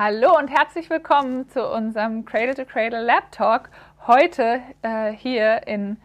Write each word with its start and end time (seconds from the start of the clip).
Hallo 0.00 0.38
und 0.38 0.46
herzlich 0.46 0.90
willkommen 0.90 1.48
zu 1.48 1.66
unserem 1.68 2.24
Cradle 2.24 2.54
to 2.54 2.64
Cradle 2.64 3.02
Lab 3.02 3.32
Talk. 3.32 3.68
Heute 4.06 4.60
äh, 4.82 5.10
hier 5.10 5.66
in 5.66 5.96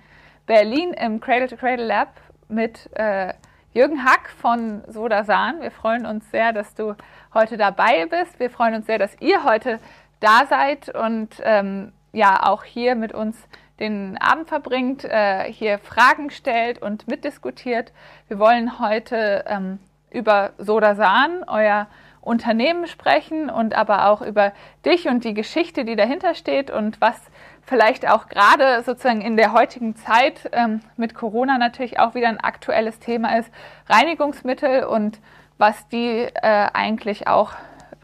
Berlin 0.47 0.93
im 0.93 1.21
Cradle 1.21 1.47
to 1.47 1.55
Cradle 1.57 1.85
Lab 1.85 2.07
mit 2.47 2.89
äh, 2.93 3.35
Jürgen 3.71 4.03
Hack 4.03 4.31
von 4.41 4.81
Sodasan. 4.87 5.61
Wir 5.61 5.69
freuen 5.69 6.07
uns 6.07 6.31
sehr, 6.31 6.53
dass 6.53 6.73
du 6.73 6.95
heute 7.35 7.55
dabei 7.55 8.07
bist. 8.07 8.39
Wir 8.39 8.49
freuen 8.49 8.73
uns 8.73 8.87
sehr, 8.87 8.97
dass 8.97 9.15
ihr 9.21 9.43
heute 9.43 9.79
da 10.19 10.47
seid 10.49 10.89
und 10.89 11.29
ähm, 11.43 11.93
ja 12.13 12.47
auch 12.47 12.63
hier 12.63 12.95
mit 12.95 13.13
uns 13.13 13.37
den 13.79 14.17
Abend 14.17 14.47
verbringt, 14.47 15.03
äh, 15.03 15.43
hier 15.53 15.77
Fragen 15.77 16.31
stellt 16.31 16.81
und 16.81 17.07
mitdiskutiert. 17.07 17.93
Wir 18.27 18.39
wollen 18.39 18.79
heute 18.79 19.45
ähm, 19.45 19.77
über 20.09 20.53
Sodasan, 20.57 21.43
euer 21.45 21.85
Unternehmen 22.23 22.87
sprechen 22.87 23.49
und 23.49 23.75
aber 23.75 24.07
auch 24.07 24.21
über 24.21 24.53
dich 24.85 25.07
und 25.07 25.23
die 25.23 25.33
Geschichte, 25.33 25.85
die 25.85 25.95
dahinter 25.95 26.35
steht 26.35 26.71
und 26.71 27.01
was 27.01 27.19
vielleicht 27.65 28.09
auch 28.09 28.27
gerade 28.27 28.81
sozusagen 28.83 29.21
in 29.21 29.37
der 29.37 29.53
heutigen 29.53 29.95
Zeit 29.95 30.49
ähm, 30.53 30.81
mit 30.97 31.15
Corona 31.15 31.57
natürlich 31.57 31.99
auch 31.99 32.15
wieder 32.15 32.27
ein 32.27 32.39
aktuelles 32.39 32.99
Thema 32.99 33.37
ist, 33.37 33.51
Reinigungsmittel 33.87 34.85
und 34.85 35.19
was 35.57 35.87
die 35.89 36.27
äh, 36.33 36.67
eigentlich 36.73 37.27
auch 37.27 37.53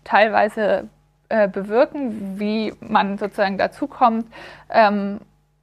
teilweise 0.03 0.87
äh, 1.29 1.47
bewirken, 1.47 2.39
wie 2.39 2.73
man 2.79 3.17
sozusagen 3.17 3.57
dazukommt 3.57 4.25
ähm, 4.69 5.19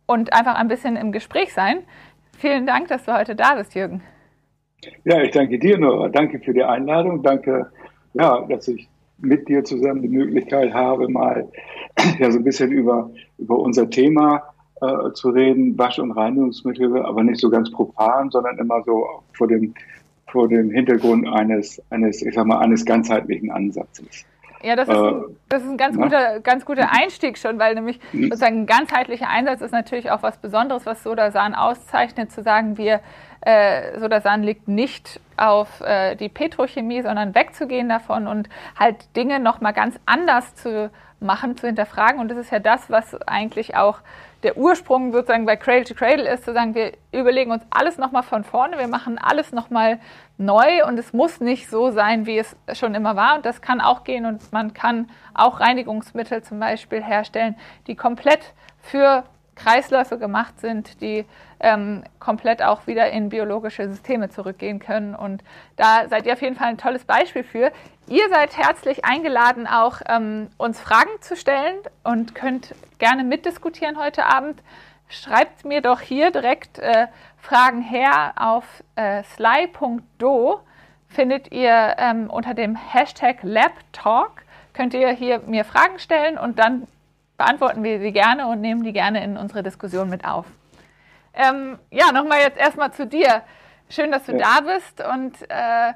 und 0.06 0.32
einfach 0.32 0.54
ein 0.54 0.68
bisschen 0.68 0.96
im 0.96 1.12
Gespräch 1.12 1.52
sein. 1.52 1.78
Vielen 2.38 2.66
Dank, 2.66 2.88
dass 2.88 3.04
du 3.04 3.14
heute 3.14 3.34
da 3.34 3.54
bist, 3.54 3.74
Jürgen. 3.74 4.02
Ja, 5.04 5.20
ich 5.22 5.30
danke 5.30 5.58
dir, 5.58 5.78
Nora. 5.78 6.08
Danke 6.08 6.38
für 6.38 6.52
die 6.52 6.62
Einladung. 6.62 7.22
Danke 7.22 7.72
ja, 8.18 8.40
dass 8.48 8.68
ich 8.68 8.88
mit 9.18 9.48
dir 9.48 9.64
zusammen 9.64 10.02
die 10.02 10.08
Möglichkeit 10.08 10.72
habe, 10.72 11.08
mal 11.08 11.48
ja, 12.18 12.30
so 12.30 12.38
ein 12.38 12.44
bisschen 12.44 12.70
über, 12.72 13.10
über 13.38 13.58
unser 13.58 13.88
Thema 13.88 14.42
äh, 14.80 15.12
zu 15.14 15.30
reden, 15.30 15.78
Wasch- 15.78 15.98
und 15.98 16.12
Reinigungsmittel, 16.12 17.02
aber 17.02 17.22
nicht 17.22 17.40
so 17.40 17.48
ganz 17.50 17.70
profan, 17.70 18.30
sondern 18.30 18.58
immer 18.58 18.82
so 18.84 19.06
vor 19.32 19.48
dem, 19.48 19.74
vor 20.26 20.48
dem 20.48 20.70
Hintergrund 20.70 21.26
eines, 21.28 21.80
eines, 21.90 22.22
ich 22.22 22.34
sag 22.34 22.46
mal, 22.46 22.58
eines 22.58 22.84
ganzheitlichen 22.84 23.50
Ansatzes. 23.50 24.26
Ja, 24.62 24.74
das 24.74 24.88
ist, 24.88 24.94
ein, 24.94 25.04
äh, 25.04 25.22
das 25.48 25.62
ist 25.62 25.68
ein 25.68 25.76
ganz, 25.76 25.96
guter, 25.96 26.40
ganz 26.40 26.64
guter 26.64 26.90
Einstieg 26.90 27.38
schon, 27.38 27.58
weil 27.58 27.74
nämlich 27.74 28.00
mhm. 28.12 28.24
sozusagen 28.24 28.62
ein 28.62 28.66
ganzheitlicher 28.66 29.28
Einsatz 29.28 29.60
ist 29.60 29.72
natürlich 29.72 30.10
auch 30.10 30.22
was 30.22 30.38
Besonderes, 30.38 30.86
was 30.86 31.02
Sodasan 31.02 31.54
auszeichnet, 31.54 32.32
zu 32.32 32.42
sagen, 32.42 32.76
wir 32.76 33.00
äh, 33.40 33.98
Sodasan 33.98 34.42
liegt 34.42 34.68
nicht 34.68 35.20
auf 35.36 35.80
äh, 35.80 36.16
die 36.16 36.28
Petrochemie, 36.28 37.02
sondern 37.02 37.34
wegzugehen 37.34 37.88
davon 37.88 38.26
und 38.26 38.48
halt 38.78 39.14
Dinge 39.16 39.40
nochmal 39.40 39.72
ganz 39.72 39.98
anders 40.06 40.54
zu 40.54 40.90
machen, 41.20 41.56
zu 41.56 41.66
hinterfragen. 41.66 42.20
Und 42.20 42.30
das 42.30 42.38
ist 42.38 42.50
ja 42.50 42.58
das, 42.58 42.90
was 42.90 43.14
eigentlich 43.22 43.76
auch 43.76 44.00
der 44.42 44.56
Ursprung 44.56 45.12
sozusagen 45.12 45.46
bei 45.46 45.56
Cradle 45.56 45.84
to 45.84 45.94
Cradle 45.94 46.28
ist, 46.28 46.44
zu 46.44 46.52
sagen, 46.52 46.74
wir 46.74 46.92
überlegen 47.12 47.50
uns 47.50 47.64
alles 47.70 47.98
nochmal 47.98 48.22
von 48.22 48.44
vorne, 48.44 48.78
wir 48.78 48.86
machen 48.86 49.18
alles 49.18 49.52
nochmal 49.52 49.98
neu 50.38 50.84
und 50.86 50.98
es 50.98 51.12
muss 51.12 51.40
nicht 51.40 51.68
so 51.70 51.90
sein, 51.90 52.26
wie 52.26 52.38
es 52.38 52.56
schon 52.74 52.94
immer 52.94 53.16
war. 53.16 53.36
Und 53.36 53.46
das 53.46 53.60
kann 53.62 53.80
auch 53.80 54.04
gehen 54.04 54.26
und 54.26 54.52
man 54.52 54.74
kann 54.74 55.10
auch 55.34 55.60
Reinigungsmittel 55.60 56.42
zum 56.42 56.60
Beispiel 56.60 57.02
herstellen, 57.02 57.56
die 57.86 57.96
komplett 57.96 58.52
für 58.80 59.24
Kreisläufe 59.56 60.18
gemacht 60.18 60.60
sind, 60.60 61.00
die 61.00 61.24
ähm, 61.58 62.04
komplett 62.20 62.62
auch 62.62 62.86
wieder 62.86 63.10
in 63.10 63.30
biologische 63.30 63.88
Systeme 63.88 64.28
zurückgehen 64.28 64.78
können. 64.78 65.14
Und 65.14 65.42
da 65.76 66.08
seid 66.08 66.26
ihr 66.26 66.34
auf 66.34 66.42
jeden 66.42 66.54
Fall 66.54 66.68
ein 66.68 66.78
tolles 66.78 67.04
Beispiel 67.04 67.42
für. 67.42 67.72
Ihr 68.06 68.28
seid 68.28 68.56
herzlich 68.56 69.04
eingeladen, 69.04 69.66
auch 69.66 70.00
ähm, 70.08 70.48
uns 70.58 70.78
Fragen 70.78 71.10
zu 71.20 71.34
stellen 71.34 71.76
und 72.04 72.34
könnt 72.34 72.74
gerne 72.98 73.24
mitdiskutieren 73.24 73.98
heute 73.98 74.26
Abend. 74.26 74.62
Schreibt 75.08 75.64
mir 75.64 75.80
doch 75.80 76.00
hier 76.00 76.30
direkt 76.30 76.78
äh, 76.78 77.06
Fragen 77.38 77.80
her 77.80 78.34
auf 78.36 78.64
äh, 78.96 79.22
sly.do. 79.22 80.60
Findet 81.08 81.52
ihr 81.52 81.94
ähm, 81.98 82.28
unter 82.28 82.54
dem 82.54 82.76
Hashtag 82.76 83.38
LabTalk. 83.42 84.42
Könnt 84.74 84.92
ihr 84.94 85.08
hier 85.10 85.40
mir 85.46 85.64
Fragen 85.64 85.98
stellen 85.98 86.36
und 86.36 86.58
dann 86.58 86.86
beantworten 87.36 87.82
wir 87.82 88.00
sie 88.00 88.12
gerne 88.12 88.46
und 88.46 88.60
nehmen 88.60 88.82
die 88.82 88.92
gerne 88.92 89.22
in 89.22 89.36
unsere 89.36 89.62
Diskussion 89.62 90.08
mit 90.08 90.24
auf. 90.24 90.46
Ähm, 91.34 91.78
ja, 91.90 92.12
nochmal 92.12 92.40
jetzt 92.40 92.58
erstmal 92.58 92.92
zu 92.92 93.06
dir. 93.06 93.42
Schön, 93.88 94.10
dass 94.10 94.24
du 94.24 94.32
ja. 94.32 94.38
da 94.38 94.72
bist 94.74 95.00
und 95.00 95.34
äh, 95.50 95.92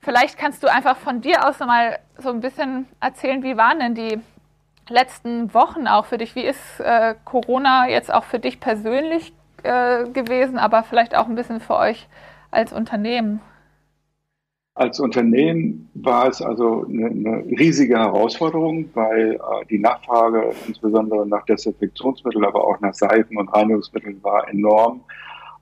vielleicht 0.00 0.38
kannst 0.38 0.62
du 0.62 0.68
einfach 0.68 0.96
von 0.96 1.20
dir 1.20 1.46
aus 1.46 1.58
nochmal 1.60 1.98
so 2.18 2.30
ein 2.30 2.40
bisschen 2.40 2.86
erzählen, 3.00 3.42
wie 3.42 3.56
waren 3.56 3.78
denn 3.78 3.94
die 3.94 4.20
letzten 4.88 5.52
Wochen 5.54 5.86
auch 5.86 6.06
für 6.06 6.18
dich? 6.18 6.34
Wie 6.34 6.44
ist 6.44 6.80
äh, 6.80 7.14
Corona 7.24 7.88
jetzt 7.88 8.12
auch 8.12 8.24
für 8.24 8.38
dich 8.38 8.58
persönlich 8.58 9.32
äh, 9.62 10.04
gewesen, 10.04 10.58
aber 10.58 10.82
vielleicht 10.82 11.14
auch 11.14 11.28
ein 11.28 11.34
bisschen 11.34 11.60
für 11.60 11.76
euch 11.76 12.08
als 12.50 12.72
Unternehmen? 12.72 13.40
Als 14.74 15.00
Unternehmen 15.00 15.90
war 15.94 16.28
es 16.28 16.40
also 16.40 16.86
eine, 16.88 17.06
eine 17.06 17.44
riesige 17.58 17.98
Herausforderung, 17.98 18.88
weil 18.94 19.34
äh, 19.34 19.66
die 19.68 19.78
Nachfrage 19.78 20.52
insbesondere 20.66 21.26
nach 21.26 21.44
Desinfektionsmitteln, 21.46 22.44
aber 22.44 22.64
auch 22.64 22.80
nach 22.80 22.94
Seifen 22.94 23.36
und 23.36 23.48
Reinigungsmitteln 23.48 24.22
war 24.22 24.48
enorm. 24.48 25.00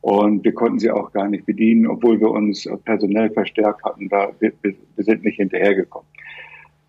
Und 0.00 0.44
wir 0.44 0.54
konnten 0.54 0.78
sie 0.78 0.90
auch 0.90 1.10
gar 1.12 1.28
nicht 1.28 1.46
bedienen, 1.46 1.86
obwohl 1.86 2.20
wir 2.20 2.30
uns 2.30 2.68
personell 2.84 3.30
verstärkt 3.30 3.82
hatten. 3.84 4.08
Da, 4.08 4.28
wir, 4.38 4.52
wir 4.62 4.74
sind 4.96 5.24
nicht 5.24 5.36
hinterhergekommen. 5.36 6.08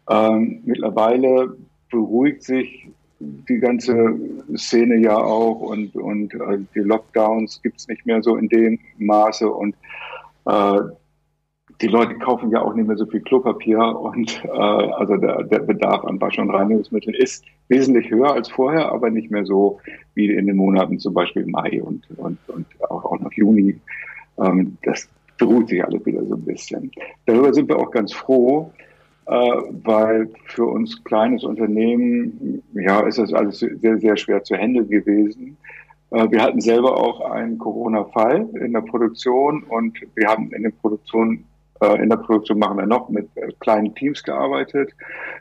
Ähm, 0.09 0.61
mittlerweile 0.65 1.55
beruhigt 1.89 2.43
sich 2.43 2.87
die 3.19 3.57
ganze 3.59 4.17
Szene 4.55 4.97
ja 4.97 5.17
auch 5.17 5.59
und, 5.59 5.95
und 5.95 6.33
äh, 6.33 6.59
die 6.73 6.79
Lockdowns 6.79 7.61
gibt 7.61 7.79
es 7.79 7.87
nicht 7.87 8.05
mehr 8.05 8.21
so 8.23 8.37
in 8.37 8.47
dem 8.47 8.79
Maße 8.97 9.49
und 9.49 9.75
äh, 10.45 10.79
die 11.81 11.87
Leute 11.87 12.15
kaufen 12.15 12.51
ja 12.51 12.61
auch 12.61 12.73
nicht 12.73 12.87
mehr 12.87 12.97
so 12.97 13.05
viel 13.05 13.21
Klopapier 13.21 13.79
und 13.79 14.43
äh, 14.43 14.49
also 14.49 15.15
der, 15.15 15.43
der 15.43 15.59
Bedarf 15.59 16.03
an 16.03 16.19
Wasch- 16.19 16.37
und 16.37 16.49
Reinigungsmitteln 16.49 17.15
ist 17.15 17.45
wesentlich 17.69 18.09
höher 18.09 18.33
als 18.33 18.49
vorher, 18.49 18.91
aber 18.91 19.09
nicht 19.09 19.31
mehr 19.31 19.45
so 19.45 19.79
wie 20.13 20.31
in 20.31 20.47
den 20.47 20.57
Monaten 20.57 20.99
zum 20.99 21.13
Beispiel 21.13 21.45
Mai 21.45 21.81
und, 21.81 22.05
und, 22.17 22.37
und 22.49 22.65
auch, 22.89 23.05
auch 23.05 23.19
noch 23.19 23.31
Juni. 23.31 23.79
Ähm, 24.39 24.77
das 24.83 25.07
beruhigt 25.37 25.69
sich 25.69 25.83
alles 25.83 26.05
wieder 26.05 26.25
so 26.25 26.35
ein 26.35 26.43
bisschen. 26.43 26.91
Darüber 27.25 27.53
sind 27.53 27.69
wir 27.69 27.77
auch 27.77 27.91
ganz 27.91 28.11
froh, 28.11 28.71
äh, 29.27 29.31
weil 29.83 30.29
für 30.45 30.65
uns 30.65 31.01
kleines 31.05 31.45
Unternehmen, 31.45 32.61
ja, 32.73 33.01
ist 33.01 33.19
das 33.19 33.33
alles 33.33 33.59
sehr, 33.59 33.99
sehr 33.99 34.17
schwer 34.17 34.43
zu 34.43 34.55
handeln 34.55 34.89
gewesen. 34.89 35.55
Äh, 36.11 36.29
wir 36.29 36.41
hatten 36.41 36.59
selber 36.59 36.97
auch 36.97 37.21
einen 37.31 37.57
Corona-Fall 37.57 38.49
in 38.59 38.73
der 38.73 38.81
Produktion 38.81 39.63
und 39.63 39.97
wir 40.15 40.27
haben 40.27 40.51
in 40.51 40.63
der 40.63 40.71
Produktion 40.71 41.35
äh, 41.35 41.48
in 41.81 42.09
der 42.09 42.17
Produktion 42.17 42.59
machen 42.59 42.77
wir 42.77 42.85
noch 42.85 43.09
mit 43.09 43.27
äh, 43.35 43.51
kleinen 43.59 43.95
Teams 43.95 44.21
gearbeitet, 44.23 44.91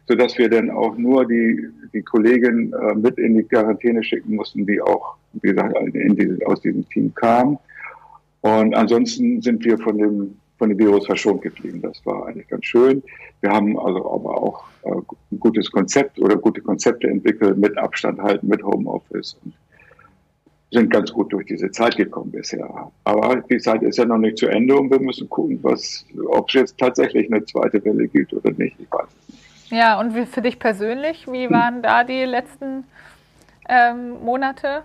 so 0.07 0.15
dass 0.15 0.39
wir 0.39 0.49
dann 0.49 0.71
auch 0.71 0.97
nur 0.97 1.27
die, 1.27 1.69
die 1.93 2.03
Kollegin 2.03 2.73
äh, 2.73 2.95
mit 2.95 3.19
in 3.19 3.37
die 3.37 3.43
Quarantäne 3.43 4.03
schicken 4.05 4.37
mussten, 4.37 4.65
die 4.67 4.81
auch, 4.81 5.17
wie 5.33 5.49
gesagt, 5.49 5.75
diese, 5.95 6.39
aus 6.47 6.61
diesem 6.61 6.89
Team 6.91 7.13
kam. 7.15 7.59
Und 8.43 8.75
ansonsten 8.75 9.43
sind 9.43 9.65
wir 9.65 9.79
von 9.79 9.99
dem, 9.99 10.37
von 10.59 10.69
dem 10.69 10.79
Virus 10.79 11.07
verschont 11.07 11.43
geblieben. 11.43 11.83
Das 11.83 12.01
war 12.07 12.29
eigentlich 12.29 12.47
ganz 12.47 12.65
schön. 12.65 13.03
Wir 13.41 13.51
haben 13.51 13.79
also 13.79 13.99
aber 13.99 14.41
auch 14.41 14.65
ein 14.85 15.41
gutes 15.41 15.71
Konzept 15.71 16.19
oder 16.21 16.37
gute 16.37 16.61
Konzepte 16.61 17.09
entwickelt 17.09 17.59
mit 17.59 17.77
Abstand 17.77 18.21
halten, 18.21 18.47
mit 18.47 18.63
Homeoffice 18.63 19.37
und 19.45 19.55
sind 20.71 20.91
ganz 20.91 21.13
gut 21.13 21.33
durch 21.33 21.47
diese 21.47 21.71
Zeit 21.71 21.97
gekommen 21.97 22.31
bisher. 22.31 22.69
Aber 23.05 23.37
die 23.37 23.59
Zeit 23.59 23.83
ist 23.83 23.97
ja 23.97 24.05
noch 24.05 24.19
nicht 24.19 24.39
zu 24.39 24.49
Ende 24.49 24.77
und 24.77 24.91
wir 24.91 25.01
müssen 25.01 25.29
gucken, 25.29 25.59
was, 25.63 26.05
ob 26.29 26.49
es 26.49 26.55
jetzt 26.55 26.79
tatsächlich 26.79 27.33
eine 27.33 27.45
zweite 27.45 27.83
Welle 27.85 28.07
gibt 28.09 28.33
oder 28.35 28.51
nicht. 28.53 28.77
Ich 28.79 28.91
weiß 28.91 29.09
es 29.09 29.29
nicht. 29.29 29.49
Ja, 29.71 30.01
und 30.01 30.13
für 30.29 30.43
dich 30.43 30.59
persönlich, 30.59 31.27
wie 31.31 31.51
waren 31.51 31.83
da 31.83 32.05
die 32.05 32.25
letzten 32.25 32.85
ähm, 33.69 34.23
Monate? 34.25 34.83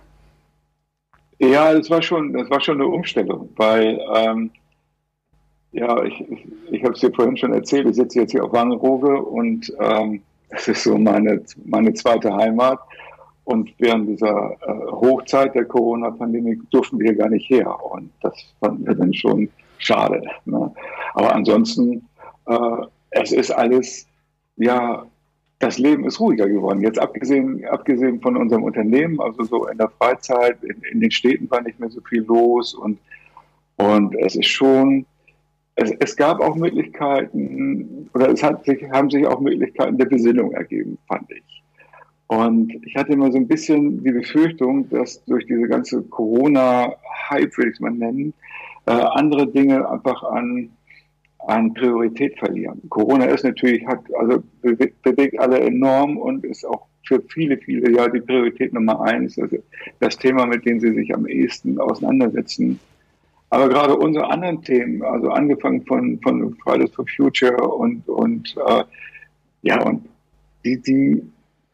Ja, 1.38 1.72
das 1.72 1.90
war 1.90 2.02
schon, 2.02 2.32
das 2.32 2.48
war 2.50 2.60
schon 2.60 2.80
eine 2.80 2.86
Umstellung, 2.86 3.48
weil 3.56 3.98
ähm, 4.14 4.50
ja, 5.72 6.02
ich, 6.04 6.20
ich, 6.30 6.46
ich 6.70 6.84
habe 6.84 6.94
es 6.94 7.00
dir 7.00 7.12
vorhin 7.12 7.36
schon 7.36 7.52
erzählt, 7.52 7.88
ich 7.88 7.96
sitze 7.96 8.20
jetzt 8.20 8.32
hier 8.32 8.44
auf 8.44 8.52
Wangerooge 8.52 9.20
und 9.20 9.72
ähm, 9.80 10.22
das 10.50 10.68
ist 10.68 10.84
so 10.84 10.96
meine, 10.96 11.42
meine 11.64 11.92
zweite 11.94 12.34
Heimat. 12.34 12.78
Und 13.44 13.74
während 13.78 14.08
dieser 14.08 14.56
äh, 14.62 14.90
Hochzeit 14.90 15.54
der 15.54 15.66
Corona-Pandemie 15.66 16.60
durften 16.70 16.98
wir 16.98 17.14
gar 17.14 17.28
nicht 17.28 17.48
her. 17.50 17.74
Und 17.84 18.10
das 18.22 18.34
fanden 18.58 18.86
wir 18.86 18.94
dann 18.94 19.12
schon 19.12 19.48
schade. 19.78 20.22
Ne? 20.46 20.72
Aber 21.12 21.34
ansonsten, 21.34 22.08
äh, 22.46 22.76
es 23.10 23.32
ist 23.32 23.50
alles, 23.50 24.06
ja, 24.56 25.06
das 25.58 25.78
Leben 25.78 26.04
ist 26.04 26.20
ruhiger 26.20 26.48
geworden. 26.48 26.80
Jetzt 26.80 26.98
abgesehen, 26.98 27.64
abgesehen 27.66 28.20
von 28.20 28.36
unserem 28.36 28.64
Unternehmen, 28.64 29.20
also 29.20 29.44
so 29.44 29.66
in 29.66 29.78
der 29.78 29.90
Freizeit, 29.98 30.62
in, 30.62 30.82
in 30.92 31.00
den 31.00 31.10
Städten 31.10 31.50
war 31.50 31.62
nicht 31.62 31.78
mehr 31.78 31.90
so 31.90 32.00
viel 32.00 32.22
los 32.22 32.74
und, 32.74 32.98
und 33.76 34.14
es 34.16 34.36
ist 34.36 34.48
schon, 34.48 35.06
es, 35.76 35.90
es 36.00 36.16
gab 36.16 36.40
auch 36.40 36.54
Möglichkeiten, 36.56 38.10
oder 38.14 38.30
es 38.30 38.42
hat 38.42 38.64
sich, 38.64 38.82
haben 38.90 39.10
sich 39.10 39.26
auch 39.26 39.40
Möglichkeiten 39.40 39.96
der 39.96 40.06
Besinnung 40.06 40.52
ergeben, 40.52 40.98
fand 41.08 41.30
ich. 41.30 41.63
Und 42.26 42.72
ich 42.86 42.96
hatte 42.96 43.12
immer 43.12 43.30
so 43.30 43.38
ein 43.38 43.48
bisschen 43.48 44.02
die 44.02 44.12
Befürchtung, 44.12 44.88
dass 44.88 45.22
durch 45.24 45.46
diese 45.46 45.68
ganze 45.68 46.02
Corona-Hype, 46.02 47.56
würde 47.56 47.70
ich 47.70 47.76
es 47.76 47.80
mal 47.80 47.90
nennen, 47.90 48.32
äh, 48.86 48.92
andere 48.92 49.46
Dinge 49.46 49.88
einfach 49.88 50.22
an, 50.22 50.70
an 51.46 51.74
Priorität 51.74 52.38
verlieren. 52.38 52.80
Corona 52.88 53.26
ist 53.26 53.44
natürlich, 53.44 53.86
hat, 53.86 54.00
also 54.18 54.42
bewegt, 54.62 55.38
alle 55.38 55.60
enorm 55.60 56.16
und 56.16 56.44
ist 56.44 56.64
auch 56.64 56.86
für 57.06 57.22
viele, 57.28 57.58
viele 57.58 57.90
ja 57.94 58.08
die 58.08 58.20
Priorität 58.20 58.72
Nummer 58.72 59.02
eins. 59.02 59.38
Also 59.38 59.58
das 60.00 60.16
Thema, 60.16 60.46
mit 60.46 60.64
dem 60.64 60.80
sie 60.80 60.92
sich 60.94 61.14
am 61.14 61.26
ehesten 61.26 61.78
auseinandersetzen. 61.78 62.80
Aber 63.50 63.68
gerade 63.68 63.96
unsere 63.96 64.30
anderen 64.30 64.62
Themen, 64.62 65.02
also 65.02 65.28
angefangen 65.28 65.84
von, 65.86 66.18
von 66.22 66.56
Fridays 66.56 66.90
for 66.94 67.04
Future 67.14 67.62
und, 67.62 68.08
und 68.08 68.54
äh, 68.66 68.84
ja, 69.62 69.82
und 69.82 70.08
die, 70.64 70.80
die 70.80 71.22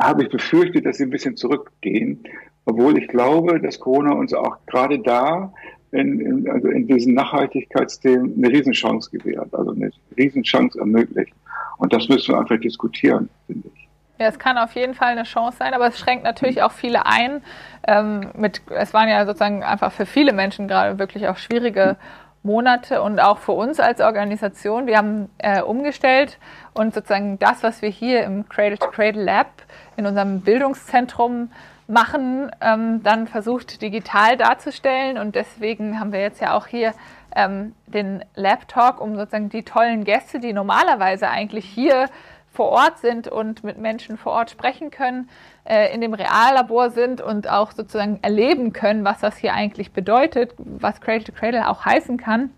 habe 0.01 0.25
ich 0.25 0.31
befürchtet, 0.31 0.87
dass 0.87 0.97
sie 0.97 1.05
ein 1.05 1.11
bisschen 1.11 1.37
zurückgehen, 1.37 2.25
obwohl 2.65 2.99
ich 2.99 3.09
glaube, 3.09 3.61
dass 3.61 3.79
Corona 3.79 4.13
uns 4.13 4.33
auch 4.33 4.57
gerade 4.67 4.99
da 4.99 5.53
in, 5.93 6.21
in, 6.21 6.51
also 6.51 6.69
in 6.69 6.87
diesen 6.87 7.15
Nachhaltigkeitsthemen 7.15 8.35
eine 8.37 8.49
Riesenchance 8.49 9.11
gewährt, 9.11 9.53
also 9.55 9.73
eine 9.73 9.91
Riesenchance 10.17 10.79
ermöglicht. 10.79 11.35
Und 11.79 11.93
das 11.93 12.09
müssen 12.09 12.35
wir 12.35 12.41
einfach 12.41 12.61
diskutieren, 12.61 13.29
finde 13.47 13.69
ich. 13.75 13.89
Ja, 14.19 14.27
es 14.27 14.39
kann 14.39 14.59
auf 14.59 14.75
jeden 14.75 14.93
Fall 14.93 15.09
eine 15.09 15.23
Chance 15.23 15.57
sein, 15.59 15.73
aber 15.73 15.89
es 15.89 15.99
schränkt 15.99 16.25
natürlich 16.25 16.63
auch 16.63 16.73
viele 16.73 17.07
ein. 17.07 17.41
Ähm, 17.89 18.29
mit, 18.37 18.61
es 18.69 18.93
waren 18.93 19.09
ja 19.09 19.25
sozusagen 19.25 19.63
einfach 19.63 19.93
für 19.93 20.05
viele 20.05 20.33
Menschen 20.35 20.69
gerade 20.69 20.99
wirklich 20.99 21.27
auch 21.27 21.39
schwierige 21.39 21.97
Monate 22.43 23.03
und 23.03 23.21
auch 23.21 23.39
für 23.39 23.53
uns 23.53 23.81
als 23.81 24.01
Organisation. 24.01 24.87
Wir 24.87 24.97
haben 24.97 25.29
äh, 25.39 25.61
umgestellt 25.61 26.39
und 26.73 26.95
sozusagen 26.95 27.39
das, 27.39 27.63
was 27.63 27.83
wir 27.83 27.91
hier 27.91 28.25
im 28.25 28.49
Cradle 28.49 28.79
to 28.79 28.89
Cradle 28.89 29.23
Lab 29.23 29.49
in 29.97 30.07
unserem 30.07 30.41
Bildungszentrum 30.41 31.51
machen, 31.87 32.51
ähm, 32.61 33.03
dann 33.03 33.27
versucht 33.27 33.83
digital 33.83 34.37
darzustellen. 34.37 35.19
Und 35.19 35.35
deswegen 35.35 36.01
haben 36.01 36.13
wir 36.13 36.21
jetzt 36.21 36.41
ja 36.41 36.55
auch 36.55 36.67
hier 36.67 36.95
ähm, 37.37 37.75
den 37.87 38.25
Lab 38.35 38.69
Talk, 38.69 39.01
um 39.01 39.17
sozusagen 39.17 39.51
die 39.51 39.65
tollen 39.65 40.05
Gäste, 40.05 40.41
die 40.41 40.53
normalerweise 40.53 41.29
eigentlich 41.29 41.67
hier 41.67 42.07
vor 42.53 42.71
Ort 42.71 42.99
sind 42.99 43.29
und 43.29 43.63
mit 43.65 43.79
Menschen 43.79 44.17
vor 44.17 44.33
Ort 44.33 44.51
sprechen 44.51 44.91
können, 44.91 45.29
äh, 45.65 45.95
in 45.95 46.01
dem 46.01 46.15
Reallabor 46.15 46.91
sind 46.91 47.21
und 47.21 47.49
auch 47.49 47.73
sozusagen 47.73 48.19
erleben 48.23 48.73
können, 48.73 49.05
was 49.05 49.21
das 49.21 49.37
hier 49.37 49.55
eigentlich 49.55 49.93
bedeutet, 49.93 50.55
was 50.59 51.01
Cradle 51.01 51.25
to 51.25 51.33
Cradle 51.33 51.69
auch 51.69 51.85
heißen 51.85 52.17
kann, 52.17 52.51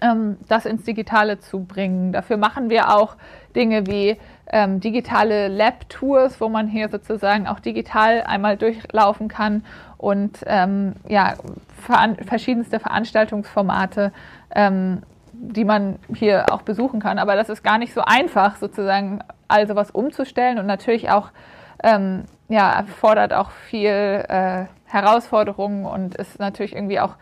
ähm, 0.00 0.38
das 0.48 0.64
ins 0.64 0.84
Digitale 0.84 1.38
zu 1.38 1.64
bringen. 1.64 2.12
Dafür 2.12 2.38
machen 2.38 2.70
wir 2.70 2.94
auch 2.96 3.16
Dinge 3.54 3.86
wie 3.86 4.16
ähm, 4.50 4.80
digitale 4.80 5.48
Lab-Tours, 5.48 6.40
wo 6.40 6.48
man 6.48 6.68
hier 6.68 6.88
sozusagen 6.88 7.46
auch 7.46 7.60
digital 7.60 8.22
einmal 8.22 8.56
durchlaufen 8.56 9.28
kann 9.28 9.64
und 9.98 10.38
ähm, 10.46 10.94
ja, 11.06 11.34
veran 11.76 12.16
verschiedenste 12.16 12.80
Veranstaltungsformate 12.80 14.12
ähm, 14.54 15.02
die 15.40 15.64
man 15.64 15.98
hier 16.14 16.46
auch 16.52 16.62
besuchen 16.62 17.00
kann. 17.00 17.18
Aber 17.18 17.36
das 17.36 17.48
ist 17.48 17.62
gar 17.62 17.78
nicht 17.78 17.94
so 17.94 18.02
einfach, 18.02 18.56
sozusagen 18.56 19.20
all 19.46 19.66
sowas 19.66 19.90
umzustellen 19.90 20.58
und 20.58 20.66
natürlich 20.66 21.10
auch, 21.10 21.30
ähm, 21.82 22.24
ja, 22.48 22.72
erfordert 22.72 23.32
auch 23.32 23.50
viel 23.50 24.24
äh, 24.28 24.64
Herausforderungen 24.86 25.86
und 25.86 26.16
ist 26.16 26.38
natürlich 26.38 26.74
irgendwie 26.74 27.00
auch 27.00 27.14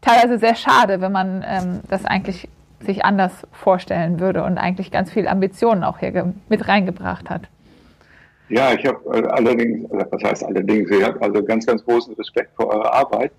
teilweise 0.00 0.38
sehr 0.38 0.54
schade, 0.54 1.00
wenn 1.00 1.12
man 1.12 1.44
ähm, 1.46 1.80
das 1.88 2.04
eigentlich 2.04 2.48
sich 2.80 3.04
anders 3.04 3.46
vorstellen 3.52 4.20
würde 4.20 4.44
und 4.44 4.56
eigentlich 4.56 4.90
ganz 4.90 5.12
viel 5.12 5.26
Ambitionen 5.26 5.82
auch 5.82 5.98
hier 5.98 6.32
mit 6.48 6.68
reingebracht 6.68 7.28
hat. 7.28 7.42
Ja, 8.48 8.72
ich 8.72 8.86
habe 8.86 8.98
äh, 9.18 9.26
allerdings, 9.26 9.90
was 9.90 10.22
heißt 10.22 10.44
allerdings, 10.44 10.90
ich 10.90 11.02
habe 11.02 11.20
also 11.20 11.42
ganz, 11.42 11.66
ganz 11.66 11.84
großen 11.84 12.14
Respekt 12.14 12.54
vor 12.56 12.68
eurer 12.68 12.94
Arbeit, 12.94 13.32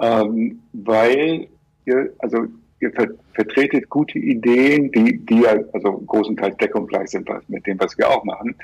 ähm, 0.00 0.60
weil 0.72 1.48
ihr, 1.84 2.12
also 2.18 2.46
ihr 2.82 2.92
vertretet 3.34 3.88
gute 3.88 4.18
Ideen, 4.18 4.90
die, 4.92 5.18
die 5.18 5.42
ja 5.42 5.56
also 5.72 5.92
großenteils 5.92 6.56
deckungsgleich 6.56 7.08
sind 7.08 7.28
mit 7.48 7.66
dem, 7.66 7.78
was 7.80 7.96
wir 7.96 8.08
auch 8.08 8.24
machen. 8.24 8.54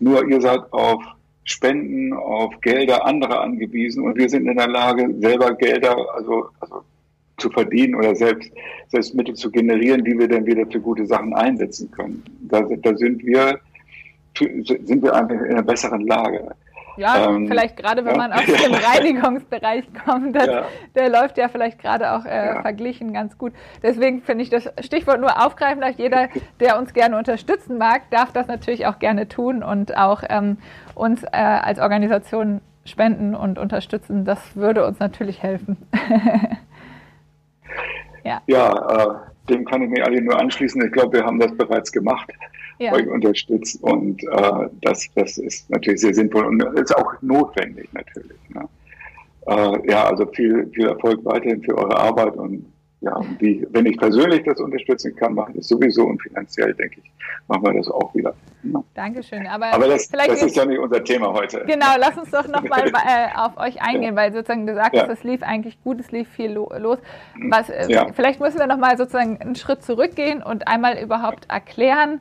Nur 0.00 0.26
ihr 0.26 0.40
seid 0.40 0.60
auf 0.72 1.02
Spenden, 1.44 2.12
auf 2.12 2.60
Gelder 2.60 3.06
anderer 3.06 3.42
angewiesen 3.42 4.02
und 4.02 4.16
wir 4.16 4.28
sind 4.28 4.48
in 4.48 4.56
der 4.56 4.68
Lage, 4.68 5.14
selber 5.20 5.54
Gelder 5.54 5.96
also, 6.14 6.48
also 6.60 6.82
zu 7.36 7.50
verdienen 7.50 7.94
oder 7.94 8.16
selbst, 8.16 8.50
selbst 8.88 9.14
Mittel 9.14 9.34
zu 9.34 9.50
generieren, 9.50 10.04
die 10.04 10.18
wir 10.18 10.26
dann 10.26 10.46
wieder 10.46 10.66
für 10.66 10.80
gute 10.80 11.06
Sachen 11.06 11.34
einsetzen 11.34 11.90
können. 11.90 12.24
Da, 12.48 12.62
da 12.62 12.96
sind 12.96 13.24
wir 13.24 13.60
sind 14.38 15.02
wir 15.02 15.14
einfach 15.14 15.34
in 15.34 15.52
einer 15.52 15.62
besseren 15.62 16.06
Lage. 16.06 16.54
Ja, 16.96 17.28
ähm, 17.28 17.46
vielleicht 17.46 17.76
gerade 17.76 18.04
wenn 18.04 18.12
ja. 18.12 18.18
man 18.18 18.32
aus 18.32 18.44
dem 18.44 18.74
Reinigungsbereich 18.74 19.84
kommt, 20.04 20.34
das, 20.34 20.46
ja. 20.46 20.64
der 20.94 21.08
läuft 21.08 21.38
ja 21.38 21.48
vielleicht 21.48 21.78
gerade 21.78 22.12
auch 22.12 22.24
äh, 22.24 22.46
ja. 22.46 22.62
verglichen 22.62 23.12
ganz 23.12 23.36
gut. 23.38 23.52
Deswegen 23.82 24.22
finde 24.22 24.44
ich 24.44 24.50
das 24.50 24.70
Stichwort 24.80 25.20
nur 25.20 25.44
aufgreifen, 25.44 25.80
dass 25.80 25.96
jeder, 25.98 26.28
der 26.60 26.78
uns 26.78 26.92
gerne 26.94 27.16
unterstützen 27.18 27.78
mag, 27.78 28.10
darf 28.10 28.32
das 28.32 28.46
natürlich 28.46 28.86
auch 28.86 28.98
gerne 28.98 29.28
tun 29.28 29.62
und 29.62 29.96
auch 29.96 30.22
ähm, 30.28 30.58
uns 30.94 31.22
äh, 31.22 31.28
als 31.32 31.78
Organisation 31.78 32.60
spenden 32.84 33.34
und 33.34 33.58
unterstützen. 33.58 34.24
Das 34.24 34.56
würde 34.56 34.86
uns 34.86 34.98
natürlich 34.98 35.42
helfen. 35.42 35.76
ja, 38.24 38.40
äh, 38.46 39.14
dem 39.48 39.64
kann 39.64 39.82
ich 39.82 39.90
mir 39.90 40.04
alle 40.04 40.22
nur 40.22 40.38
anschließen. 40.38 40.84
Ich 40.84 40.92
glaube, 40.92 41.18
wir 41.18 41.24
haben 41.24 41.38
das 41.38 41.56
bereits 41.56 41.92
gemacht 41.92 42.30
ja. 42.78 42.92
euch 42.92 43.08
unterstützt. 43.08 43.82
Und 43.82 44.22
äh, 44.24 44.68
das, 44.82 45.06
das 45.14 45.38
ist 45.38 45.70
natürlich 45.70 46.00
sehr 46.00 46.14
sinnvoll 46.14 46.46
und 46.46 46.62
ist 46.78 46.96
auch 46.96 47.12
notwendig 47.22 47.88
natürlich. 47.92 48.38
Ne? 48.48 48.68
Äh, 49.46 49.90
ja, 49.90 50.04
also 50.04 50.26
viel, 50.26 50.68
viel 50.74 50.86
Erfolg 50.86 51.24
weiterhin 51.24 51.62
für 51.62 51.76
eure 51.76 51.96
Arbeit 51.96 52.36
und 52.36 52.66
ja, 53.00 53.20
wie, 53.38 53.66
wenn 53.70 53.86
ich 53.86 53.98
persönlich 53.98 54.42
das 54.44 54.58
unterstützen 54.58 55.14
kann, 55.14 55.34
mache 55.34 55.50
ich 55.50 55.58
das 55.58 55.68
sowieso 55.68 56.04
und 56.04 56.20
finanziell, 56.20 56.72
denke 56.74 57.00
ich, 57.02 57.10
machen 57.46 57.62
wir 57.62 57.74
das 57.74 57.88
auch 57.88 58.14
wieder. 58.14 58.34
Ja. 58.62 58.82
Dankeschön. 58.94 59.46
Aber, 59.46 59.66
Aber 59.66 59.86
das, 59.86 60.08
das 60.08 60.42
ist 60.42 60.56
ja 60.56 60.64
nicht 60.64 60.78
unser 60.78 61.04
Thema 61.04 61.32
heute. 61.32 61.62
Genau, 61.66 61.94
lass 61.98 62.16
uns 62.16 62.30
doch 62.30 62.48
nochmal 62.48 62.88
äh, 63.06 63.36
auf 63.36 63.58
euch 63.58 63.82
eingehen, 63.82 64.14
ja. 64.14 64.16
weil 64.16 64.32
sozusagen 64.32 64.66
du 64.66 64.74
sagst, 64.74 64.94
ja. 64.94 65.06
es 65.06 65.22
lief 65.24 65.42
eigentlich 65.42 65.80
gut, 65.84 66.00
es 66.00 66.10
lief 66.10 66.28
viel 66.28 66.52
lo 66.52 66.72
los. 66.78 66.98
Was, 67.48 67.68
äh, 67.68 67.86
ja. 67.88 68.06
Vielleicht 68.14 68.40
müssen 68.40 68.58
wir 68.58 68.66
nochmal 68.66 68.96
sozusagen 68.96 69.40
einen 69.40 69.56
Schritt 69.56 69.82
zurückgehen 69.82 70.42
und 70.42 70.66
einmal 70.66 70.98
überhaupt 70.98 71.48
erklären, 71.50 72.20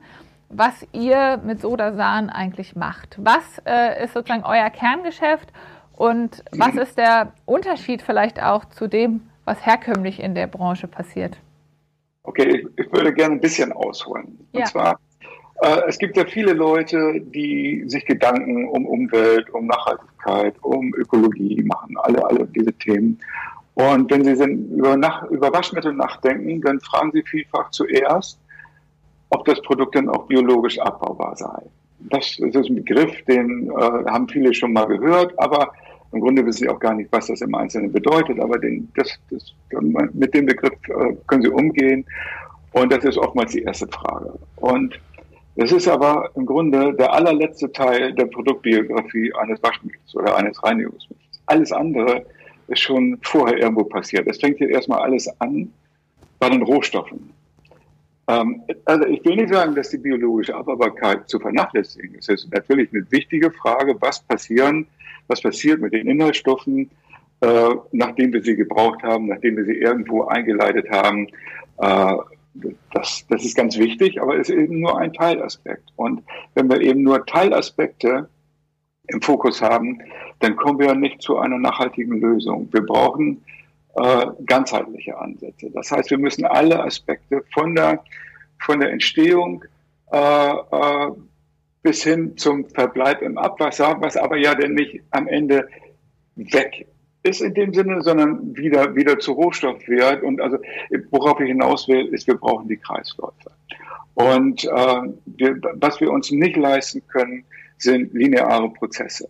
was 0.49 0.85
ihr 0.91 1.41
mit 1.43 1.61
Sodasan 1.61 2.29
eigentlich 2.29 2.75
macht. 2.75 3.17
Was 3.19 3.61
äh, 3.65 4.03
ist 4.03 4.13
sozusagen 4.13 4.43
euer 4.43 4.69
Kerngeschäft 4.69 5.51
und 5.93 6.43
was 6.51 6.75
ist 6.75 6.97
der 6.97 7.33
Unterschied 7.45 8.01
vielleicht 8.01 8.41
auch 8.41 8.65
zu 8.65 8.87
dem, 8.87 9.21
was 9.45 9.65
herkömmlich 9.65 10.21
in 10.21 10.35
der 10.35 10.47
Branche 10.47 10.87
passiert? 10.87 11.37
Okay, 12.23 12.47
ich, 12.57 12.85
ich 12.85 12.91
würde 12.91 13.13
gerne 13.13 13.35
ein 13.35 13.41
bisschen 13.41 13.71
ausholen. 13.71 14.37
Ja. 14.51 14.61
Und 14.61 14.67
zwar, 14.67 14.99
äh, 15.61 15.81
es 15.87 15.97
gibt 15.97 16.17
ja 16.17 16.25
viele 16.25 16.53
Leute, 16.53 17.21
die 17.21 17.83
sich 17.87 18.05
Gedanken 18.05 18.67
um 18.67 18.85
Umwelt, 18.85 19.49
um 19.51 19.67
Nachhaltigkeit, 19.67 20.55
um 20.61 20.93
Ökologie 20.95 21.63
machen, 21.63 21.95
alle, 21.99 22.25
alle 22.25 22.45
diese 22.47 22.73
Themen. 22.73 23.19
Und 23.75 24.09
wenn 24.09 24.23
sie 24.23 24.43
über, 24.43 24.97
nach, 24.97 25.23
über 25.29 25.51
Waschmittel 25.53 25.93
nachdenken, 25.93 26.61
dann 26.61 26.79
fragen 26.79 27.11
sie 27.13 27.23
vielfach 27.23 27.69
zuerst, 27.71 28.39
ob 29.29 29.45
das 29.45 29.61
Produkt 29.61 29.95
dann 29.95 30.09
auch 30.09 30.27
biologisch 30.27 30.79
abbaubar 30.79 31.35
sei. 31.35 31.63
Das, 31.99 32.37
ist 32.39 32.55
ein 32.55 32.75
Begriff, 32.75 33.11
den 33.25 33.69
äh, 33.69 33.73
haben 33.73 34.27
viele 34.27 34.53
schon 34.53 34.73
mal 34.73 34.85
gehört, 34.85 35.33
aber 35.39 35.71
im 36.11 36.21
Grunde 36.21 36.45
wissen 36.45 36.59
sie 36.59 36.69
auch 36.69 36.79
gar 36.79 36.93
nicht, 36.93 37.11
was 37.11 37.27
das 37.27 37.41
im 37.41 37.53
Einzelnen 37.55 37.91
bedeutet. 37.91 38.39
Aber 38.39 38.57
den, 38.57 38.89
das, 38.95 39.19
das, 39.29 39.53
mit 40.13 40.33
dem 40.33 40.45
Begriff 40.45 40.73
äh, 40.87 41.15
können 41.27 41.41
sie 41.41 41.49
umgehen. 41.49 42.05
Und 42.71 42.91
das 42.91 43.03
ist 43.03 43.17
oftmals 43.17 43.51
die 43.51 43.63
erste 43.63 43.87
Frage. 43.87 44.33
Und 44.57 44.99
das 45.55 45.71
ist 45.71 45.87
aber 45.87 46.29
im 46.35 46.45
Grunde 46.45 46.93
der 46.93 47.13
allerletzte 47.13 47.71
Teil 47.71 48.13
der 48.13 48.25
Produktbiografie 48.25 49.33
eines 49.33 49.61
Waschmittels 49.63 50.15
oder 50.15 50.35
eines 50.35 50.61
Reinigungsmittels. 50.63 51.41
Alles 51.45 51.71
andere 51.71 52.25
ist 52.67 52.79
schon 52.79 53.17
vorher 53.21 53.57
irgendwo 53.57 53.83
passiert. 53.83 54.27
Es 54.27 54.39
fängt 54.39 54.57
hier 54.57 54.69
erstmal 54.69 54.99
alles 54.99 55.29
an 55.39 55.71
bei 56.39 56.49
den 56.49 56.61
Rohstoffen. 56.63 57.31
Ähm, 58.27 58.63
also 58.85 59.05
ich 59.05 59.23
will 59.23 59.35
nicht 59.35 59.53
sagen, 59.53 59.75
dass 59.75 59.89
die 59.89 59.97
biologische 59.97 60.55
Abbaubarkeit 60.55 61.29
zu 61.29 61.39
vernachlässigen 61.39 62.15
ist. 62.15 62.29
Es 62.29 62.43
ist 62.43 62.53
natürlich 62.53 62.91
eine 62.91 63.09
wichtige 63.11 63.51
Frage, 63.51 63.95
was 63.99 64.21
passieren, 64.23 64.87
was 65.27 65.41
passiert 65.41 65.81
mit 65.81 65.93
den 65.93 66.07
Inhaltsstoffen, 66.07 66.89
äh, 67.41 67.69
nachdem 67.91 68.33
wir 68.33 68.41
sie 68.41 68.55
gebraucht 68.55 69.03
haben, 69.03 69.27
nachdem 69.27 69.57
wir 69.57 69.65
sie 69.65 69.77
irgendwo 69.77 70.23
eingeleitet 70.25 70.89
haben. 70.89 71.27
Äh, 71.77 72.17
das, 72.93 73.25
das 73.29 73.43
ist 73.43 73.55
ganz 73.55 73.77
wichtig, 73.77 74.21
aber 74.21 74.37
es 74.37 74.49
ist 74.49 74.55
eben 74.55 74.79
nur 74.79 74.97
ein 74.97 75.11
Teilaspekt. 75.13 75.89
Und 75.97 76.23
wenn 76.53 76.69
wir 76.69 76.79
eben 76.81 77.03
nur 77.03 77.25
Teilaspekte 77.25 78.29
im 79.07 79.21
Fokus 79.21 79.61
haben, 79.61 79.99
dann 80.39 80.55
kommen 80.55 80.79
wir 80.79 80.95
nicht 80.95 81.21
zu 81.21 81.37
einer 81.37 81.57
nachhaltigen 81.57 82.21
Lösung. 82.21 82.69
Wir 82.71 82.81
brauchen 82.81 83.43
äh, 83.95 84.25
ganzheitliche 84.45 85.17
Ansätze. 85.17 85.69
Das 85.71 85.91
heißt, 85.91 86.09
wir 86.11 86.17
müssen 86.17 86.45
alle 86.45 86.83
Aspekte 86.83 87.43
von 87.53 87.75
der, 87.75 88.03
von 88.59 88.79
der 88.79 88.91
Entstehung 88.91 89.63
äh, 90.11 90.17
äh, 90.17 91.11
bis 91.81 92.03
hin 92.03 92.35
zum 92.37 92.67
Verbleib 92.69 93.21
im 93.21 93.37
Abwasser, 93.37 93.95
was 93.99 94.17
aber 94.17 94.37
ja 94.37 94.55
denn 94.55 94.73
nicht 94.73 95.01
am 95.11 95.27
Ende 95.27 95.67
weg 96.35 96.87
ist 97.23 97.41
in 97.41 97.53
dem 97.53 97.73
Sinne, 97.73 98.01
sondern 98.01 98.55
wieder, 98.55 98.95
wieder 98.95 99.17
zu 99.19 99.31
Rohstoff 99.33 99.87
wird. 99.87 100.21
Und 100.23 100.39
also, 100.41 100.57
worauf 101.09 101.39
ich 101.39 101.47
hinaus 101.47 101.87
will, 101.87 102.05
ist, 102.07 102.27
wir 102.27 102.35
brauchen 102.35 102.67
die 102.67 102.77
Kreisläufe. 102.77 103.51
Und 104.13 104.63
äh, 104.63 105.01
wir, 105.25 105.59
was 105.75 105.99
wir 105.99 106.11
uns 106.11 106.31
nicht 106.31 106.55
leisten 106.55 107.01
können, 107.07 107.43
sind 107.77 108.13
lineare 108.13 108.69
Prozesse. 108.69 109.27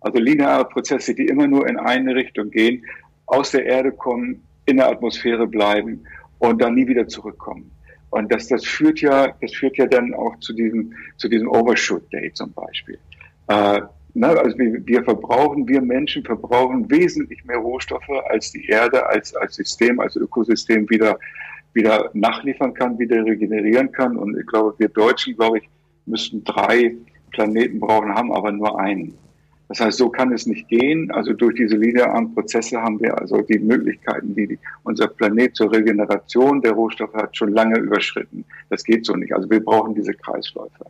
Also 0.00 0.18
lineare 0.18 0.64
Prozesse, 0.64 1.14
die 1.14 1.26
immer 1.26 1.46
nur 1.46 1.68
in 1.68 1.78
eine 1.78 2.14
Richtung 2.14 2.50
gehen, 2.50 2.84
aus 3.26 3.50
der 3.50 3.66
Erde 3.66 3.92
kommen, 3.92 4.42
in 4.66 4.78
der 4.78 4.88
Atmosphäre 4.88 5.46
bleiben 5.46 6.04
und 6.38 6.60
dann 6.60 6.74
nie 6.74 6.86
wieder 6.86 7.06
zurückkommen. 7.06 7.70
Und 8.10 8.32
das, 8.32 8.48
das 8.48 8.64
führt 8.64 9.00
ja, 9.00 9.28
das 9.40 9.52
führt 9.52 9.76
ja 9.76 9.86
dann 9.86 10.14
auch 10.14 10.38
zu 10.40 10.52
diesem, 10.52 10.92
zu 11.16 11.28
diesem 11.28 11.48
Overshoot 11.48 12.10
Day 12.12 12.32
zum 12.32 12.52
Beispiel. 12.52 12.98
Äh, 13.48 13.80
na, 14.14 14.28
also 14.28 14.56
wir, 14.58 14.86
wir 14.86 15.04
verbrauchen, 15.04 15.68
wir 15.68 15.82
Menschen 15.82 16.24
verbrauchen 16.24 16.90
wesentlich 16.90 17.44
mehr 17.44 17.58
Rohstoffe 17.58 18.08
als 18.30 18.50
die 18.52 18.64
Erde, 18.66 19.06
als, 19.06 19.34
als 19.36 19.56
System, 19.56 20.00
als 20.00 20.16
Ökosystem 20.16 20.88
wieder, 20.88 21.18
wieder 21.74 22.10
nachliefern 22.14 22.72
kann, 22.72 22.98
wieder 22.98 23.22
regenerieren 23.24 23.92
kann. 23.92 24.16
Und 24.16 24.38
ich 24.38 24.46
glaube, 24.46 24.74
wir 24.78 24.88
Deutschen, 24.88 25.36
glaube 25.36 25.58
ich, 25.58 25.68
müssten 26.06 26.42
drei 26.44 26.96
Planeten 27.32 27.78
brauchen, 27.78 28.14
haben 28.14 28.32
aber 28.32 28.52
nur 28.52 28.80
einen. 28.80 29.12
Das 29.68 29.80
heißt, 29.80 29.98
so 29.98 30.08
kann 30.08 30.32
es 30.32 30.46
nicht 30.46 30.68
gehen. 30.68 31.10
Also 31.10 31.32
durch 31.32 31.56
diese 31.56 31.76
linearen 31.76 32.32
Prozesse 32.34 32.80
haben 32.80 33.00
wir 33.00 33.18
also 33.18 33.42
die 33.42 33.58
Möglichkeiten, 33.58 34.34
die, 34.34 34.58
unser 34.84 35.08
Planet 35.08 35.56
zur 35.56 35.72
Regeneration 35.72 36.62
der 36.62 36.72
Rohstoffe 36.72 37.14
hat, 37.14 37.36
schon 37.36 37.52
lange 37.52 37.78
überschritten. 37.78 38.44
Das 38.70 38.84
geht 38.84 39.04
so 39.04 39.14
nicht. 39.14 39.32
Also 39.34 39.50
wir 39.50 39.64
brauchen 39.64 39.94
diese 39.94 40.14
Kreisläufe. 40.14 40.86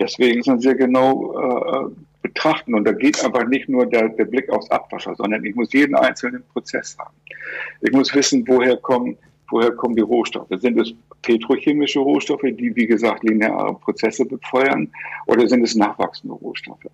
Deswegen 0.00 0.42
sind 0.42 0.64
wir 0.64 0.74
genau 0.74 1.38
äh, 1.38 1.90
betrachten. 2.22 2.74
Und 2.74 2.84
da 2.84 2.92
geht 2.92 3.24
einfach 3.24 3.46
nicht 3.46 3.68
nur 3.68 3.86
der, 3.86 4.08
der 4.08 4.24
Blick 4.24 4.50
aufs 4.50 4.70
Abwasser, 4.70 5.14
sondern 5.14 5.44
ich 5.44 5.54
muss 5.54 5.72
jeden 5.72 5.94
einzelnen 5.94 6.42
Prozess 6.52 6.96
haben. 6.98 7.14
Ich 7.80 7.92
muss 7.92 8.12
wissen, 8.14 8.44
woher 8.48 8.76
kommen, 8.76 9.16
woher 9.50 9.70
kommen 9.70 9.94
die 9.94 10.02
Rohstoffe. 10.02 10.48
Sind 10.58 10.78
es 10.80 10.92
petrochemische 11.22 12.00
Rohstoffe, 12.00 12.42
die, 12.42 12.74
wie 12.74 12.86
gesagt, 12.86 13.22
lineare 13.22 13.74
Prozesse 13.74 14.24
befeuern, 14.24 14.90
oder 15.26 15.48
sind 15.48 15.62
es 15.62 15.74
nachwachsende 15.74 16.34
Rohstoffe? 16.34 16.86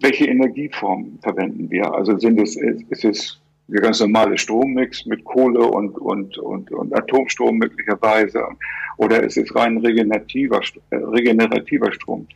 Welche 0.00 0.26
Energieformen 0.26 1.18
verwenden 1.22 1.70
wir? 1.70 1.92
Also 1.92 2.18
sind 2.18 2.40
es, 2.40 2.56
ist 2.56 3.04
es 3.04 3.40
der 3.68 3.82
ganz 3.82 4.00
normale 4.00 4.36
Strommix 4.38 5.04
mit 5.06 5.24
Kohle 5.24 5.60
und, 5.64 5.96
und, 5.98 6.38
und, 6.38 6.70
und 6.70 6.94
Atomstrom 6.94 7.58
möglicherweise? 7.58 8.44
Oder 8.96 9.22
ist 9.22 9.36
es 9.36 9.54
rein 9.54 9.78
regenerativer, 9.78 10.60
äh, 10.90 10.96
regenerativer 10.96 11.92
Strom? 11.92 12.26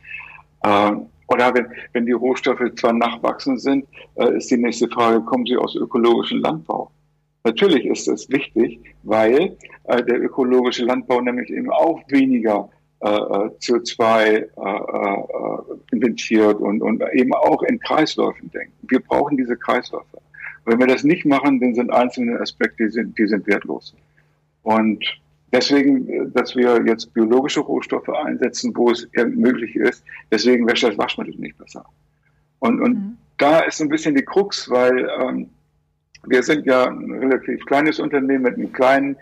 Äh, 0.63 0.91
oder 1.27 1.53
wenn, 1.53 1.67
wenn 1.93 2.05
die 2.05 2.11
Rohstoffe 2.11 2.63
zwar 2.75 2.93
nachwachsend 2.93 3.61
sind, 3.61 3.85
äh, 4.15 4.37
ist 4.37 4.51
die 4.51 4.57
nächste 4.57 4.87
Frage, 4.89 5.21
kommen 5.21 5.45
sie 5.45 5.57
aus 5.57 5.75
ökologischem 5.75 6.39
Landbau? 6.39 6.91
Natürlich 7.43 7.85
ist 7.85 8.07
es 8.07 8.29
wichtig, 8.29 8.79
weil 9.03 9.57
äh, 9.85 10.03
der 10.03 10.21
ökologische 10.21 10.85
Landbau 10.85 11.19
nämlich 11.19 11.49
eben 11.49 11.71
auch 11.71 12.01
weniger 12.07 12.69
äh, 13.03 13.07
äh, 13.09 13.49
CO2 13.59 14.23
äh, 14.23 14.39
äh, 14.39 15.75
inventiert 15.91 16.55
und, 16.55 16.81
und 16.81 17.03
eben 17.11 17.33
auch 17.33 17.61
in 17.63 17.77
Kreisläufen 17.79 18.49
denken. 18.51 18.71
Wir 18.83 19.01
brauchen 19.01 19.35
diese 19.35 19.57
Kreisläufe. 19.57 20.21
Wenn 20.63 20.79
wir 20.79 20.87
das 20.87 21.03
nicht 21.03 21.25
machen, 21.25 21.59
dann 21.59 21.75
sind 21.75 21.91
einzelne 21.91 22.39
Aspekte, 22.39 22.85
die 22.85 22.91
sind, 22.91 23.17
die 23.17 23.27
sind 23.27 23.45
wertlos. 23.45 23.93
Und 24.61 25.03
deswegen, 25.51 26.31
dass 26.33 26.55
wir 26.55 26.81
jetzt 26.85 27.13
biologische 27.13 27.59
Rohstoffe 27.59 28.07
einsetzen, 28.07 28.71
wo 28.73 28.91
es 28.91 29.05
möglich 29.35 29.75
ist, 29.75 30.05
deswegen 30.31 30.65
wäscht 30.65 30.85
das 30.85 30.97
Waschmittel 30.97 31.35
nicht 31.35 31.57
besser. 31.57 31.83
Und, 32.59 32.79
und 32.79 32.93
mhm. 32.93 33.17
da 33.37 33.59
ist 33.59 33.81
ein 33.81 33.89
bisschen 33.89 34.15
die 34.15 34.23
Krux, 34.23 34.69
weil 34.69 35.09
ähm, 35.19 35.49
wir 36.27 36.41
sind 36.41 36.65
ja 36.65 36.85
ein 36.85 37.11
relativ 37.11 37.65
kleines 37.65 37.99
Unternehmen 37.99 38.43
mit 38.43 38.53
einem 38.53 38.71
kleinen 38.71 39.17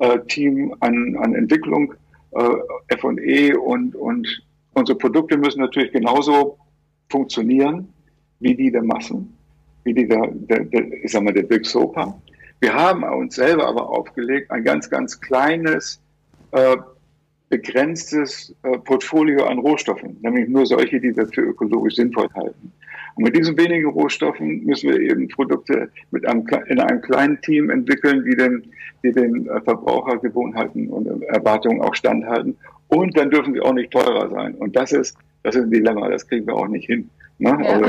äh, 0.00 0.18
Team 0.26 0.74
an, 0.80 1.16
an 1.18 1.36
Entwicklung 1.36 1.94
äh, 2.38 2.94
F&E 2.94 3.54
und, 3.54 3.94
und 3.94 4.42
unsere 4.74 4.98
Produkte 4.98 5.36
müssen 5.36 5.60
natürlich 5.60 5.92
genauso 5.92 6.58
funktionieren 7.08 7.92
wie 8.40 8.54
die 8.54 8.70
der 8.70 8.82
Massen, 8.82 9.36
wie 9.84 9.94
die 9.94 10.06
der, 10.06 10.28
der, 10.32 10.64
der 10.64 10.92
ich 11.04 11.12
sag 11.12 11.22
mal, 11.22 11.32
der 11.32 11.42
Big 11.42 11.64
Sopa. 11.64 12.20
Wir 12.60 12.74
haben 12.74 13.02
uns 13.04 13.34
selber 13.36 13.66
aber 13.66 13.88
aufgelegt, 13.88 14.50
ein 14.50 14.64
ganz, 14.64 14.88
ganz 14.88 15.20
kleines, 15.20 16.00
äh, 16.52 16.76
begrenztes 17.48 18.54
äh, 18.62 18.78
Portfolio 18.78 19.46
an 19.46 19.58
Rohstoffen, 19.58 20.18
nämlich 20.20 20.48
nur 20.48 20.66
solche, 20.66 21.00
die 21.00 21.16
wir 21.16 21.26
für 21.28 21.42
ökologisch 21.42 21.94
sinnvoll 21.94 22.28
halten. 22.34 22.72
Und 23.16 23.24
mit 23.24 23.36
diesen 23.36 23.56
wenigen 23.56 23.88
Rohstoffen 23.88 24.64
müssen 24.64 24.90
wir 24.90 25.00
eben 25.00 25.26
Produkte 25.28 25.88
mit 26.10 26.26
einem, 26.26 26.46
in 26.68 26.78
einem 26.78 27.00
kleinen 27.00 27.40
Team 27.40 27.70
entwickeln, 27.70 28.22
die 28.24 28.36
den, 28.36 28.70
die 29.02 29.10
den 29.10 29.48
äh, 29.48 29.60
Verbrauchergewohnheiten 29.62 30.88
und 30.88 31.22
Erwartungen 31.22 31.80
auch 31.80 31.94
standhalten. 31.94 32.56
Und 32.88 33.16
dann 33.16 33.30
dürfen 33.30 33.54
sie 33.54 33.60
auch 33.60 33.72
nicht 33.72 33.90
teurer 33.90 34.28
sein. 34.30 34.54
Und 34.56 34.76
das 34.76 34.92
ist, 34.92 35.16
das 35.42 35.56
ist 35.56 35.64
ein 35.64 35.70
Dilemma, 35.70 36.10
das 36.10 36.28
kriegen 36.28 36.46
wir 36.46 36.54
auch 36.54 36.68
nicht 36.68 36.86
hin. 36.86 37.08
Ne? 37.38 37.58
Ja. 37.62 37.80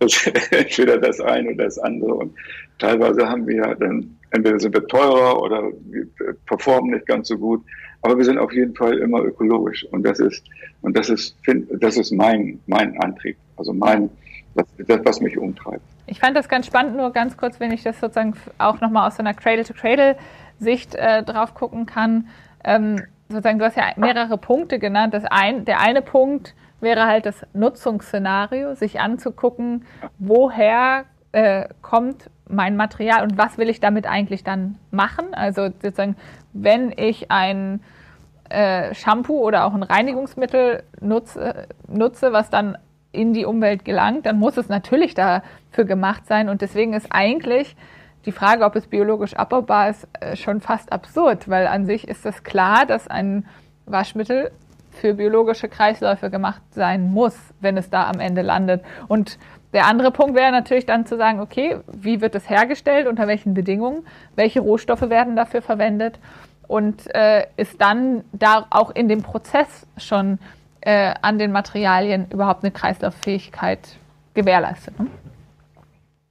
Also, 0.00 0.30
entweder 0.50 0.98
das 0.98 1.20
eine 1.20 1.50
oder 1.50 1.64
das 1.64 1.78
andere. 1.78 2.14
Und 2.14 2.34
teilweise 2.78 3.28
haben 3.28 3.46
wir 3.46 3.56
ja 3.56 3.74
dann, 3.74 4.16
entweder 4.30 4.58
sind 4.58 4.74
wir 4.74 4.86
teurer 4.86 5.42
oder 5.42 5.70
wir 5.90 6.06
performen 6.46 6.92
nicht 6.92 7.06
ganz 7.06 7.28
so 7.28 7.36
gut. 7.36 7.62
Aber 8.00 8.16
wir 8.16 8.24
sind 8.24 8.38
auf 8.38 8.52
jeden 8.52 8.74
Fall 8.74 8.98
immer 8.98 9.22
ökologisch. 9.22 9.84
Und 9.90 10.04
das 10.04 10.20
ist, 10.20 10.44
und 10.82 10.96
das 10.96 11.10
ist, 11.10 11.36
das 11.80 11.98
ist 11.98 12.12
mein, 12.12 12.60
mein 12.66 12.98
Antrieb. 13.02 13.36
Also 13.56 13.72
mein, 13.72 14.08
das, 14.54 14.66
das, 14.86 15.00
was 15.04 15.20
mich 15.20 15.38
umtreibt. 15.38 15.82
Ich 16.06 16.20
fand 16.20 16.36
das 16.36 16.48
ganz 16.48 16.66
spannend, 16.66 16.96
nur 16.96 17.12
ganz 17.12 17.36
kurz, 17.36 17.60
wenn 17.60 17.70
ich 17.70 17.82
das 17.82 18.00
sozusagen 18.00 18.34
auch 18.58 18.80
nochmal 18.80 19.06
aus 19.06 19.16
so 19.16 19.22
einer 19.22 19.34
Cradle-to-Cradle-Sicht 19.34 20.94
äh, 20.94 21.22
drauf 21.22 21.54
gucken 21.54 21.86
kann. 21.86 22.28
Ähm, 22.64 23.02
sozusagen, 23.28 23.58
du 23.58 23.64
hast 23.64 23.76
ja 23.76 23.84
mehrere 23.96 24.38
Punkte 24.38 24.78
genannt. 24.78 25.14
Das 25.14 25.24
ein, 25.26 25.64
der 25.64 25.80
eine 25.80 26.02
Punkt 26.02 26.54
wäre 26.80 27.06
halt 27.06 27.26
das 27.26 27.46
Nutzungsszenario, 27.52 28.74
sich 28.74 29.00
anzugucken, 29.00 29.84
woher 30.18 31.04
äh, 31.32 31.68
kommt 31.82 32.30
mein 32.48 32.76
Material 32.76 33.22
und 33.22 33.36
was 33.36 33.58
will 33.58 33.68
ich 33.68 33.80
damit 33.80 34.06
eigentlich 34.06 34.44
dann 34.44 34.78
machen. 34.90 35.34
Also 35.34 35.68
sozusagen, 35.82 36.16
wenn 36.52 36.92
ich 36.96 37.30
ein 37.30 37.80
äh, 38.48 38.94
Shampoo 38.94 39.40
oder 39.40 39.66
auch 39.66 39.74
ein 39.74 39.82
Reinigungsmittel 39.82 40.82
nutze, 41.00 41.66
nutze, 41.86 42.32
was 42.32 42.48
dann 42.48 42.78
in 43.18 43.34
die 43.34 43.44
Umwelt 43.44 43.84
gelangt, 43.84 44.26
dann 44.26 44.38
muss 44.38 44.56
es 44.56 44.68
natürlich 44.68 45.14
dafür 45.14 45.84
gemacht 45.84 46.26
sein. 46.26 46.48
Und 46.48 46.62
deswegen 46.62 46.92
ist 46.92 47.08
eigentlich 47.10 47.76
die 48.24 48.32
Frage, 48.32 48.64
ob 48.64 48.76
es 48.76 48.86
biologisch 48.86 49.34
abbaubar 49.34 49.90
ist, 49.90 50.06
äh, 50.20 50.36
schon 50.36 50.60
fast 50.60 50.92
absurd, 50.92 51.48
weil 51.48 51.66
an 51.66 51.86
sich 51.86 52.06
ist 52.06 52.24
es 52.24 52.44
klar, 52.44 52.86
dass 52.86 53.08
ein 53.08 53.44
Waschmittel 53.86 54.52
für 54.92 55.14
biologische 55.14 55.68
Kreisläufe 55.68 56.30
gemacht 56.30 56.62
sein 56.70 57.12
muss, 57.12 57.36
wenn 57.60 57.76
es 57.76 57.90
da 57.90 58.08
am 58.08 58.20
Ende 58.20 58.42
landet. 58.42 58.82
Und 59.08 59.38
der 59.72 59.86
andere 59.86 60.10
Punkt 60.10 60.34
wäre 60.34 60.52
natürlich 60.52 60.86
dann 60.86 61.06
zu 61.06 61.16
sagen, 61.16 61.40
okay, 61.40 61.78
wie 61.92 62.20
wird 62.20 62.34
es 62.34 62.48
hergestellt, 62.48 63.06
unter 63.06 63.26
welchen 63.26 63.54
Bedingungen, 63.54 64.06
welche 64.36 64.60
Rohstoffe 64.60 65.08
werden 65.08 65.36
dafür 65.36 65.62
verwendet 65.62 66.18
und 66.66 67.12
äh, 67.14 67.46
ist 67.56 67.80
dann 67.80 68.24
da 68.32 68.66
auch 68.70 68.90
in 68.90 69.08
dem 69.08 69.22
Prozess 69.22 69.86
schon 69.96 70.38
äh, 70.80 71.14
an 71.22 71.38
den 71.38 71.52
Materialien 71.52 72.26
überhaupt 72.30 72.64
eine 72.64 72.72
Kreislauffähigkeit 72.72 73.98
gewährleistet. 74.34 74.98
Ne? 74.98 75.06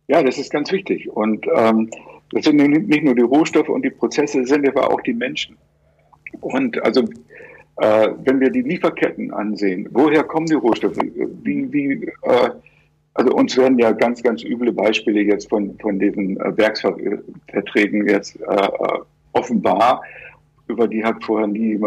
Ja, 0.07 0.23
das 0.23 0.37
ist 0.37 0.51
ganz 0.51 0.71
wichtig. 0.71 1.09
Und 1.09 1.45
ähm, 1.53 1.89
das 2.31 2.45
sind 2.45 2.57
nicht 2.57 3.03
nur 3.03 3.15
die 3.15 3.21
Rohstoffe 3.21 3.69
und 3.69 3.83
die 3.83 3.89
Prozesse, 3.89 4.45
sind 4.45 4.67
aber 4.67 4.91
auch 4.91 5.01
die 5.01 5.13
Menschen. 5.13 5.57
Und 6.41 6.81
also 6.83 7.07
äh, 7.77 8.09
wenn 8.23 8.39
wir 8.39 8.49
die 8.49 8.61
Lieferketten 8.61 9.33
ansehen, 9.33 9.87
woher 9.91 10.23
kommen 10.23 10.47
die 10.47 10.55
Rohstoffe? 10.55 10.97
Wie, 10.97 11.71
wie, 11.71 12.07
äh, 12.23 12.49
also 13.13 13.33
uns 13.33 13.57
werden 13.57 13.77
ja 13.79 13.91
ganz, 13.91 14.23
ganz 14.23 14.43
üble 14.43 14.71
Beispiele 14.71 15.21
jetzt 15.21 15.49
von, 15.49 15.77
von 15.79 15.99
diesen 15.99 16.39
äh, 16.39 16.57
Werksverträgen 16.57 18.07
jetzt 18.07 18.39
äh, 18.41 18.55
äh 18.55 18.99
offenbar 19.33 20.01
über 20.67 20.87
die 20.87 21.03
hat 21.03 21.23
vorher 21.23 21.47
nie, 21.47 21.77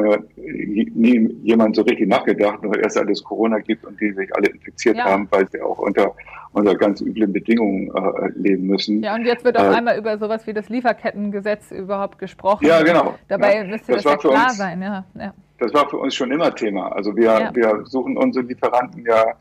nie 0.95 1.37
jemand 1.43 1.77
so 1.77 1.83
richtig 1.83 2.09
nachgedacht, 2.09 2.63
nur 2.63 2.79
erst 2.79 2.97
als 2.97 3.11
es 3.11 3.25
Corona 3.25 3.59
gibt 3.59 3.85
und 3.85 4.01
die 4.01 4.13
sich 4.13 4.35
alle 4.35 4.49
infiziert 4.49 4.97
ja. 4.97 5.05
haben, 5.05 5.29
weil 5.31 5.49
sie 5.51 5.61
auch 5.61 5.79
unter, 5.79 6.15
unter 6.53 6.75
ganz 6.75 7.01
üblen 7.01 7.33
Bedingungen 7.33 7.89
äh, 7.95 8.31
leben 8.37 8.67
müssen. 8.67 9.03
Ja, 9.03 9.15
und 9.15 9.25
jetzt 9.25 9.45
wird 9.45 9.59
auch 9.59 9.65
äh, 9.65 9.77
einmal 9.77 9.99
über 9.99 10.19
sowas 10.19 10.47
wie 10.47 10.55
das 10.55 10.69
Lieferkettengesetz 10.69 11.71
überhaupt 11.71 12.19
gesprochen. 12.19 12.67
Ja, 12.67 12.83
genau. 12.83 13.15
Dabei 13.29 13.57
ja, 13.57 13.65
müsste 13.65 13.93
das, 13.93 14.03
das 14.03 14.13
ja 14.13 14.19
klar 14.19 14.47
uns, 14.47 14.57
sein. 14.57 14.81
Ja, 14.81 15.05
ja. 15.19 15.35
Das 15.59 15.75
war 15.75 15.89
für 15.89 15.99
uns 15.99 16.15
schon 16.15 16.31
immer 16.31 16.55
Thema. 16.55 16.91
Also 16.93 17.15
wir, 17.15 17.51
wir 17.53 17.83
suchen 17.85 18.17
unsere 18.17 18.47
Lieferanten 18.47 19.05
ja 19.07 19.35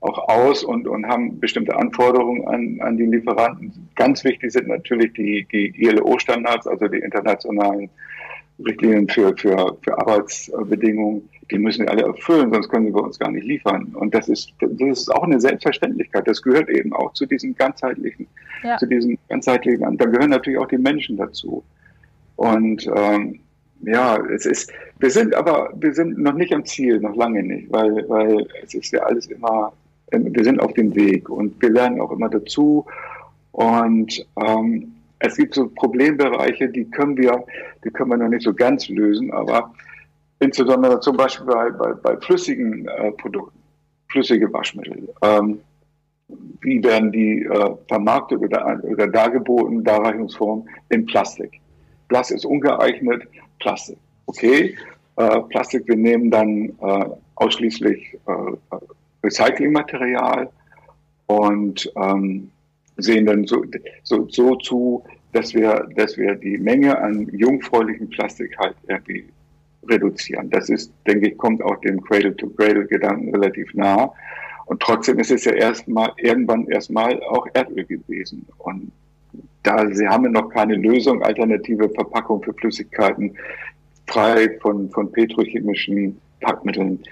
auch 0.00 0.28
aus 0.28 0.62
und, 0.62 0.86
und 0.86 1.06
haben 1.06 1.40
bestimmte 1.40 1.76
Anforderungen 1.76 2.46
an, 2.46 2.78
an 2.80 2.96
die 2.96 3.06
Lieferanten. 3.06 3.90
Ganz 3.96 4.24
wichtig 4.24 4.52
sind 4.52 4.68
natürlich 4.68 5.12
die, 5.12 5.46
die 5.50 5.74
ILO-Standards, 5.82 6.66
also 6.66 6.86
die 6.86 6.98
internationalen 6.98 7.90
Richtlinien 8.64 9.08
für, 9.08 9.36
für, 9.36 9.76
für 9.82 9.98
Arbeitsbedingungen. 9.98 11.28
Die 11.50 11.58
müssen 11.58 11.84
wir 11.84 11.90
alle 11.90 12.02
erfüllen, 12.02 12.52
sonst 12.52 12.68
können 12.68 12.86
sie 12.86 12.92
bei 12.92 13.00
uns 13.00 13.18
gar 13.18 13.30
nicht 13.30 13.46
liefern. 13.46 13.94
Und 13.94 14.14
das 14.14 14.28
ist, 14.28 14.52
das 14.60 14.70
ist 15.00 15.12
auch 15.14 15.22
eine 15.22 15.40
Selbstverständlichkeit. 15.40 16.26
Das 16.26 16.42
gehört 16.42 16.68
eben 16.68 16.92
auch 16.92 17.12
zu 17.14 17.24
diesem 17.24 17.54
ganzheitlichen, 17.54 18.26
ja. 18.62 18.76
zu 18.76 18.86
diesem 18.86 19.16
ganzheitlichen, 19.28 19.96
da 19.96 20.04
gehören 20.04 20.30
natürlich 20.30 20.58
auch 20.58 20.68
die 20.68 20.78
Menschen 20.78 21.16
dazu. 21.16 21.62
Und 22.36 22.86
ähm, 22.94 23.40
ja, 23.80 24.18
es 24.26 24.44
ist, 24.44 24.72
wir 24.98 25.10
sind 25.10 25.34
aber, 25.34 25.72
wir 25.78 25.94
sind 25.94 26.18
noch 26.18 26.34
nicht 26.34 26.52
am 26.52 26.64
Ziel, 26.64 27.00
noch 27.00 27.16
lange 27.16 27.42
nicht, 27.42 27.72
weil, 27.72 28.04
weil 28.08 28.46
es 28.62 28.74
ist 28.74 28.92
ja 28.92 29.00
alles 29.04 29.26
immer 29.28 29.72
wir 30.10 30.44
sind 30.44 30.60
auf 30.60 30.72
dem 30.74 30.94
Weg 30.94 31.28
und 31.28 31.60
wir 31.60 31.70
lernen 31.70 32.00
auch 32.00 32.10
immer 32.12 32.28
dazu. 32.28 32.86
Und 33.52 34.26
ähm, 34.36 34.94
es 35.20 35.36
gibt 35.36 35.54
so 35.54 35.68
Problembereiche, 35.68 36.68
die 36.68 36.84
können 36.84 37.16
wir, 37.16 37.44
die 37.84 37.90
können 37.90 38.10
wir 38.10 38.16
noch 38.16 38.28
nicht 38.28 38.44
so 38.44 38.54
ganz 38.54 38.88
lösen, 38.88 39.32
aber 39.32 39.72
insbesondere 40.40 41.00
zum 41.00 41.16
Beispiel 41.16 41.46
bei, 41.46 41.70
bei, 41.70 41.92
bei 41.94 42.16
flüssigen 42.18 42.86
äh, 42.88 43.12
Produkten, 43.12 43.58
flüssige 44.08 44.52
Waschmittel. 44.52 45.08
Ähm, 45.22 45.60
wie 46.60 46.82
werden 46.84 47.10
die 47.10 47.44
äh, 47.44 47.76
vermarktet 47.88 48.40
oder, 48.40 48.80
oder 48.84 49.06
dargeboten, 49.06 49.82
Darreichungsform 49.82 50.68
in 50.90 51.06
Plastik? 51.06 51.60
Plastik 52.08 52.38
ist 52.38 52.44
ungeeignet, 52.44 53.22
Plastik. 53.60 53.98
Okay, 54.26 54.76
äh, 55.16 55.40
Plastik, 55.48 55.88
wir 55.88 55.96
nehmen 55.96 56.30
dann 56.30 56.68
äh, 56.80 57.10
ausschließlich 57.36 58.18
äh, 58.26 58.76
Recyclingmaterial 59.24 60.50
und 61.26 61.90
ähm, 61.96 62.50
sehen 62.98 63.26
dann 63.26 63.46
so, 63.46 63.64
so, 64.02 64.28
so 64.28 64.56
zu, 64.56 65.04
dass 65.32 65.54
wir, 65.54 65.88
dass 65.96 66.16
wir 66.16 66.34
die 66.34 66.58
Menge 66.58 66.98
an 66.98 67.28
jungfräulichen 67.32 68.10
Plastik 68.10 68.56
halt 68.58 68.76
irgendwie 68.88 69.24
reduzieren. 69.88 70.50
Das 70.50 70.68
ist, 70.68 70.92
denke 71.06 71.28
ich, 71.28 71.38
kommt 71.38 71.62
auch 71.62 71.80
dem 71.80 72.00
Cradle-to-Cradle-Gedanken 72.02 73.34
relativ 73.34 73.72
nah. 73.74 74.12
Und 74.66 74.80
trotzdem 74.80 75.18
ist 75.18 75.30
es 75.30 75.44
ja 75.44 75.52
erstmal, 75.52 76.12
irgendwann 76.18 76.66
erstmal 76.66 77.22
auch 77.22 77.46
Erdöl 77.54 77.84
gewesen. 77.84 78.46
Und 78.58 78.92
da 79.62 79.90
sie 79.92 80.06
haben 80.06 80.24
wir 80.24 80.30
noch 80.30 80.50
keine 80.50 80.74
Lösung, 80.74 81.22
alternative 81.22 81.88
Verpackung 81.90 82.42
für 82.42 82.52
Flüssigkeiten, 82.54 83.36
frei 84.06 84.58
von, 84.60 84.90
von 84.90 85.10
petrochemischen 85.10 86.20
Packmitteln 86.40 87.02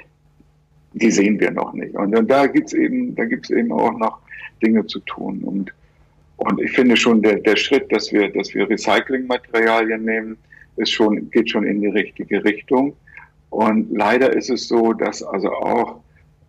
die 0.97 1.11
sehen 1.11 1.39
wir 1.41 1.51
noch 1.51 1.73
nicht. 1.75 1.95
Und, 1.95 2.17
und 2.17 2.31
da 2.31 2.47
gibt's 2.47 2.73
eben, 2.73 3.15
da 3.15 3.25
gibt's 3.25 3.51
eben 3.51 3.71
auch 3.71 3.97
noch 3.99 4.19
Dinge 4.63 4.87
zu 4.87 5.01
tun. 5.01 5.43
Und, 5.43 5.73
und 6.39 6.61
ich 6.61 6.73
finde 6.73 6.97
schon, 6.97 7.23
der, 7.23 7.37
der 7.37 7.57
Schritt, 7.57 7.93
dass 7.93 8.13
wir, 8.13 8.31
dass 8.31 8.55
wir 8.55 8.69
Recyclingmaterialien 8.69 10.05
nehmen, 10.05 10.39
ist 10.77 10.93
schon, 10.93 11.31
geht 11.31 11.51
schon 11.51 11.65
in 11.65 11.81
die 11.81 11.89
richtige 11.89 12.43
Richtung. 12.45 12.95
Und 13.51 13.93
leider 13.93 14.35
ist 14.35 14.51
es 14.51 14.69
so, 14.69 14.93
dass 14.95 15.23
also 15.23 15.51
auch, 15.51 16.01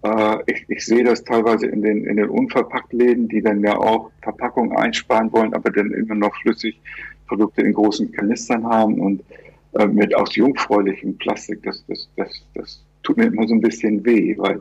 äh, 0.03 0.37
ich, 0.47 0.65
ich 0.69 0.85
sehe 0.85 1.03
das 1.03 1.23
teilweise 1.23 1.67
in 1.67 1.81
den, 1.81 2.05
in 2.05 2.17
den 2.17 2.29
Unverpacktläden, 2.29 3.27
die 3.27 3.41
dann 3.41 3.61
ja 3.63 3.77
auch 3.77 4.11
Verpackungen 4.21 4.75
einsparen 4.77 5.31
wollen, 5.33 5.53
aber 5.53 5.71
dann 5.71 5.91
immer 5.91 6.15
noch 6.15 6.35
Flüssigprodukte 6.41 7.61
in 7.63 7.73
großen 7.73 8.11
Kanistern 8.13 8.65
haben 8.65 8.99
und 8.99 9.23
äh, 9.73 9.87
mit 9.87 10.15
aus 10.15 10.35
jungfräulichem 10.35 11.17
Plastik. 11.17 11.63
Das, 11.63 11.83
das, 11.87 12.09
das, 12.15 12.45
das 12.53 12.86
tut 13.07 13.17
mir 13.17 13.25
immer 13.25 13.47
so 13.47 13.55
ein 13.55 13.61
bisschen 13.61 14.05
weh, 14.05 14.35
weil, 14.37 14.59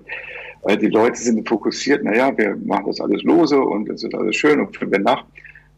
weil 0.62 0.78
die 0.78 0.86
Leute 0.86 1.20
sind 1.20 1.46
fokussiert, 1.48 2.04
naja, 2.04 2.36
wir 2.38 2.56
machen 2.64 2.86
das 2.86 3.00
alles 3.00 3.22
lose 3.24 3.60
und 3.60 3.88
es 3.88 4.04
ist 4.04 4.14
alles 4.14 4.36
schön 4.36 4.60
und 4.60 4.74
für 4.76 4.86
nach. 4.86 5.24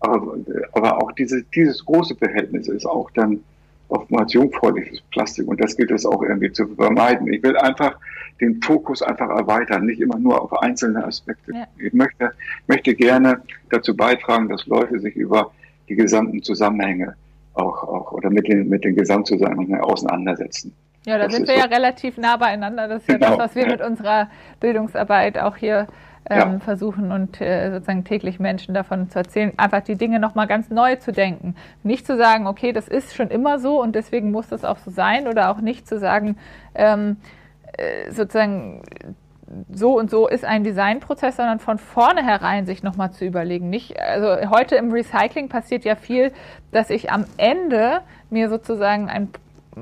Aber, 0.01 0.37
aber 0.73 1.03
auch 1.03 1.13
diese, 1.13 1.43
dieses 1.55 1.85
große 1.85 2.15
Verhältnis 2.15 2.69
ist 2.69 2.87
auch 2.87 3.11
dann 3.13 3.41
oftmals 3.89 4.35
jungfräuliches 4.35 5.01
Plastik 5.11 5.49
und 5.49 5.59
das 5.61 5.77
gilt 5.77 5.91
es 5.91 6.05
auch 6.05 6.23
irgendwie 6.23 6.53
zu 6.53 6.69
vermeiden. 6.69 7.33
Ich 7.33 7.43
will 7.43 7.57
einfach 7.57 7.97
den 8.41 8.61
Fokus 8.63 9.03
einfach 9.03 9.31
erweitern, 9.31 9.87
nicht 9.87 10.01
immer 10.01 10.19
nur 10.19 10.41
auf 10.41 10.53
einzelne 10.63 11.05
Aspekte. 11.05 11.53
Ja. 11.53 11.67
Ich 11.79 11.93
möchte, 11.95 12.31
möchte 12.67 12.95
gerne 12.95 13.41
dazu 13.71 13.97
beitragen, 13.97 14.49
dass 14.51 14.67
Leute 14.67 15.01
sich 15.01 15.17
über 15.17 15.51
die 15.89 15.97
gesamten 15.97 16.43
Zusammenhänge 16.43 17.15
auch, 17.55 17.83
auch 17.83 18.13
oder 18.13 18.31
mit 18.31 18.47
den, 18.47 18.69
mit 18.69 18.85
den 18.85 18.95
Gesamtzusammenhängen 18.95 19.81
auseinandersetzen. 19.81 20.73
Ja, 21.09 21.19
da 21.19 21.25
das 21.25 21.35
sind 21.35 21.49
wir 21.49 21.55
so. 21.55 21.61
ja 21.61 21.67
relativ 21.67 22.19
nah 22.19 22.37
beieinander. 22.37 22.87
Das 22.87 23.01
ist 23.01 23.09
genau. 23.09 23.25
ja 23.25 23.31
das, 23.31 23.39
was 23.39 23.55
wir 23.55 23.67
mit 23.67 23.81
unserer 23.81 24.29
Bildungsarbeit 24.61 25.39
auch 25.39 25.57
hier 25.57 25.87
ähm, 26.29 26.39
ja. 26.39 26.59
versuchen 26.59 27.11
und 27.13 27.41
äh, 27.41 27.71
sozusagen 27.71 28.05
täglich 28.05 28.39
Menschen 28.39 28.75
davon 28.75 29.09
zu 29.09 29.19
erzählen, 29.19 29.53
einfach 29.57 29.81
die 29.81 29.97
Dinge 29.97 30.21
nochmal 30.21 30.47
ganz 30.47 30.69
neu 30.69 30.97
zu 30.97 31.13
denken. 31.13 31.57
Nicht 31.83 32.07
zu 32.07 32.17
sagen, 32.17 32.47
okay, 32.47 32.73
das 32.73 32.89
ist 32.89 33.15
schon 33.15 33.29
immer 33.29 33.59
so 33.59 33.81
und 33.81 33.95
deswegen 33.95 34.31
muss 34.31 34.49
das 34.49 34.65
auch 34.65 34.79
so 34.79 34.91
sein 34.91 35.27
oder 35.27 35.51
auch 35.51 35.61
nicht 35.61 35.89
zu 35.89 35.99
sagen, 35.99 36.37
ähm, 36.75 37.17
äh, 37.73 38.11
sozusagen 38.11 38.83
so 39.73 39.99
und 39.99 40.11
so 40.11 40.29
ist 40.29 40.45
ein 40.45 40.63
Designprozess, 40.63 41.37
sondern 41.37 41.59
von 41.59 41.79
vornherein 41.79 42.67
sich 42.67 42.83
nochmal 42.83 43.13
zu 43.13 43.25
überlegen. 43.25 43.71
Nicht, 43.71 43.99
also 43.99 44.51
heute 44.51 44.77
im 44.77 44.93
Recycling 44.93 45.49
passiert 45.49 45.85
ja 45.85 45.97
viel, 45.97 46.33
dass 46.71 46.91
ich 46.91 47.11
am 47.11 47.25
Ende 47.39 48.03
mir 48.29 48.51
sozusagen 48.51 49.09
ein 49.09 49.31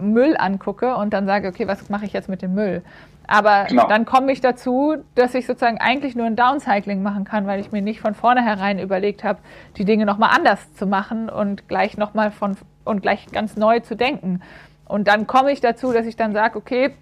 Müll 0.01 0.37
angucke 0.39 0.97
und 0.97 1.13
dann 1.13 1.27
sage, 1.27 1.49
okay, 1.49 1.67
was 1.67 1.89
mache 1.89 2.05
ich 2.05 2.13
jetzt 2.13 2.29
mit 2.29 2.43
dem 2.43 2.55
Müll? 2.55 2.83
Aber 3.27 3.65
genau. 3.65 3.89
dann 3.89 4.05
komme 4.05 4.31
ich 4.31 4.41
dazu, 4.41 4.97
dass 5.15 5.35
ich 5.35 5.47
sozusagen 5.47 5.79
eigentlich 5.79 6.15
nur 6.15 6.27
ein 6.27 6.37
Downcycling 6.37 7.03
machen 7.03 7.25
kann, 7.25 7.47
weil 7.47 7.61
ich 7.61 7.73
mir 7.73 7.83
nicht 7.83 8.01
von 8.01 8.15
vornherein 8.15 8.79
überlegt 8.79 9.25
habe, 9.25 9.41
die 9.77 9.85
Dinge 9.85 10.07
nochmal 10.07 10.31
anders 10.35 10.73
zu 10.75 10.87
machen 10.87 11.29
und 11.29 11.69
gleich 11.69 11.97
nochmal 11.97 12.31
von 12.31 12.57
und 12.85 13.03
gleich 13.03 13.27
ganz 13.33 13.57
neu 13.57 13.81
zu 13.81 13.97
denken. 13.97 14.43
Und 14.85 15.09
dann 15.09 15.27
komme 15.27 15.51
ich 15.51 15.61
dazu, 15.61 15.93
dass 15.93 16.07
ich 16.07 16.15
dann 16.15 16.33
sage, 16.33 16.57
okay, 16.57 16.95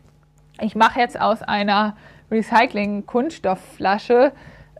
ich 0.61 0.75
mache 0.75 0.99
jetzt 0.99 1.21
aus 1.21 1.43
einer 1.43 1.95
Recycling-Kunststoffflasche 2.31 4.33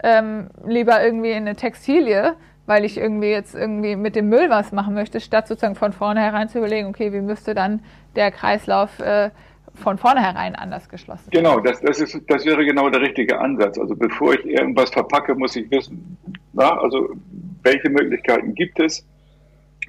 ähm, 0.03 0.49
lieber 0.67 1.05
irgendwie 1.05 1.35
eine 1.35 1.57
Textilie, 1.57 2.37
weil 2.67 2.85
ich 2.85 2.97
irgendwie 2.97 3.29
jetzt 3.29 3.55
irgendwie 3.55 3.97
mit 3.97 4.17
dem 4.17 4.29
Müll 4.29 4.49
was 4.49 4.73
machen 4.73 4.95
möchte, 4.95 5.21
statt 5.21 5.49
sozusagen 5.49 5.75
von 5.75 5.93
vornherein 5.93 6.49
zu 6.49 6.59
überlegen, 6.59 6.89
okay, 6.89 7.13
wie 7.13 7.21
müsste 7.21 7.55
dann 7.55 7.81
der 8.17 8.31
Kreislauf 8.31 8.99
äh, 9.01 9.31
von 9.75 9.99
vornherein 9.99 10.55
anders 10.55 10.89
geschlossen 10.89 11.33
werden. 11.33 11.45
Genau, 11.45 11.61
das, 11.61 11.81
das, 11.81 12.01
ist, 12.01 12.21
das 12.29 12.45
wäre 12.47 12.65
genau 12.65 12.89
der 12.91 13.01
richtige 13.01 13.39
Ansatz. 13.39 13.79
Also 13.79 13.95
bevor 13.97 14.35
ich 14.35 14.45
irgendwas 14.47 14.91
verpacke, 14.91 15.35
muss 15.35 15.57
ich 15.57 15.71
wissen, 15.71 16.17
na, 16.53 16.79
also 16.79 17.09
welche 17.63 17.91
Möglichkeiten 17.91 18.55
gibt 18.55 18.79
es, 18.79 19.07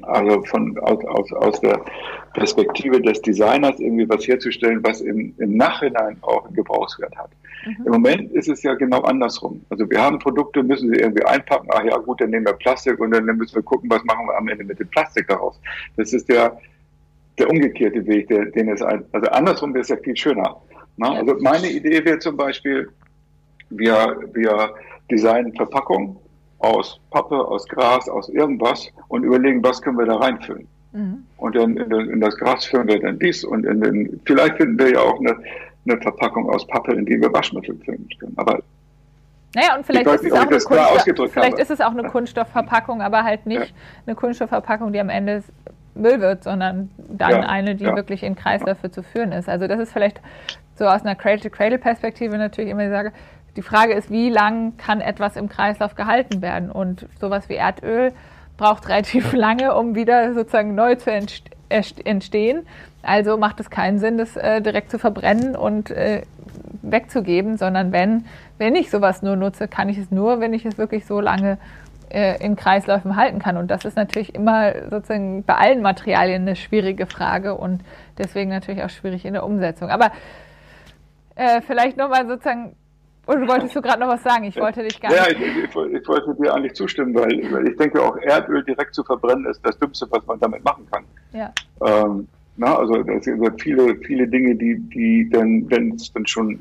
also 0.03 0.43
von, 0.43 0.77
aus, 0.79 1.03
aus, 1.05 1.33
aus 1.33 1.61
der 1.61 1.81
Perspektive 2.33 3.01
des 3.01 3.21
Designers 3.21 3.79
irgendwie 3.79 4.07
was 4.09 4.27
herzustellen, 4.27 4.79
was 4.83 5.01
im, 5.01 5.33
im 5.37 5.57
Nachhinein 5.57 6.17
auch 6.21 6.45
einen 6.45 6.55
Gebrauchswert 6.55 7.15
hat. 7.15 7.29
Mhm. 7.65 7.85
Im 7.85 7.91
Moment 7.93 8.31
ist 8.33 8.49
es 8.49 8.63
ja 8.63 8.73
genau 8.75 9.01
andersrum. 9.01 9.65
Also 9.69 9.89
wir 9.89 10.01
haben 10.01 10.19
Produkte, 10.19 10.63
müssen 10.63 10.89
sie 10.89 10.99
irgendwie 10.99 11.23
einpacken, 11.23 11.67
ach 11.71 11.83
ja 11.83 11.97
gut, 11.97 12.21
dann 12.21 12.29
nehmen 12.29 12.45
wir 12.45 12.53
Plastik 12.53 12.99
und 12.99 13.11
dann 13.11 13.25
müssen 13.25 13.55
wir 13.55 13.63
gucken, 13.63 13.89
was 13.89 14.03
machen 14.03 14.27
wir 14.27 14.37
am 14.37 14.47
Ende 14.47 14.63
mit 14.63 14.79
dem 14.79 14.87
Plastik 14.89 15.27
daraus. 15.27 15.59
Das 15.97 16.13
ist 16.13 16.27
der, 16.29 16.57
der 17.39 17.49
umgekehrte 17.49 18.05
Weg, 18.05 18.27
der, 18.27 18.45
den 18.45 18.69
es 18.69 18.81
ein, 18.81 19.03
also 19.11 19.27
andersrum 19.29 19.73
wäre 19.73 19.81
es 19.81 19.89
ja 19.89 19.97
viel 19.97 20.15
schöner. 20.15 20.61
Ne? 20.97 21.09
Also 21.09 21.35
meine 21.39 21.69
Idee 21.69 22.03
wäre 22.05 22.19
zum 22.19 22.37
Beispiel, 22.37 22.89
wir, 23.69 24.17
wir 24.33 24.73
designen 25.09 25.53
Verpackungen 25.53 26.17
aus 26.59 26.99
Pappe, 27.11 27.35
aus 27.35 27.67
Gras, 27.67 28.09
aus 28.09 28.29
irgendwas 28.29 28.91
und 29.07 29.23
überlegen, 29.23 29.63
was 29.63 29.81
können 29.81 29.97
wir 29.97 30.05
da 30.05 30.15
reinfüllen. 30.15 30.67
Mhm. 30.93 31.25
Und 31.37 31.55
dann 31.55 31.77
in, 31.77 31.91
in, 31.91 32.21
das 32.21 32.37
Gras 32.37 32.65
führen 32.65 32.87
wir 32.87 32.99
dann 32.99 33.19
dies 33.19 33.43
und 33.43 33.65
in 33.65 33.81
den, 33.81 34.21
vielleicht 34.25 34.57
finden 34.57 34.79
wir 34.79 34.93
ja 34.93 34.99
auch 34.99 35.19
eine, 35.19 35.37
eine 35.87 36.01
Verpackung 36.01 36.49
aus 36.49 36.65
Pappe, 36.67 36.93
in 36.93 37.05
die 37.05 37.19
wir 37.19 37.31
Waschmittel 37.33 37.77
füllen 37.83 38.07
können. 38.19 38.33
Aber 38.37 38.59
naja, 39.53 39.77
und 39.77 39.85
vielleicht, 39.85 40.05
ist 40.05 40.25
es, 40.25 40.33
auch 40.33 40.41
eine 40.41 40.59
Kunststoff, 40.59 41.31
vielleicht 41.31 41.59
ist 41.59 41.71
es 41.71 41.79
auch 41.79 41.91
eine 41.91 42.03
Kunststoffverpackung, 42.03 43.01
aber 43.01 43.23
halt 43.23 43.45
nicht 43.45 43.61
ja. 43.61 43.75
eine 44.05 44.15
Kunststoffverpackung, 44.15 44.91
die 44.91 44.99
am 44.99 45.07
Ende 45.07 45.43
Müll 45.95 46.19
wird, 46.19 46.43
sondern 46.43 46.89
dann 46.97 47.31
ja, 47.31 47.39
eine, 47.41 47.75
die 47.75 47.85
ja. 47.85 47.95
wirklich 47.95 48.21
in 48.23 48.35
Kreisläufe 48.35 48.91
zu 48.91 49.01
führen 49.01 49.31
ist. 49.31 49.47
Also 49.47 49.67
das 49.67 49.79
ist 49.79 49.93
vielleicht 49.93 50.19
so 50.75 50.85
aus 50.85 51.03
einer 51.03 51.15
Cradle-to-Cradle-Perspektive 51.15 52.37
natürlich 52.37 52.69
immer 52.69 52.83
die 52.83 52.89
Frage, 52.89 53.13
die 53.55 53.61
Frage 53.61 53.93
ist, 53.93 54.11
wie 54.11 54.29
lang 54.29 54.77
kann 54.77 55.01
etwas 55.01 55.35
im 55.35 55.49
Kreislauf 55.49 55.95
gehalten 55.95 56.41
werden? 56.41 56.71
Und 56.71 57.07
sowas 57.19 57.49
wie 57.49 57.55
Erdöl 57.55 58.13
braucht 58.57 58.87
relativ 58.89 59.33
lange, 59.33 59.75
um 59.75 59.95
wieder 59.95 60.33
sozusagen 60.33 60.75
neu 60.75 60.95
zu 60.95 61.11
entstehen. 61.69 62.65
Also 63.01 63.37
macht 63.37 63.59
es 63.59 63.69
keinen 63.69 63.99
Sinn, 63.99 64.17
das 64.17 64.35
äh, 64.35 64.61
direkt 64.61 64.89
zu 64.89 64.97
verbrennen 64.97 65.55
und 65.55 65.91
äh, 65.91 66.23
wegzugeben, 66.81 67.57
sondern 67.57 67.91
wenn, 67.91 68.25
wenn 68.57 68.75
ich 68.75 68.89
sowas 68.89 69.21
nur 69.21 69.35
nutze, 69.35 69.67
kann 69.67 69.89
ich 69.89 69.97
es 69.97 70.11
nur, 70.11 70.39
wenn 70.39 70.53
ich 70.53 70.65
es 70.65 70.77
wirklich 70.77 71.05
so 71.05 71.19
lange 71.19 71.57
äh, 72.09 72.43
in 72.43 72.55
Kreisläufen 72.55 73.15
halten 73.15 73.39
kann. 73.39 73.57
Und 73.57 73.69
das 73.69 73.85
ist 73.85 73.95
natürlich 73.95 74.33
immer 74.33 74.73
sozusagen 74.89 75.43
bei 75.43 75.55
allen 75.55 75.81
Materialien 75.81 76.43
eine 76.43 76.55
schwierige 76.55 77.05
Frage 77.05 77.55
und 77.55 77.81
deswegen 78.17 78.49
natürlich 78.49 78.83
auch 78.83 78.89
schwierig 78.89 79.25
in 79.25 79.33
der 79.33 79.43
Umsetzung. 79.43 79.89
Aber 79.89 80.11
äh, 81.35 81.61
vielleicht 81.61 81.97
nochmal 81.97 82.27
sozusagen 82.27 82.75
Oder 83.27 83.47
wolltest 83.47 83.75
du 83.75 83.81
gerade 83.81 83.99
noch 83.99 84.09
was 84.09 84.23
sagen? 84.23 84.45
Ich 84.45 84.55
wollte 84.57 84.83
dich 84.83 84.99
gar 85.01 85.11
ja, 85.11 85.27
nicht. 85.27 85.39
Ja, 85.39 85.47
ich, 85.47 85.57
ich, 85.57 85.99
ich, 86.01 86.07
wollte 86.07 86.35
dir 86.35 86.53
eigentlich 86.53 86.73
zustimmen, 86.73 87.13
weil, 87.15 87.41
weil, 87.51 87.67
ich 87.67 87.77
denke, 87.77 88.01
auch 88.01 88.17
Erdöl 88.17 88.63
direkt 88.63 88.93
zu 88.93 89.03
verbrennen 89.03 89.45
ist 89.45 89.59
das 89.65 89.77
Dümmste, 89.79 90.07
was 90.11 90.25
man 90.25 90.39
damit 90.39 90.63
machen 90.63 90.85
kann. 90.91 91.03
Ja. 91.33 91.51
Ähm, 91.85 92.27
na, 92.57 92.77
also 92.77 92.95
es 92.95 93.25
sind 93.25 93.61
viele, 93.61 93.95
viele 93.97 94.27
Dinge, 94.27 94.55
die, 94.55 94.79
die 94.79 95.29
dann, 95.29 95.69
wenn 95.69 95.95
es 95.95 96.11
dann 96.13 96.25
schon 96.25 96.59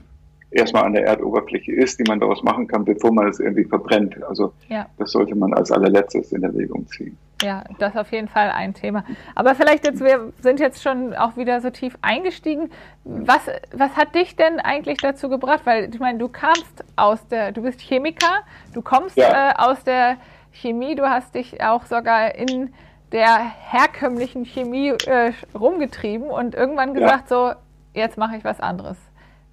erstmal 0.51 0.85
an 0.85 0.93
der 0.95 1.05
Erdoberfläche 1.05 1.73
ist, 1.73 1.99
die 1.99 2.05
man 2.09 2.21
daraus 2.21 2.43
machen 2.43 2.67
kann, 2.67 2.85
bevor 2.85 3.13
man 3.13 3.29
es 3.29 3.41
irgendwie 3.41 3.65
verbrennt. 3.65 4.23
Also 4.25 4.53
ja. 4.69 4.87
das 4.99 5.13
sollte 5.13 5.35
man 5.35 5.53
als 5.55 5.71
allerletztes 5.71 6.33
in 6.33 6.43
Erwägung 6.43 6.87
ziehen. 6.89 7.17
Ja, 7.45 7.65
das 7.79 7.95
ist 7.95 8.01
auf 8.01 8.11
jeden 8.11 8.29
Fall 8.29 8.51
ein 8.51 8.73
Thema. 8.73 9.05
Aber 9.35 9.55
vielleicht 9.55 9.85
jetzt, 9.85 10.03
wir 10.03 10.33
sind 10.41 10.61
jetzt 10.61 10.83
schon 10.83 11.15
auch 11.15 11.37
wieder 11.37 11.61
so 11.61 11.71
tief 11.71 11.99
eingestiegen. 12.01 12.71
Was, 13.05 13.43
was 13.73 13.95
hat 13.97 14.15
dich 14.15 14.37
denn 14.37 14.61
eigentlich 14.61 14.99
dazu 14.99 15.29
gebracht? 15.29 15.61
Weil 15.65 15.91
ich 15.93 16.01
meine, 16.01 16.19
du 16.19 16.29
kamst 16.29 16.85
aus 16.97 17.27
der, 17.29 17.53
du 17.53 17.63
bist 17.63 17.81
Chemiker, 17.81 18.41
du 18.73 18.81
kommst 18.81 19.17
ja. 19.17 19.51
äh, 19.51 19.55
aus 19.57 19.85
der 19.85 20.17
Chemie, 20.53 20.95
du 20.95 21.09
hast 21.09 21.35
dich 21.35 21.63
auch 21.63 21.85
sogar 21.85 22.35
in 22.35 22.73
der 23.13 23.39
herkömmlichen 23.39 24.45
Chemie 24.45 24.95
äh, 25.07 25.33
rumgetrieben 25.55 26.29
und 26.29 26.55
irgendwann 26.55 26.95
gesagt, 26.95 27.31
ja. 27.31 27.37
so, 27.37 27.53
jetzt 27.93 28.17
mache 28.17 28.37
ich 28.37 28.45
was 28.45 28.59
anderes. 28.61 28.97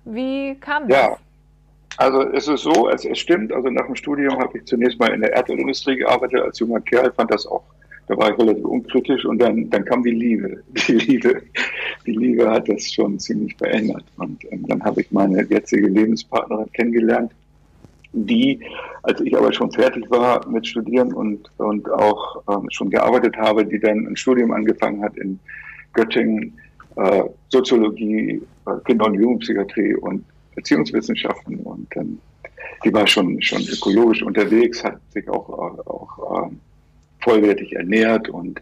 Wie 0.06 0.56
kam 0.56 0.88
das? 0.88 0.98
Ja, 0.98 1.18
also 1.98 2.22
es 2.22 2.48
ist 2.48 2.62
so, 2.62 2.90
es, 2.90 3.06
es 3.06 3.20
stimmt, 3.20 3.52
also 3.52 3.70
nach 3.70 3.86
dem 3.86 3.96
Studium 3.96 4.40
habe 4.40 4.58
ich 4.58 4.66
zunächst 4.66 5.00
mal 5.00 5.14
in 5.14 5.22
der 5.22 5.34
Erdölindustrie 5.34 5.98
gearbeitet 5.98 6.42
als 6.42 6.60
junger 6.60 6.82
Kerl, 6.82 7.12
fand 7.12 7.32
das 7.32 7.46
auch, 7.46 7.64
da 8.12 8.18
war 8.18 8.32
ich 8.32 8.38
relativ 8.38 8.66
unkritisch 8.66 9.24
und 9.24 9.40
dann, 9.40 9.70
dann 9.70 9.86
kam 9.86 10.04
die 10.04 10.12
Liebe. 10.12 10.62
Die 10.88 10.94
Liebe, 10.94 11.42
die 12.06 12.12
Liebe 12.12 12.50
hat 12.50 12.68
das 12.68 12.92
schon 12.92 13.18
ziemlich 13.20 13.56
verändert. 13.56 14.04
Und 14.18 14.44
ähm, 14.52 14.66
dann 14.68 14.84
habe 14.84 15.00
ich 15.02 15.12
meine 15.12 15.44
jetzige 15.44 15.88
Lebenspartnerin 15.88 16.70
kennengelernt, 16.74 17.32
die, 18.12 18.60
als 19.04 19.22
ich 19.22 19.38
aber 19.38 19.54
schon 19.54 19.72
fertig 19.72 20.12
war 20.12 20.46
mit 20.50 20.68
Studieren 20.68 21.14
und, 21.14 21.50
und 21.58 21.90
auch 21.90 22.44
ähm, 22.50 22.68
schon 22.70 22.90
gearbeitet 22.90 23.38
habe, 23.38 23.66
die 23.66 23.80
dann 23.80 24.06
ein 24.08 24.18
Studium 24.18 24.52
angefangen 24.52 25.02
hat 25.02 25.16
in 25.18 25.40
Göttingen, 25.94 26.54
äh, 26.98 27.24
Soziologie, 27.48 28.42
äh, 28.68 28.72
Kinder- 28.86 29.06
und 29.06 29.14
Jugendpsychiatrie 29.14 29.96
und 29.96 30.26
Erziehungswissenschaften 30.58 31.60
und 31.60 31.88
ähm, 31.96 32.20
die 32.84 32.94
war 32.94 33.08
schon, 33.08 33.42
schon 33.42 33.62
ökologisch 33.62 34.22
unterwegs, 34.22 34.84
hat 34.84 35.00
sich 35.14 35.30
auch, 35.30 35.48
auch 35.50 36.44
ähm, 36.50 36.60
vollwertig 37.22 37.74
ernährt 37.74 38.30
und 38.30 38.62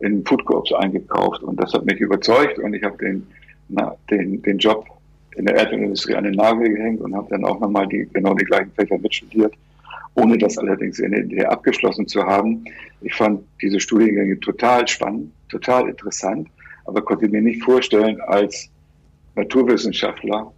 in 0.00 0.24
Foodcorps 0.24 0.72
eingekauft 0.72 1.42
und 1.42 1.60
das 1.60 1.72
hat 1.72 1.84
mich 1.84 2.00
überzeugt 2.00 2.58
und 2.58 2.74
ich 2.74 2.82
habe 2.82 2.96
den, 2.98 3.26
den, 4.10 4.42
den 4.42 4.58
Job 4.58 4.86
in 5.36 5.46
der 5.46 5.56
Erdölindustrie 5.56 6.14
an 6.14 6.24
den 6.24 6.34
Nagel 6.34 6.68
gehängt 6.68 7.00
und 7.00 7.14
habe 7.14 7.28
dann 7.30 7.44
auch 7.44 7.60
nochmal 7.60 7.86
die, 7.86 8.08
genau 8.12 8.34
die 8.34 8.44
gleichen 8.44 8.72
Fächer 8.72 8.98
mitstudiert, 8.98 9.54
ohne 10.14 10.36
das 10.36 10.58
allerdings 10.58 10.98
in 10.98 11.28
der 11.28 11.50
abgeschlossen 11.50 12.06
zu 12.06 12.24
haben. 12.24 12.64
Ich 13.02 13.14
fand 13.14 13.40
diese 13.62 13.78
Studiengänge 13.78 14.38
total 14.40 14.86
spannend, 14.88 15.32
total 15.48 15.88
interessant, 15.88 16.48
aber 16.86 17.02
konnte 17.02 17.28
mir 17.28 17.42
nicht 17.42 17.62
vorstellen, 17.62 18.20
als 18.22 18.68
Naturwissenschaftler, 19.36 20.52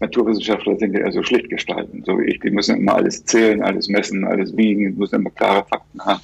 Naturwissenschaftler 0.00 0.76
sind 0.76 0.92
ja 0.92 1.00
eher 1.00 1.12
so 1.12 1.22
schlicht 1.22 1.48
gestalten, 1.48 2.02
so 2.04 2.18
wie 2.18 2.24
ich, 2.24 2.40
die 2.40 2.50
müssen 2.50 2.76
immer 2.76 2.96
alles 2.96 3.24
zählen, 3.24 3.62
alles 3.62 3.88
messen, 3.88 4.24
alles 4.24 4.56
wiegen, 4.56 4.96
müssen 4.96 5.16
immer 5.16 5.30
klare 5.30 5.64
Fakten 5.64 6.00
haben. 6.00 6.20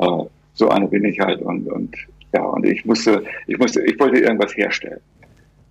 Äh, 0.00 0.28
so 0.54 0.68
eine 0.68 0.88
bin 0.88 1.04
ich 1.04 1.18
halt 1.20 1.40
und, 1.42 1.66
und 1.68 1.96
ja, 2.32 2.42
und 2.42 2.66
ich 2.66 2.84
musste, 2.84 3.22
ich 3.46 3.58
musste, 3.58 3.82
ich 3.82 3.98
wollte 3.98 4.18
irgendwas 4.18 4.56
herstellen 4.56 5.00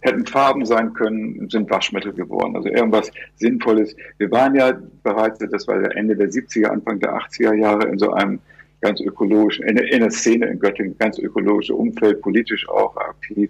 hätten 0.04 0.26
Farben 0.26 0.66
sein 0.66 0.94
können, 0.94 1.50
sind 1.50 1.70
Waschmittel 1.70 2.14
geworden. 2.14 2.56
Also 2.56 2.70
irgendwas 2.70 3.10
Sinnvolles. 3.38 3.96
Wir 4.18 4.30
waren 4.32 4.54
ja 4.56 4.78
bereits, 5.02 5.40
das 5.40 5.68
war 5.68 5.80
der 5.80 5.96
Ende 5.96 6.16
der 6.16 6.30
70er, 6.30 6.68
Anfang 6.68 7.00
der 7.00 7.16
80er 7.16 7.54
Jahre 7.54 7.88
in 7.88 7.98
so 7.98 8.12
einem 8.12 8.40
ganz 8.82 9.00
ökologischen, 9.00 9.66
in, 9.66 9.78
in 9.78 10.02
der 10.02 10.12
Szene 10.12 10.48
in 10.48 10.60
Göttingen, 10.60 10.98
ganz 10.98 11.18
ökologische 11.20 11.74
Umfeld, 11.74 12.22
politisch 12.22 12.68
auch 12.68 12.96
aktiv. 12.98 13.50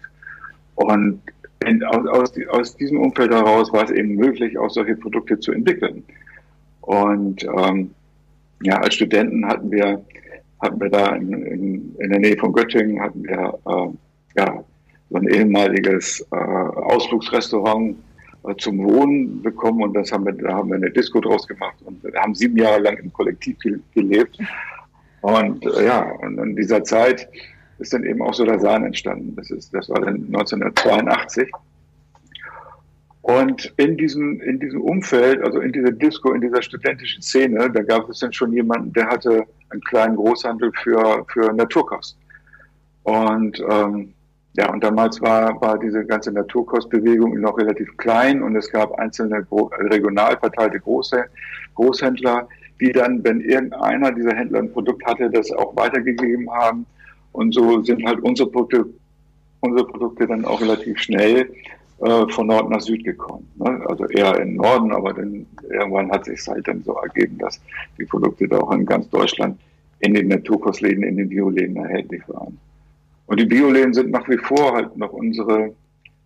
Und 0.76 1.22
in, 1.65 1.84
aus, 1.84 2.08
aus, 2.08 2.34
aus, 2.49 2.78
diesem 2.78 2.99
Umfeld 2.99 3.34
heraus 3.34 3.71
war 3.73 3.84
es 3.84 3.91
eben 3.91 4.15
möglich, 4.15 4.58
auch 4.58 4.69
solche 4.69 4.95
Produkte 4.95 5.39
zu 5.39 5.52
entwickeln. 5.52 6.04
Und 6.82 7.43
ähm, 7.43 7.91
ja, 8.62 8.78
als 8.80 8.95
Studenten 8.95 9.45
hatten 9.45 9.71
wir, 9.71 10.04
hatten 10.62 10.80
wir 10.80 10.89
da 10.89 11.15
in, 11.15 11.34
in, 11.34 11.95
in 11.99 12.10
der 12.10 12.19
Nähe 12.19 12.38
von 12.38 12.54
Göttingen, 12.54 13.02
hatten 13.02 13.23
wir 13.23 13.60
äh, 13.65 14.39
ja, 14.39 14.63
so 15.10 15.17
ein 15.17 15.28
ehemaliges 15.28 16.26
äh, 16.32 16.36
Ausflugsrestaurant 16.36 17.95
äh, 18.47 18.56
zum 18.58 18.84
Wohnen 18.84 19.41
bekommen 19.41 19.84
und 19.84 19.93
das 19.93 20.12
haben 20.12 20.26
wir, 20.26 20.34
da 20.34 20.56
haben 20.56 20.69
wir 20.69 20.76
eine 20.76 20.91
Disco 20.91 21.21
draus 21.21 21.47
gemacht 21.47 21.76
und 21.86 22.04
haben 22.15 22.36
sieben 22.36 22.58
Jahre 22.58 22.82
lang 22.82 22.97
im 22.97 23.13
Kollektiv 23.13 23.58
gelebt. 23.93 24.38
Und 25.21 25.65
äh, 25.65 25.86
ja, 25.86 26.02
und 26.21 26.38
in 26.38 26.56
dieser 26.56 26.84
Zeit 26.84 27.30
ist 27.80 27.94
dann 27.94 28.04
eben 28.04 28.22
auch 28.22 28.34
so 28.34 28.46
der 28.46 28.60
Sahn 28.60 28.86
entstanden. 28.86 29.36
Das 29.36 29.50
ist, 29.52 29.74
das 29.74 29.90
war 29.90 30.02
dann 30.02 30.26
1982. 30.28 31.50
Und 33.24 33.74
in 33.78 33.96
diesem, 33.96 34.42
in 34.42 34.60
diesem 34.60 34.82
Umfeld, 34.82 35.42
also 35.44 35.60
in 35.60 35.72
dieser 35.72 35.92
Disco, 35.92 36.34
in 36.34 36.42
dieser 36.42 36.62
studentischen 36.62 37.22
Szene, 37.22 37.72
da 37.72 37.82
gab 37.82 38.10
es 38.10 38.20
dann 38.20 38.34
schon 38.34 38.52
jemanden, 38.52 38.92
der 38.92 39.08
hatte 39.08 39.46
einen 39.70 39.82
kleinen 39.82 40.18
Großhandel 40.18 40.72
für, 40.84 41.26
für 41.32 41.54
Naturkost. 41.54 42.18
Und 43.04 43.64
ähm, 43.70 44.14
ja, 44.56 44.72
und 44.72 44.84
damals 44.84 45.20
war, 45.22 45.60
war 45.62 45.80
diese 45.80 46.06
ganze 46.06 46.32
Naturkostbewegung 46.32 47.40
noch 47.40 47.58
relativ 47.58 47.96
klein 47.98 48.44
und 48.44 48.56
es 48.56 48.70
gab 48.70 48.94
einzelne 49.00 49.48
regional 49.90 50.38
verteilte 50.38 50.80
Große, 50.80 51.24
Großhändler, 51.74 52.48
die 52.80 52.92
dann, 52.92 53.24
wenn 53.24 53.42
irgendeiner 53.42 54.12
dieser 54.12 54.36
Händler 54.36 54.60
ein 54.60 54.72
Produkt 54.72 55.04
hatte, 55.06 55.30
das 55.30 55.52
auch 55.54 55.76
weitergegeben 55.76 56.52
haben. 56.52 56.86
Und 57.34 57.54
so 57.54 57.84
sind 57.84 58.06
halt 58.06 58.22
unsere 58.22 58.50
Produkte, 58.50 58.86
unsere 59.60 59.88
Produkte 59.88 60.28
dann 60.28 60.46
auch 60.46 60.62
relativ 60.62 61.00
schnell 61.00 61.50
äh, 62.00 62.28
von 62.30 62.48
Nord 62.48 62.69
nach 62.69 62.82
Süd 62.82 63.04
gekommen. 63.04 63.50
Ne? 63.56 63.82
Also 63.88 64.06
eher 64.08 64.39
in 64.39 64.56
Norden, 64.56 64.91
aber 64.91 65.13
dann 65.13 65.46
irgendwann 65.69 66.12
hat 66.12 66.26
sich 66.26 66.48
halt 66.48 66.67
dann 66.67 66.84
so 66.84 66.93
ergeben, 66.93 67.38
dass 67.38 67.60
die 67.98 68.06
Produkte 68.06 68.48
da 68.48 68.60
auch 68.60 68.72
in 68.72 68.86
ganz 68.86 69.10
Deutschland 69.10 69.60
in 70.00 70.13
den 70.13 70.28
Naturkostläden, 70.28 71.04
in 71.04 71.17
den 71.17 71.30
Bioläden 71.30 71.78
erhältlich 71.78 72.22
waren. 72.28 72.58
Und 73.26 73.39
die 73.39 73.46
Bioläden 73.46 73.93
sind 73.93 74.12
nach 74.12 74.28
wie 74.28 74.38
vor 74.38 74.74
halt 74.74 74.96
noch 74.98 75.13
unsere, 75.13 75.74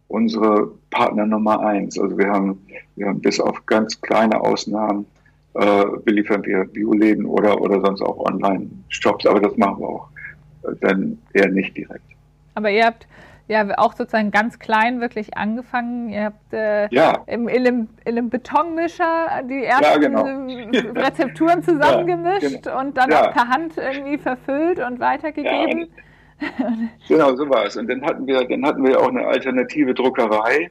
unsere 0.07 0.71
Partner 0.89 1.25
Nummer 1.25 1.59
eins. 1.59 1.97
Also 1.99 2.17
wir 2.17 2.27
haben, 2.27 2.59
wir 2.95 3.07
haben 3.07 3.21
bis 3.21 3.39
auf 3.39 3.65
ganz 3.65 4.01
kleine 4.01 4.41
Ausnahmen 4.41 5.05
äh, 5.53 5.85
beliefern 6.03 6.43
wir 6.45 6.65
Bioläden 6.65 7.25
oder, 7.25 7.61
oder 7.61 7.81
sonst 7.81 8.01
auch 8.01 8.17
Online-Shops, 8.25 9.25
aber 9.25 9.41
das 9.41 9.55
machen 9.57 9.79
wir 9.79 9.89
auch 9.89 10.09
dann 10.81 11.17
eher 11.33 11.49
nicht 11.49 11.75
direkt. 11.75 12.03
Aber 12.55 12.69
ihr 12.69 12.85
habt 12.85 13.07
ja 13.47 13.65
auch 13.77 13.93
sozusagen 13.93 14.31
ganz 14.31 14.59
klein 14.59 14.99
wirklich 14.99 15.37
angefangen. 15.37 16.09
Ihr 16.09 16.25
habt 16.25 16.53
äh, 16.53 16.87
ja. 16.89 17.23
im, 17.27 17.47
in, 17.47 17.67
einem, 17.67 17.89
in 18.03 18.17
einem 18.17 18.29
Betonmischer 18.29 19.43
die 19.49 19.63
ersten 19.63 19.83
ja, 19.83 19.97
genau. 19.97 20.23
Rezepturen 20.95 21.63
zusammengemischt 21.63 22.43
ja, 22.43 22.59
genau. 22.59 22.79
und 22.79 22.97
dann 22.97 23.13
auch 23.13 23.31
per 23.31 23.47
Hand 23.47 23.77
irgendwie 23.77 24.17
verfüllt 24.17 24.79
und 24.79 24.99
weitergegeben. 24.99 25.87
genau, 27.07 27.35
so 27.35 27.49
war 27.49 27.65
es. 27.65 27.77
Und 27.77 27.89
dann 27.89 28.03
hatten 28.03 28.27
wir, 28.27 28.45
dann 28.47 28.65
hatten 28.65 28.85
wir 28.85 28.99
auch 28.99 29.09
eine 29.09 29.25
alternative 29.25 29.93
Druckerei. 29.93 30.69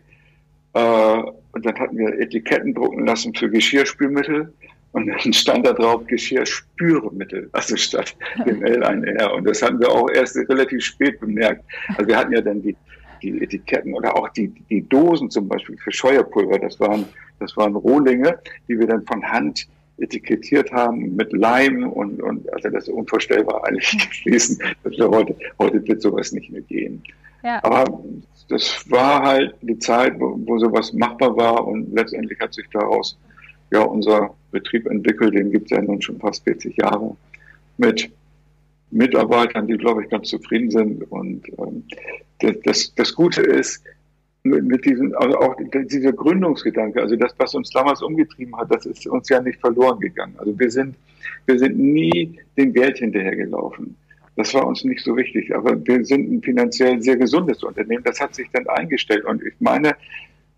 Äh, 0.75 1.23
und 1.53 1.65
dann 1.65 1.79
hatten 1.79 1.97
wir 1.97 2.19
Etiketten 2.21 2.75
drucken 2.75 3.07
lassen 3.07 3.35
für 3.35 3.49
Geschirrspülmittel. 3.49 4.53
Und 4.93 5.09
dann 5.09 5.33
stand 5.33 5.67
da 5.67 5.73
drauf 5.73 6.07
Geschirrspüremittel, 6.07 7.51
also 7.53 7.77
statt 7.77 8.17
dem 8.47 8.63
L 8.65 8.83
ein 8.83 9.05
R. 9.05 9.35
Und 9.35 9.45
das 9.45 9.63
hatten 9.63 9.79
wir 9.81 9.91
auch 9.91 10.09
erst 10.11 10.37
relativ 10.37 10.83
spät 10.85 11.21
bemerkt. 11.21 11.65
Also 11.89 12.07
wir 12.07 12.17
hatten 12.17 12.33
ja 12.33 12.41
dann 12.41 12.63
die, 12.63 12.77
die 13.23 13.43
Etiketten 13.43 13.93
oder 13.95 14.17
auch 14.17 14.29
die, 14.31 14.49
die 14.71 14.89
Dosen 14.89 15.31
zum 15.31 15.49
Beispiel 15.49 15.77
für 15.79 15.93
Scheuerpulver. 15.93 16.59
Das 16.59 16.81
waren, 16.81 17.05
das 17.41 17.57
waren 17.57 17.77
Rohlinge, 17.77 18.39
die 18.69 18.79
wir 18.79 18.87
dann 18.87 19.05
von 19.05 19.23
Hand 19.23 19.69
etikettiert 19.99 20.73
haben 20.73 21.17
mit 21.17 21.33
Leim 21.33 21.89
und, 21.89 22.23
und 22.23 22.53
also 22.53 22.69
das 22.69 22.85
ist 22.85 22.95
unvorstellbar 22.95 23.65
eigentlich 23.67 24.23
gewesen. 24.25 24.59
heute, 24.85 25.37
heute 25.59 25.87
wird 25.87 26.03
sowas 26.03 26.33
nicht 26.33 26.51
mehr 26.51 26.61
gehen. 26.63 27.03
Ja. 27.43 27.63
Aber 27.65 28.03
das 28.49 28.91
war 28.91 29.23
halt 29.23 29.55
die 29.63 29.79
Zeit, 29.79 30.19
wo, 30.19 30.39
wo 30.45 30.59
sowas 30.59 30.93
machbar 30.93 31.37
war 31.37 31.67
und 31.67 31.93
letztendlich 31.95 32.39
hat 32.41 32.55
sich 32.55 32.67
daraus 32.73 33.19
ja 33.71 33.83
unser 33.83 34.35
Betrieb 34.51 34.87
entwickelt, 34.87 35.35
den 35.35 35.51
gibt 35.51 35.71
es 35.71 35.77
ja 35.77 35.83
nun 35.83 36.01
schon 36.01 36.19
fast 36.19 36.45
40 36.45 36.77
Jahre 36.77 37.17
mit 37.79 38.11
Mitarbeitern, 38.91 39.67
die 39.67 39.77
glaube 39.77 40.05
ich 40.05 40.11
ganz 40.11 40.29
zufrieden 40.29 40.71
sind 40.71 41.11
und 41.11 41.47
ähm, 41.59 41.85
das, 42.65 42.95
das, 42.95 43.15
Gute 43.15 43.43
ist, 43.43 43.83
mit, 44.43 44.65
mit 44.65 44.85
diesem, 44.85 45.15
also 45.17 45.39
auch 45.39 45.57
dieser 45.73 46.13
Gründungsgedanke, 46.13 47.01
also 47.01 47.17
das, 47.17 47.35
was 47.39 47.55
uns 47.55 47.71
damals 47.71 48.03
umgetrieben 48.03 48.57
hat, 48.57 48.71
das 48.71 48.87
ist 48.87 49.07
uns 49.07 49.29
ja 49.29 49.41
nicht 49.41 49.61
verloren 49.61 49.99
gegangen. 50.01 50.35
Also 50.39 50.59
wir 50.59 50.71
sind, 50.71 50.95
wir 51.47 51.59
sind 51.59 51.79
nie 51.79 52.39
dem 52.57 52.73
Geld 52.73 52.99
hinterhergelaufen. 52.99 53.97
Das 54.37 54.53
war 54.53 54.67
uns 54.67 54.85
nicht 54.85 55.03
so 55.03 55.17
wichtig, 55.17 55.55
aber 55.55 55.75
wir 55.87 56.05
sind 56.05 56.31
ein 56.31 56.43
finanziell 56.43 57.01
sehr 57.01 57.17
gesundes 57.17 57.63
Unternehmen. 57.63 58.05
Das 58.05 58.21
hat 58.21 58.35
sich 58.35 58.49
dann 58.53 58.67
eingestellt 58.69 59.25
und 59.25 59.43
ich 59.43 59.55
meine, 59.61 59.97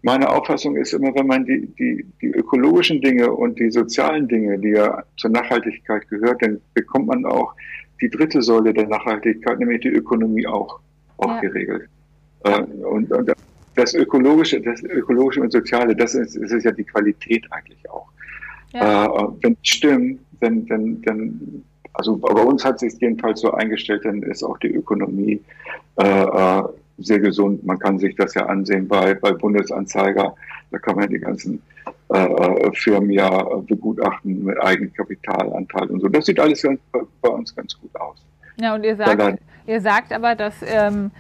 meine 0.02 0.28
Auffassung 0.28 0.76
ist 0.76 0.92
immer, 0.92 1.14
wenn 1.14 1.26
man 1.26 1.44
die, 1.44 1.66
die, 1.78 2.06
die 2.20 2.28
ökologischen 2.28 3.00
Dinge 3.00 3.32
und 3.32 3.58
die 3.58 3.70
sozialen 3.70 4.28
Dinge, 4.28 4.58
die 4.58 4.70
ja 4.70 5.02
zur 5.16 5.30
Nachhaltigkeit 5.30 6.08
gehört, 6.08 6.40
dann 6.42 6.60
bekommt 6.74 7.08
man 7.08 7.24
auch 7.24 7.52
die 8.00 8.08
dritte 8.08 8.40
Säule 8.40 8.72
der 8.72 8.86
Nachhaltigkeit, 8.86 9.58
nämlich 9.58 9.80
die 9.80 9.88
Ökonomie 9.88 10.46
auch, 10.46 10.78
auch 11.16 11.34
ja. 11.34 11.40
geregelt. 11.40 11.88
Äh, 12.44 12.62
und, 12.62 13.10
und 13.10 13.32
das 13.74 13.94
ökologische, 13.94 14.60
das 14.60 14.82
ökologische 14.82 15.40
und 15.40 15.52
soziale, 15.52 15.94
das 15.94 16.14
ist, 16.14 16.40
das 16.40 16.52
ist 16.52 16.64
ja 16.64 16.70
die 16.70 16.84
Qualität 16.84 17.44
eigentlich 17.50 17.90
auch. 17.90 18.06
Ja. 18.72 19.06
Äh, 19.06 19.28
wenn 19.42 19.52
es 19.52 19.68
stimmt, 19.68 20.20
dann, 20.40 20.66
dann, 20.66 21.02
dann, 21.02 21.64
also 21.94 22.16
bei 22.16 22.40
uns 22.42 22.64
hat 22.64 22.78
sich 22.78 22.94
jedenfalls 23.00 23.40
so 23.40 23.50
eingestellt, 23.50 24.04
dann 24.04 24.22
ist 24.22 24.44
auch 24.44 24.58
die 24.58 24.72
Ökonomie 24.72 25.40
äh, 25.96 26.22
äh 26.22 26.62
sehr 26.98 27.20
gesund. 27.20 27.64
Man 27.64 27.78
kann 27.78 27.98
sich 27.98 28.14
das 28.16 28.34
ja 28.34 28.46
ansehen 28.46 28.88
bei, 28.88 29.14
bei 29.14 29.32
Bundesanzeiger. 29.32 30.34
Da 30.70 30.78
kann 30.78 30.96
man 30.96 31.08
die 31.08 31.18
ganzen 31.18 31.62
äh, 32.08 32.70
Firmen 32.72 33.10
ja 33.10 33.44
begutachten 33.66 34.44
mit 34.44 34.60
Eigenkapitalanteil 34.60 35.88
und 35.90 36.00
so. 36.00 36.08
Das 36.08 36.26
sieht 36.26 36.40
alles 36.40 36.62
ganz, 36.62 36.80
bei 37.20 37.28
uns 37.28 37.54
ganz 37.54 37.78
gut 37.80 37.94
aus. 38.00 38.16
Ja, 38.60 38.74
und 38.74 38.84
ihr 38.84 38.96
sagt, 38.96 39.40
ihr 39.66 39.80
sagt 39.80 40.12
aber, 40.12 40.34
dass 40.34 40.56
ähm, 40.66 41.10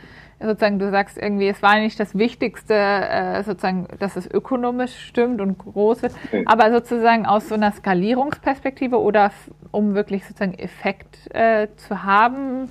sozusagen 0.40 0.78
du 0.78 0.90
sagst 0.90 1.18
irgendwie, 1.18 1.48
es 1.48 1.62
war 1.62 1.78
nicht 1.78 1.98
das 1.98 2.16
Wichtigste, 2.16 2.74
äh, 2.74 3.42
sozusagen, 3.42 3.86
dass 3.98 4.16
es 4.16 4.28
ökonomisch 4.30 5.06
stimmt 5.06 5.40
und 5.40 5.58
groß 5.58 6.02
wird, 6.02 6.14
okay. 6.26 6.44
aber 6.46 6.72
sozusagen 6.72 7.26
aus 7.26 7.48
so 7.48 7.54
einer 7.54 7.72
Skalierungsperspektive 7.72 9.00
oder 9.00 9.32
um 9.70 9.94
wirklich 9.94 10.24
sozusagen 10.24 10.54
Effekt 10.54 11.34
äh, 11.34 11.68
zu 11.76 12.02
haben, 12.04 12.70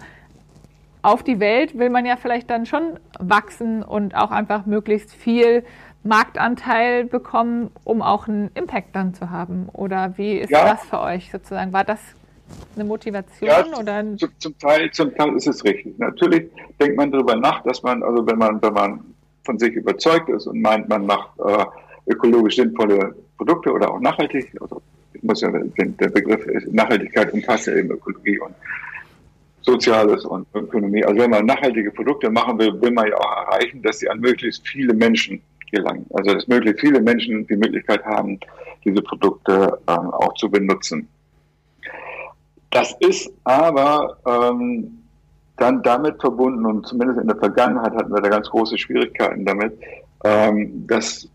auf 1.08 1.24
die 1.24 1.39
Welt 1.39 1.78
will 1.78 1.89
man 1.89 2.06
ja 2.06 2.17
vielleicht 2.17 2.50
dann 2.50 2.65
schon 2.65 3.00
wachsen 3.17 3.82
und 3.82 4.13
auch 4.13 4.30
einfach 4.30 4.65
möglichst 4.65 5.13
viel 5.13 5.63
Marktanteil 6.04 7.06
bekommen, 7.06 7.72
um 7.86 8.02
auch 8.02 8.28
einen 8.28 8.52
Impact 8.56 8.93
dann 8.93 9.13
zu 9.13 9.30
haben. 9.30 9.70
Oder 9.72 10.17
wie 10.17 10.34
ist 10.34 10.50
ja. 10.50 10.65
das 10.65 10.84
für 10.84 11.00
euch 11.00 11.32
sozusagen? 11.32 11.72
War 11.72 11.86
das 11.86 12.02
eine 12.76 12.84
Motivation 12.84 13.50
ja, 13.50 13.80
oder 13.80 14.04
zum, 14.17 14.30
zum, 14.38 14.58
Teil, 14.58 14.91
zum 14.91 15.15
Teil 15.15 15.34
ist 15.36 15.48
es 15.48 15.63
richtig. 15.63 15.98
Natürlich 15.98 16.50
denkt 16.80 16.98
man 16.98 17.10
darüber 17.10 17.38
nach, 17.38 17.63
dass 17.63 17.84
man, 17.84 18.04
also 18.04 18.28
wenn 18.28 18.38
man, 18.38 18.62
wenn 18.62 18.74
man 18.74 19.00
von 19.46 19.58
sich 19.58 19.74
überzeugt 19.74 20.28
ist 20.28 20.46
und 20.48 20.62
meint, 20.62 20.89
man 20.89 21.06
macht 21.06 21.30
äh, 21.39 21.65
ökologisch 22.12 22.58
sinnvolle 22.58 23.15
Produkte 23.38 23.72
oder 23.72 23.93
auch 23.93 24.02
nachhaltig, 24.02 24.54
also 24.60 24.82
ich 25.13 25.24
muss 25.24 25.39
ja, 25.39 25.52
der 25.52 26.10
Begriff 26.10 26.46
Nachhaltigkeit 26.70 27.32
umfasst 27.32 27.67
ja 27.67 27.76
eben 27.76 27.91
Ökologie 27.91 28.39
und 28.39 28.54
Soziales 29.67 30.23
und 30.23 30.47
Ökonomie. 30.53 31.03
Also 31.03 31.19
wenn 31.19 31.30
man 31.30 31.45
nachhaltige 31.45 31.91
Produkte 31.91 32.30
machen 32.30 32.58
will, 32.58 32.82
will 32.82 32.91
man 32.91 33.08
ja 33.08 33.17
auch 33.17 33.47
erreichen, 33.47 33.82
dass 33.82 33.99
sie 33.99 34.10
an 34.10 34.21
möglichst 34.21 34.65
viele 34.65 34.93
Menschen 34.93 35.41
gelangen. 35.71 36.06
Also 36.13 36.34
dass 36.34 36.47
möglichst 36.47 36.80
viele 36.80 37.01
Menschen 37.01 37.45
die 37.47 37.58
Möglichkeit 37.58 38.03
haben, 38.06 38.39
diese 38.86 39.01
Produkte 39.01 39.77
ähm, 39.89 40.10
auch 40.12 40.34
zu 40.36 40.49
benutzen. 40.49 41.10
Das 42.69 42.95
ist 43.01 43.30
aber 43.43 44.17
ähm, 44.25 45.03
dann 45.58 45.84
damit 45.84 46.21
verbunden, 46.21 46.65
und 46.65 46.88
zumindest 46.88 47.19
in 47.19 47.27
der 47.27 47.38
Vergangenheit 47.38 47.93
hatten 47.93 48.13
wir 48.13 48.21
da 48.21 48.30
ganz 48.30 48.49
große 48.49 48.77
Schwierigkeiten 48.77 49.45
damit, 49.45 49.73
ähm, 50.23 50.88
dass 50.88 51.27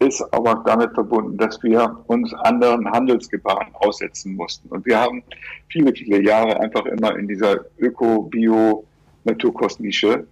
ist 0.00 0.22
aber 0.32 0.62
damit 0.64 0.94
verbunden, 0.94 1.36
dass 1.36 1.60
wir 1.62 2.02
uns 2.06 2.32
anderen 2.34 2.88
Handelsgebaren 2.90 3.66
aussetzen 3.74 4.36
mussten. 4.36 4.68
Und 4.68 4.86
wir 4.86 5.00
haben 5.00 5.24
viele, 5.68 5.92
viele 5.92 6.22
Jahre 6.22 6.60
einfach 6.60 6.86
immer 6.86 7.16
in 7.16 7.26
dieser 7.26 7.64
Öko-Bio-Naturkostnische 7.78 10.24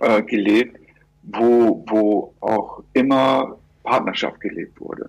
äh, 0.00 0.22
gelebt, 0.22 0.78
wo, 1.22 1.82
wo 1.88 2.34
auch 2.40 2.82
immer 2.92 3.56
Partnerschaft 3.84 4.40
gelebt 4.40 4.78
wurde. 4.80 5.08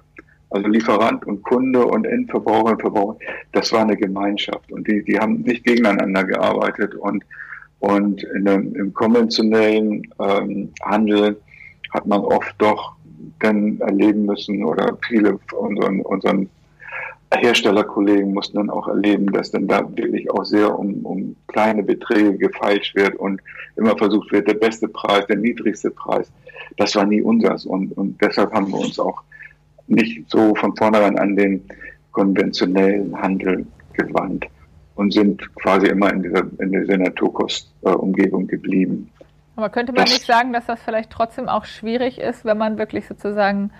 Also 0.51 0.67
Lieferant 0.67 1.25
und 1.25 1.41
Kunde 1.43 1.85
und 1.85 2.05
Endverbraucher 2.05 2.71
und 2.71 2.81
Verbraucher, 2.81 3.17
das 3.51 3.73
war 3.73 3.81
eine 3.81 3.97
Gemeinschaft 3.97 4.71
und 4.71 4.87
die, 4.87 5.03
die 5.03 5.19
haben 5.19 5.41
nicht 5.41 5.65
gegeneinander 5.65 6.23
gearbeitet 6.23 6.95
und, 6.95 7.25
und 7.79 8.23
in 8.23 8.45
dem, 8.45 8.73
im 8.75 8.93
konventionellen 8.93 10.07
ähm, 10.19 10.71
Handel 10.81 11.35
hat 11.93 12.05
man 12.05 12.21
oft 12.21 12.55
doch 12.59 12.94
dann 13.39 13.79
erleben 13.79 14.25
müssen 14.25 14.63
oder 14.63 14.97
viele 15.07 15.39
unseren, 15.57 16.01
unseren 16.01 16.49
Herstellerkollegen 17.33 18.33
mussten 18.33 18.57
dann 18.57 18.69
auch 18.69 18.87
erleben, 18.87 19.31
dass 19.31 19.51
dann 19.51 19.67
da 19.67 19.81
wirklich 19.95 20.29
auch 20.31 20.45
sehr 20.45 20.77
um, 20.77 21.05
um 21.05 21.35
kleine 21.47 21.83
Beträge 21.83 22.37
gefeilscht 22.37 22.95
wird 22.95 23.15
und 23.15 23.41
immer 23.75 23.97
versucht 23.97 24.31
wird, 24.31 24.47
der 24.47 24.53
beste 24.53 24.87
Preis, 24.87 25.25
der 25.27 25.37
niedrigste 25.37 25.91
Preis. 25.91 26.31
Das 26.77 26.95
war 26.95 27.05
nie 27.05 27.21
unseres 27.21 27.65
und, 27.65 27.91
und 27.97 28.21
deshalb 28.21 28.53
haben 28.53 28.71
wir 28.71 28.79
uns 28.79 28.99
auch 28.99 29.21
nicht 29.87 30.29
so 30.29 30.55
von 30.55 30.75
vornherein 30.75 31.17
an 31.17 31.35
den 31.35 31.61
konventionellen 32.11 33.15
Handel 33.21 33.65
gewandt 33.93 34.45
und 34.95 35.13
sind 35.13 35.53
quasi 35.55 35.87
immer 35.87 36.11
in 36.13 36.23
dieser, 36.23 36.45
in 36.59 36.71
dieser 36.71 36.97
Naturkostumgebung 36.97 38.47
geblieben. 38.47 39.09
Aber 39.55 39.69
könnte 39.69 39.93
man 39.93 40.03
nicht 40.03 40.25
sagen, 40.25 40.51
dass 40.53 40.65
das 40.65 40.81
vielleicht 40.81 41.09
trotzdem 41.09 41.47
auch 41.47 41.65
schwierig 41.65 42.19
ist, 42.19 42.43
wenn 42.43 42.57
man 42.57 42.77
wirklich 42.77 43.07
sozusagen 43.07 43.71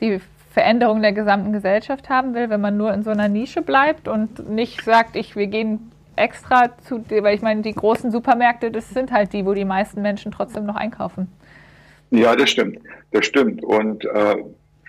die 0.00 0.20
Veränderung 0.52 1.02
der 1.02 1.12
gesamten 1.12 1.52
Gesellschaft 1.52 2.08
haben 2.08 2.34
will, 2.34 2.50
wenn 2.50 2.60
man 2.60 2.76
nur 2.76 2.92
in 2.92 3.02
so 3.02 3.10
einer 3.10 3.28
Nische 3.28 3.62
bleibt 3.62 4.06
und 4.06 4.48
nicht 4.48 4.84
sagt, 4.84 5.16
ich, 5.16 5.34
wir 5.34 5.46
gehen 5.46 5.90
extra 6.16 6.76
zu, 6.78 7.04
weil 7.10 7.34
ich 7.34 7.42
meine, 7.42 7.62
die 7.62 7.72
großen 7.72 8.10
Supermärkte, 8.10 8.70
das 8.70 8.90
sind 8.90 9.10
halt 9.10 9.32
die, 9.32 9.44
wo 9.46 9.54
die 9.54 9.64
meisten 9.64 10.00
Menschen 10.02 10.30
trotzdem 10.30 10.64
noch 10.64 10.76
einkaufen. 10.76 11.28
Ja, 12.10 12.36
das 12.36 12.50
stimmt. 12.50 12.78
Das 13.10 13.26
stimmt. 13.26 13.64
Und 13.64 14.04
äh, 14.04 14.36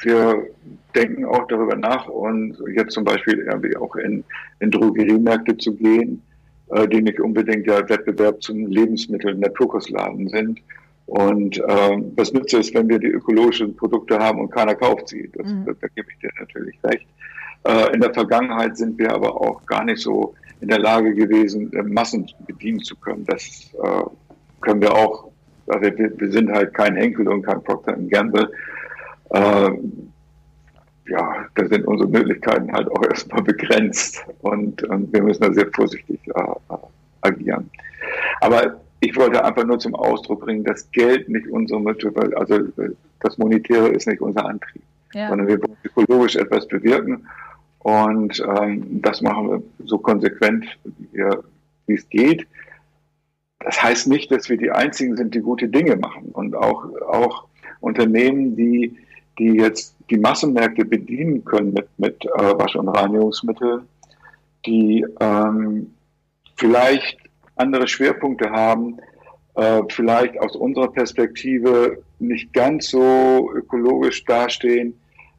wir 0.02 0.48
denken 0.96 1.26
auch 1.26 1.48
darüber 1.48 1.76
nach 1.76 2.08
und 2.08 2.58
jetzt 2.76 2.94
zum 2.94 3.04
Beispiel 3.04 3.40
irgendwie 3.40 3.76
auch 3.76 3.96
in, 3.96 4.24
in 4.60 4.70
Drogeriemärkte 4.70 5.58
zu 5.58 5.74
gehen 5.74 6.22
äh, 6.70 6.88
die 6.88 7.02
nicht 7.02 7.20
unbedingt 7.20 7.68
der 7.68 7.88
Wettbewerb 7.90 8.42
zum 8.42 8.68
Lebensmittel- 8.68 9.36
Naturkostladen 9.36 10.30
sind. 10.30 10.62
Und 11.08 11.62
ähm, 11.68 12.14
was 12.16 12.34
nützt 12.34 12.54
es, 12.56 12.74
wenn 12.74 12.90
wir 12.90 12.98
die 12.98 13.08
ökologischen 13.08 13.76
Produkte 13.76 14.18
haben 14.18 14.40
und 14.40 14.52
keiner 14.52 14.74
kauft 14.74 15.10
sie? 15.10 15.30
Das, 15.36 15.46
mhm. 15.46 15.66
da, 15.66 15.74
da 15.80 15.88
gebe 15.96 16.08
ich 16.12 16.20
dir 16.20 16.32
natürlich 16.40 16.78
recht. 16.84 17.06
Äh, 17.64 17.94
in 17.94 18.02
der 18.02 18.14
Vergangenheit 18.14 18.78
sind 18.78 18.98
wir 18.98 19.12
aber 19.12 19.40
auch 19.40 19.64
gar 19.66 19.84
nicht 19.84 20.02
so 20.02 20.34
in 20.62 20.70
der 20.70 20.80
Lage 20.80 21.14
gewesen, 21.14 21.72
äh, 21.74 21.84
Massen 21.84 22.28
bedienen 22.48 22.80
zu 22.80 22.96
können. 22.96 23.26
Das 23.26 23.72
äh, 23.84 24.04
können 24.62 24.82
wir 24.82 24.94
auch. 24.94 25.30
Also 25.68 25.98
wir, 25.98 26.20
wir 26.20 26.32
sind 26.32 26.52
halt 26.52 26.74
kein 26.74 26.96
Henkel 26.96 27.28
und 27.28 27.44
kein 27.44 27.64
Procter 27.64 27.94
Gamble. 27.94 28.52
Äh, 29.30 29.72
ja, 31.08 31.46
da 31.56 31.68
sind 31.68 31.86
unsere 31.86 32.10
Möglichkeiten 32.10 32.72
halt 32.72 32.90
auch 32.90 33.04
erstmal 33.04 33.44
begrenzt 33.44 34.24
und, 34.42 34.84
und 34.84 35.14
wir 35.14 35.22
müssen 35.22 35.42
da 35.42 35.54
sehr 35.54 35.70
vorsichtig 35.74 36.20
äh, 36.28 36.42
äh, 36.42 36.78
agieren. 37.22 37.70
Aber 38.42 38.80
ich 39.00 39.16
wollte 39.16 39.44
einfach 39.44 39.66
nur 39.66 39.80
zum 39.80 39.96
Ausdruck 39.96 40.42
bringen, 40.42 40.64
dass 40.64 40.90
Geld 40.92 41.30
nicht 41.30 41.48
unsere 41.48 41.80
Motivation, 41.80 42.34
also 42.36 42.60
das 43.20 43.38
Monetäre 43.38 43.90
ist 43.90 44.08
nicht 44.08 44.22
unser 44.22 44.46
Antrieb, 44.46 44.82
ja. 45.14 45.30
sondern 45.30 45.48
wir 45.48 45.62
wollen 45.62 45.78
ökologisch 45.84 46.36
etwas 46.36 46.68
bewirken 46.68 47.28
und 47.80 48.44
ähm, 48.60 49.02
das 49.02 49.22
machen 49.22 49.50
wir 49.50 49.64
so 49.86 50.00
konsequent, 50.00 50.66
wie 51.12 51.94
es 51.94 52.10
geht. 52.10 52.48
Das 53.60 53.82
heißt 53.82 54.08
nicht, 54.08 54.32
dass 54.32 54.50
wir 54.50 54.58
die 54.58 54.72
Einzigen 54.72 55.16
sind, 55.18 55.36
die 55.36 55.42
gute 55.42 55.68
Dinge 55.68 55.96
machen 55.96 56.30
und 56.34 56.56
auch, 56.56 56.86
auch 57.08 57.48
Unternehmen, 57.82 58.56
die 58.56 58.98
die 59.38 59.58
jetzt 59.58 59.96
die 60.10 60.18
Massenmärkte 60.18 60.86
bedienen 60.86 61.44
können 61.44 61.74
mit, 61.74 61.88
mit 61.98 62.26
äh, 62.26 62.58
Wasch- 62.58 62.76
und 62.76 62.90
Reinigungsmitteln, 62.90 63.82
die 64.66 65.06
ähm, 65.20 65.94
vielleicht 66.56 67.18
andere 67.56 67.88
Schwerpunkte 67.88 68.50
haben, 68.50 68.98
äh, 69.56 69.82
vielleicht 69.90 70.40
aus 70.40 70.56
unserer 70.56 70.92
Perspektive 70.92 72.04
nicht 72.20 72.54
ganz 72.54 72.90
so 72.90 73.52
ökologisch 73.54 74.24
dastehen, 74.26 74.94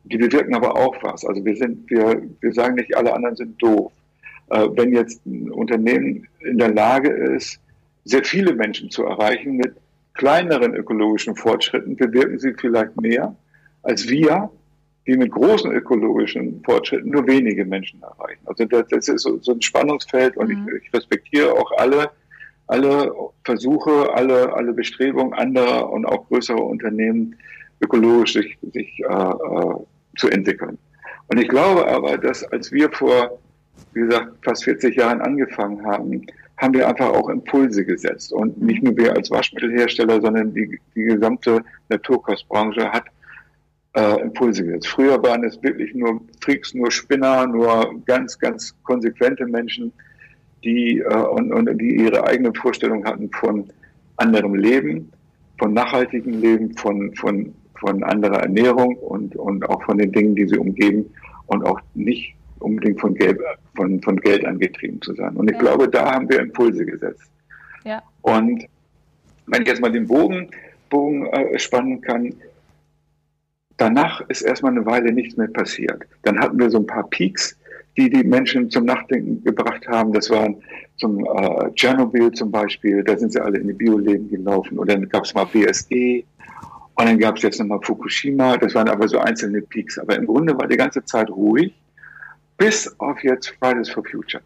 die 0.05 0.19
bewirken 0.19 0.55
aber 0.55 0.77
auch 0.77 0.97
was. 1.03 1.25
Also 1.25 1.45
wir 1.45 1.57
sind, 1.57 1.89
wir, 1.91 2.23
wir 2.41 2.53
sagen 2.53 2.77
nicht, 2.77 2.97
alle 2.97 3.15
anderen 3.15 3.37
sind 3.37 3.61
doof. 3.63 3.93
Äh, 4.51 4.69
wenn 4.75 4.93
jetzt 4.93 5.25
ein 5.27 5.51
Unternehmen 5.51 6.27
in 6.41 6.59
der 6.59 6.73
Lage 6.73 7.11
ist, 7.11 7.61
sehr 8.05 8.25
viele 8.25 8.55
Menschen 8.55 8.91
zu 8.91 9.05
erreichen 9.05 9.57
mit 9.57 9.75
kleineren 10.15 10.75
ökologischen 10.75 11.35
Fortschritten, 11.35 11.97
bewirken 11.97 12.39
sie 12.39 12.55
vielleicht 12.55 12.99
mehr 13.01 13.35
als 13.87 14.09
wir, 14.09 14.51
die 15.07 15.17
mit 15.17 15.31
großen 15.31 15.71
ökologischen 15.71 16.61
Fortschritten 16.65 17.11
nur 17.11 17.27
wenige 17.27 17.65
Menschen 17.65 18.03
erreichen. 18.03 18.41
Also 18.47 18.65
das, 18.65 18.89
das 18.89 19.09
ist 19.09 19.23
so, 19.23 19.39
so, 19.41 19.53
ein 19.53 19.63
Spannungsfeld 19.63 20.37
und 20.37 20.49
mhm. 20.49 20.69
ich, 20.77 20.85
ich, 20.85 20.93
respektiere 20.93 21.53
auch 21.53 21.71
alle, 21.79 22.11
alle 22.67 23.13
Versuche, 23.45 24.13
alle, 24.13 24.53
alle 24.53 24.73
Bestrebungen 24.73 25.33
anderer 25.35 25.91
und 25.91 26.05
auch 26.05 26.27
größerer 26.27 26.65
Unternehmen, 26.65 27.37
ökologisch 27.81 28.33
sich, 28.33 28.59
sich 28.73 28.99
äh, 28.99 29.13
äh, 29.13 29.75
zu 30.17 30.29
entwickeln. 30.29 30.77
Und 31.29 31.41
ich 31.41 31.49
glaube 31.49 31.87
aber, 31.87 32.19
dass 32.19 32.43
als 32.45 32.73
wir 32.73 32.91
vor, 32.91 33.39
wie 33.93 34.01
gesagt, 34.01 34.33
fast 34.43 34.65
40 34.65 34.97
Jahren 34.97 35.21
angefangen 35.21 35.85
haben, 35.85 36.27
haben 36.57 36.75
wir 36.75 36.89
einfach 36.89 37.11
auch 37.11 37.29
Impulse 37.29 37.85
gesetzt. 37.85 38.33
Und 38.33 38.61
nicht 38.61 38.83
nur 38.83 38.97
wir 38.97 39.15
als 39.15 39.31
Waschmittelhersteller, 39.31 40.21
sondern 40.21 40.55
die, 40.55 40.81
die 40.95 41.03
gesamte 41.03 41.63
Naturkostbranche 41.91 42.91
hat 42.91 43.05
äh, 43.97 44.21
Impulse 44.21 44.65
gesetzt. 44.65 44.89
Früher 44.89 45.23
waren 45.23 45.43
es 45.45 45.61
wirklich 45.63 45.95
nur 45.95 46.21
Freaks, 46.41 46.75
nur 46.75 46.91
Spinner, 46.91 47.47
nur 47.47 47.95
ganz, 48.05 48.39
ganz 48.39 48.75
konsequente 48.83 49.47
Menschen, 49.47 49.93
die, 50.63 50.99
äh, 50.99 51.15
und, 51.15 51.53
und 51.53 51.81
die 51.81 51.97
ihre 51.97 52.25
eigene 52.27 52.53
Vorstellung 52.55 53.05
hatten 53.05 53.31
von 53.31 53.65
anderem 54.19 54.55
Leben, 54.55 55.11
von 55.59 55.73
nachhaltigem 55.73 56.41
Leben, 56.41 56.77
von, 56.77 57.15
von, 57.17 57.55
von 57.81 58.03
anderer 58.05 58.41
Ernährung 58.41 58.97
und, 58.97 59.35
und 59.37 59.69
auch 59.69 59.83
von 59.85 59.99
den 59.99 60.13
Dingen, 60.13 60.35
die 60.35 60.47
sie 60.47 60.59
umgeben 60.59 61.07
und 61.47 61.65
auch 61.65 61.81
nicht 61.95 62.35
unbedingt 62.59 63.01
von 63.01 63.15
Geld, 63.15 63.41
von, 63.77 64.01
von 64.03 64.17
Geld 64.21 64.45
angetrieben 64.45 65.01
zu 65.01 65.15
sein. 65.15 65.37
Und 65.37 65.49
ich 65.51 65.57
ja. 65.57 65.63
glaube, 65.63 65.89
da 65.89 66.13
haben 66.13 66.29
wir 66.29 66.41
Impulse 66.41 66.85
gesetzt. 66.85 67.31
Ja. 67.85 68.03
Und 68.23 68.67
wenn 69.47 69.63
ich 69.63 69.69
jetzt 69.69 69.81
mal 69.81 69.93
den 69.93 70.07
Bogen, 70.07 70.49
Bogen 70.91 71.27
äh, 71.27 71.59
spannen 71.59 72.01
kann, 72.01 72.35
danach 73.77 74.21
ist 74.29 74.43
erstmal 74.43 74.73
eine 74.73 74.87
Weile 74.87 75.13
nichts 75.13 75.37
mehr 75.37 75.49
passiert. 75.49 76.05
Dann 76.23 76.39
hatten 76.39 76.59
wir 76.59 76.71
so 76.71 76.79
ein 76.79 76.87
paar 76.87 77.09
Peaks, 77.09 77.57
die 77.97 78.11
die 78.11 78.25
Menschen 78.25 78.71
zum 78.71 78.85
Nachdenken 78.85 79.43
gebracht 79.43 79.87
haben. 79.89 80.13
Das 80.13 80.31
waren 80.31 80.57
zum 80.97 81.25
äh, 81.25 81.73
Tschernobyl 81.75 82.33
zum 82.33 82.51
Beispiel, 82.51 83.03
da 83.05 83.17
sind 83.17 83.33
sie 83.33 83.41
alle 83.41 83.59
in 83.59 83.69
die 83.69 83.75
Bioläden 83.75 84.29
gelaufen. 84.29 84.79
Und 84.79 84.91
dann 84.91 85.09
gab 85.09 85.25
es 85.25 85.35
mal 85.35 85.45
BSE 85.45 86.23
und 86.95 87.05
dann 87.05 87.19
gab 87.19 87.37
es 87.37 87.43
jetzt 87.43 87.59
nochmal 87.59 87.81
Fukushima. 87.83 88.57
Das 88.57 88.75
waren 88.75 88.89
aber 88.89 89.09
so 89.09 89.19
einzelne 89.19 89.63
Peaks. 89.63 89.99
Aber 89.99 90.17
im 90.17 90.27
Grunde 90.27 90.57
war 90.57 90.67
die 90.67 90.77
ganze 90.77 91.05
Zeit 91.05 91.31
ruhig, 91.31 91.75
bis 92.57 92.95
auf 92.99 93.23
jetzt 93.23 93.55
Fridays 93.61 93.91
for 93.91 94.05
Future. 94.05 94.43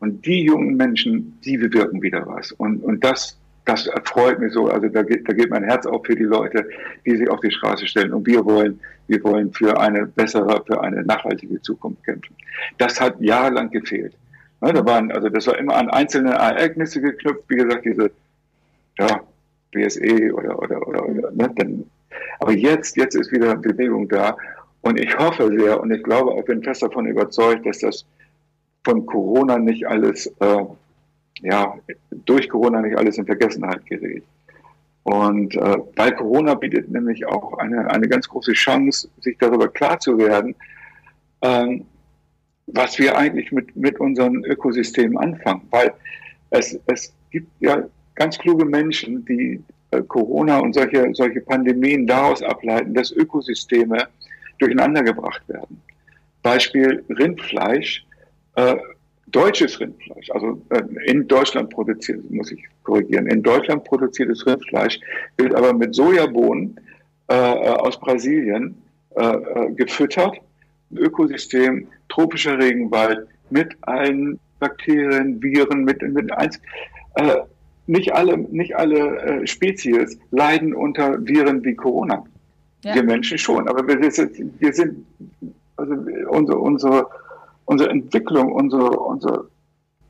Und 0.00 0.24
die 0.26 0.42
jungen 0.44 0.76
Menschen, 0.76 1.38
die 1.44 1.56
bewirken 1.56 2.02
wieder 2.02 2.26
was. 2.26 2.50
Und, 2.52 2.82
und 2.82 3.04
das 3.04 3.38
das 3.64 3.86
erfreut 3.86 4.38
mich 4.38 4.52
so. 4.52 4.68
Also 4.68 4.88
da 4.88 5.02
geht, 5.02 5.28
da 5.28 5.32
geht 5.32 5.50
mein 5.50 5.64
Herz 5.64 5.86
auf 5.86 6.04
für 6.04 6.16
die 6.16 6.24
Leute, 6.24 6.68
die 7.06 7.16
sich 7.16 7.28
auf 7.28 7.40
die 7.40 7.50
Straße 7.50 7.86
stellen. 7.86 8.12
Und 8.12 8.26
wir 8.26 8.44
wollen, 8.44 8.80
wir 9.06 9.22
wollen 9.22 9.52
für 9.52 9.78
eine 9.78 10.06
bessere, 10.06 10.62
für 10.66 10.80
eine 10.80 11.02
nachhaltige 11.02 11.60
Zukunft 11.62 12.04
kämpfen. 12.04 12.34
Das 12.78 13.00
hat 13.00 13.20
jahrelang 13.20 13.70
gefehlt. 13.70 14.14
Ja, 14.60 14.72
da 14.72 14.84
waren, 14.84 15.10
also 15.12 15.28
das 15.28 15.46
war 15.46 15.58
immer 15.58 15.74
an 15.74 15.90
einzelne 15.90 16.32
Ereignisse 16.32 17.00
geknüpft, 17.00 17.44
wie 17.48 17.56
gesagt, 17.56 17.84
diese, 17.84 18.10
ja, 18.98 19.20
BSE 19.72 20.32
oder, 20.34 20.58
oder, 20.58 20.86
oder, 20.86 21.08
oder 21.08 21.30
ne, 21.32 21.50
dann, 21.56 21.84
aber 22.40 22.52
jetzt, 22.52 22.96
jetzt 22.96 23.14
ist 23.14 23.32
wieder 23.32 23.56
Bewegung 23.56 24.08
da. 24.08 24.36
Und 24.82 24.98
ich 24.98 25.16
hoffe 25.18 25.48
sehr 25.56 25.80
und 25.80 25.92
ich 25.92 26.02
glaube 26.02 26.32
auch, 26.32 26.44
bin 26.44 26.62
fest 26.62 26.82
davon 26.82 27.06
überzeugt, 27.06 27.66
dass 27.66 27.78
das 27.78 28.04
von 28.84 29.06
Corona 29.06 29.58
nicht 29.58 29.86
alles 29.86 30.26
äh, 30.40 30.64
ja, 31.42 31.74
durch 32.10 32.48
Corona 32.48 32.80
nicht 32.80 32.96
alles 32.96 33.18
in 33.18 33.26
Vergessenheit 33.26 33.84
gerät. 33.86 34.24
Und 35.04 35.56
äh, 35.56 35.78
weil 35.96 36.14
Corona 36.14 36.54
bietet 36.54 36.88
nämlich 36.90 37.26
auch 37.26 37.58
eine, 37.58 37.90
eine 37.90 38.08
ganz 38.08 38.28
große 38.28 38.52
Chance, 38.52 39.08
sich 39.20 39.36
darüber 39.38 39.68
klar 39.68 39.98
zu 39.98 40.16
werden, 40.16 40.54
ähm, 41.42 41.84
was 42.68 42.98
wir 42.98 43.16
eigentlich 43.16 43.50
mit, 43.50 43.74
mit 43.74 43.98
unseren 43.98 44.44
Ökosystemen 44.44 45.18
anfangen. 45.18 45.62
Weil 45.70 45.92
es, 46.50 46.78
es 46.86 47.12
gibt 47.30 47.48
ja 47.60 47.82
ganz 48.14 48.38
kluge 48.38 48.64
Menschen, 48.64 49.24
die 49.24 49.60
äh, 49.90 50.02
Corona 50.02 50.58
und 50.58 50.74
solche, 50.74 51.10
solche 51.14 51.40
Pandemien 51.40 52.06
daraus 52.06 52.42
ableiten, 52.42 52.94
dass 52.94 53.10
Ökosysteme 53.10 54.06
durcheinandergebracht 54.58 55.48
werden. 55.48 55.80
Beispiel 56.42 57.04
Rindfleisch. 57.08 58.06
Äh, 58.54 58.76
deutsches 59.32 59.80
Rindfleisch, 59.80 60.30
also 60.30 60.62
äh, 60.70 60.82
in 61.06 61.26
Deutschland 61.26 61.70
produziert, 61.70 62.30
muss 62.30 62.52
ich 62.52 62.62
korrigieren, 62.84 63.26
in 63.26 63.42
Deutschland 63.42 63.84
produziertes 63.84 64.46
Rindfleisch 64.46 65.00
wird 65.38 65.54
aber 65.54 65.72
mit 65.72 65.94
Sojabohnen 65.94 66.78
äh, 67.28 67.34
äh 67.34 67.68
aus 67.68 67.98
Brasilien 67.98 68.82
äh, 69.16 69.24
äh, 69.24 69.72
gefüttert. 69.72 70.36
Ökosystem, 70.94 71.88
tropischer 72.10 72.58
Regenwald 72.58 73.26
mit 73.48 73.74
allen 73.80 74.38
Bakterien, 74.60 75.42
Viren, 75.42 75.84
mit, 75.84 76.02
mit 76.02 76.30
eins. 76.32 76.60
Äh, 77.14 77.36
nicht 77.86 78.14
alle, 78.14 78.36
nicht 78.36 78.76
alle 78.76 79.46
Spezies 79.46 80.18
leiden 80.30 80.74
unter 80.74 81.18
Viren 81.26 81.64
wie 81.64 81.74
Corona. 81.74 82.24
Ja. 82.84 82.94
Wir 82.94 83.02
Menschen 83.02 83.38
schon, 83.38 83.68
aber 83.68 83.88
wir, 83.88 84.00
wir 84.00 84.72
sind, 84.72 85.06
also 85.76 85.94
unsere, 86.28 86.58
unsere 86.58 87.06
unsere 87.64 87.90
Entwicklung, 87.90 88.52
unsere, 88.52 88.90
unsere 88.90 89.48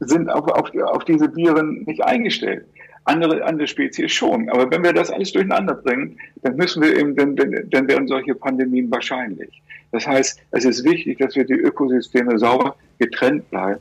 sind 0.00 0.28
auf, 0.28 0.46
auf, 0.48 0.70
auf 0.84 1.04
diese 1.04 1.34
Viren 1.34 1.84
nicht 1.86 2.02
eingestellt. 2.02 2.66
Andere, 3.04 3.44
andere 3.44 3.66
Spezies 3.66 4.12
schon. 4.12 4.48
Aber 4.50 4.70
wenn 4.70 4.84
wir 4.84 4.92
das 4.92 5.10
alles 5.10 5.32
durcheinander 5.32 5.74
bringen, 5.74 6.16
dann 6.42 6.56
müssen 6.56 6.82
wir 6.82 6.96
eben, 6.96 7.16
dann, 7.16 7.36
dann 7.36 7.88
werden 7.88 8.06
solche 8.06 8.34
Pandemien 8.34 8.90
wahrscheinlich. 8.90 9.62
Das 9.90 10.06
heißt, 10.06 10.40
es 10.52 10.64
ist 10.64 10.84
wichtig, 10.84 11.18
dass 11.18 11.34
wir 11.34 11.44
die 11.44 11.54
Ökosysteme 11.54 12.38
sauber 12.38 12.76
getrennt 12.98 13.48
bleiben, 13.50 13.80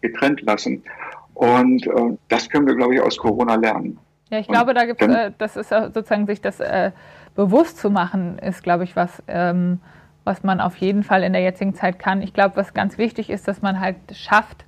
getrennt 0.00 0.40
lassen. 0.42 0.82
Und 1.34 1.86
äh, 1.86 2.16
das 2.28 2.48
können 2.48 2.66
wir, 2.66 2.74
glaube 2.74 2.94
ich, 2.94 3.00
aus 3.00 3.18
Corona 3.18 3.56
lernen. 3.56 3.98
Ja, 4.30 4.38
ich 4.38 4.48
glaube, 4.48 4.74
da 4.74 4.86
gibt 4.86 5.02
es, 5.02 5.08
äh, 5.08 5.30
das 5.36 5.56
ist 5.56 5.68
sozusagen 5.68 6.26
sich 6.26 6.40
das 6.40 6.60
äh, 6.60 6.90
bewusst 7.34 7.78
zu 7.78 7.90
machen, 7.90 8.38
ist, 8.38 8.62
glaube 8.62 8.84
ich, 8.84 8.96
was, 8.96 9.22
ähm, 9.28 9.80
was 10.26 10.42
man 10.42 10.60
auf 10.60 10.76
jeden 10.76 11.04
Fall 11.04 11.22
in 11.22 11.32
der 11.32 11.42
jetzigen 11.42 11.74
Zeit 11.74 11.98
kann. 11.98 12.20
Ich 12.20 12.34
glaube, 12.34 12.56
was 12.56 12.74
ganz 12.74 12.98
wichtig 12.98 13.30
ist, 13.30 13.46
dass 13.46 13.62
man 13.62 13.80
halt 13.80 13.96
schafft, 14.12 14.64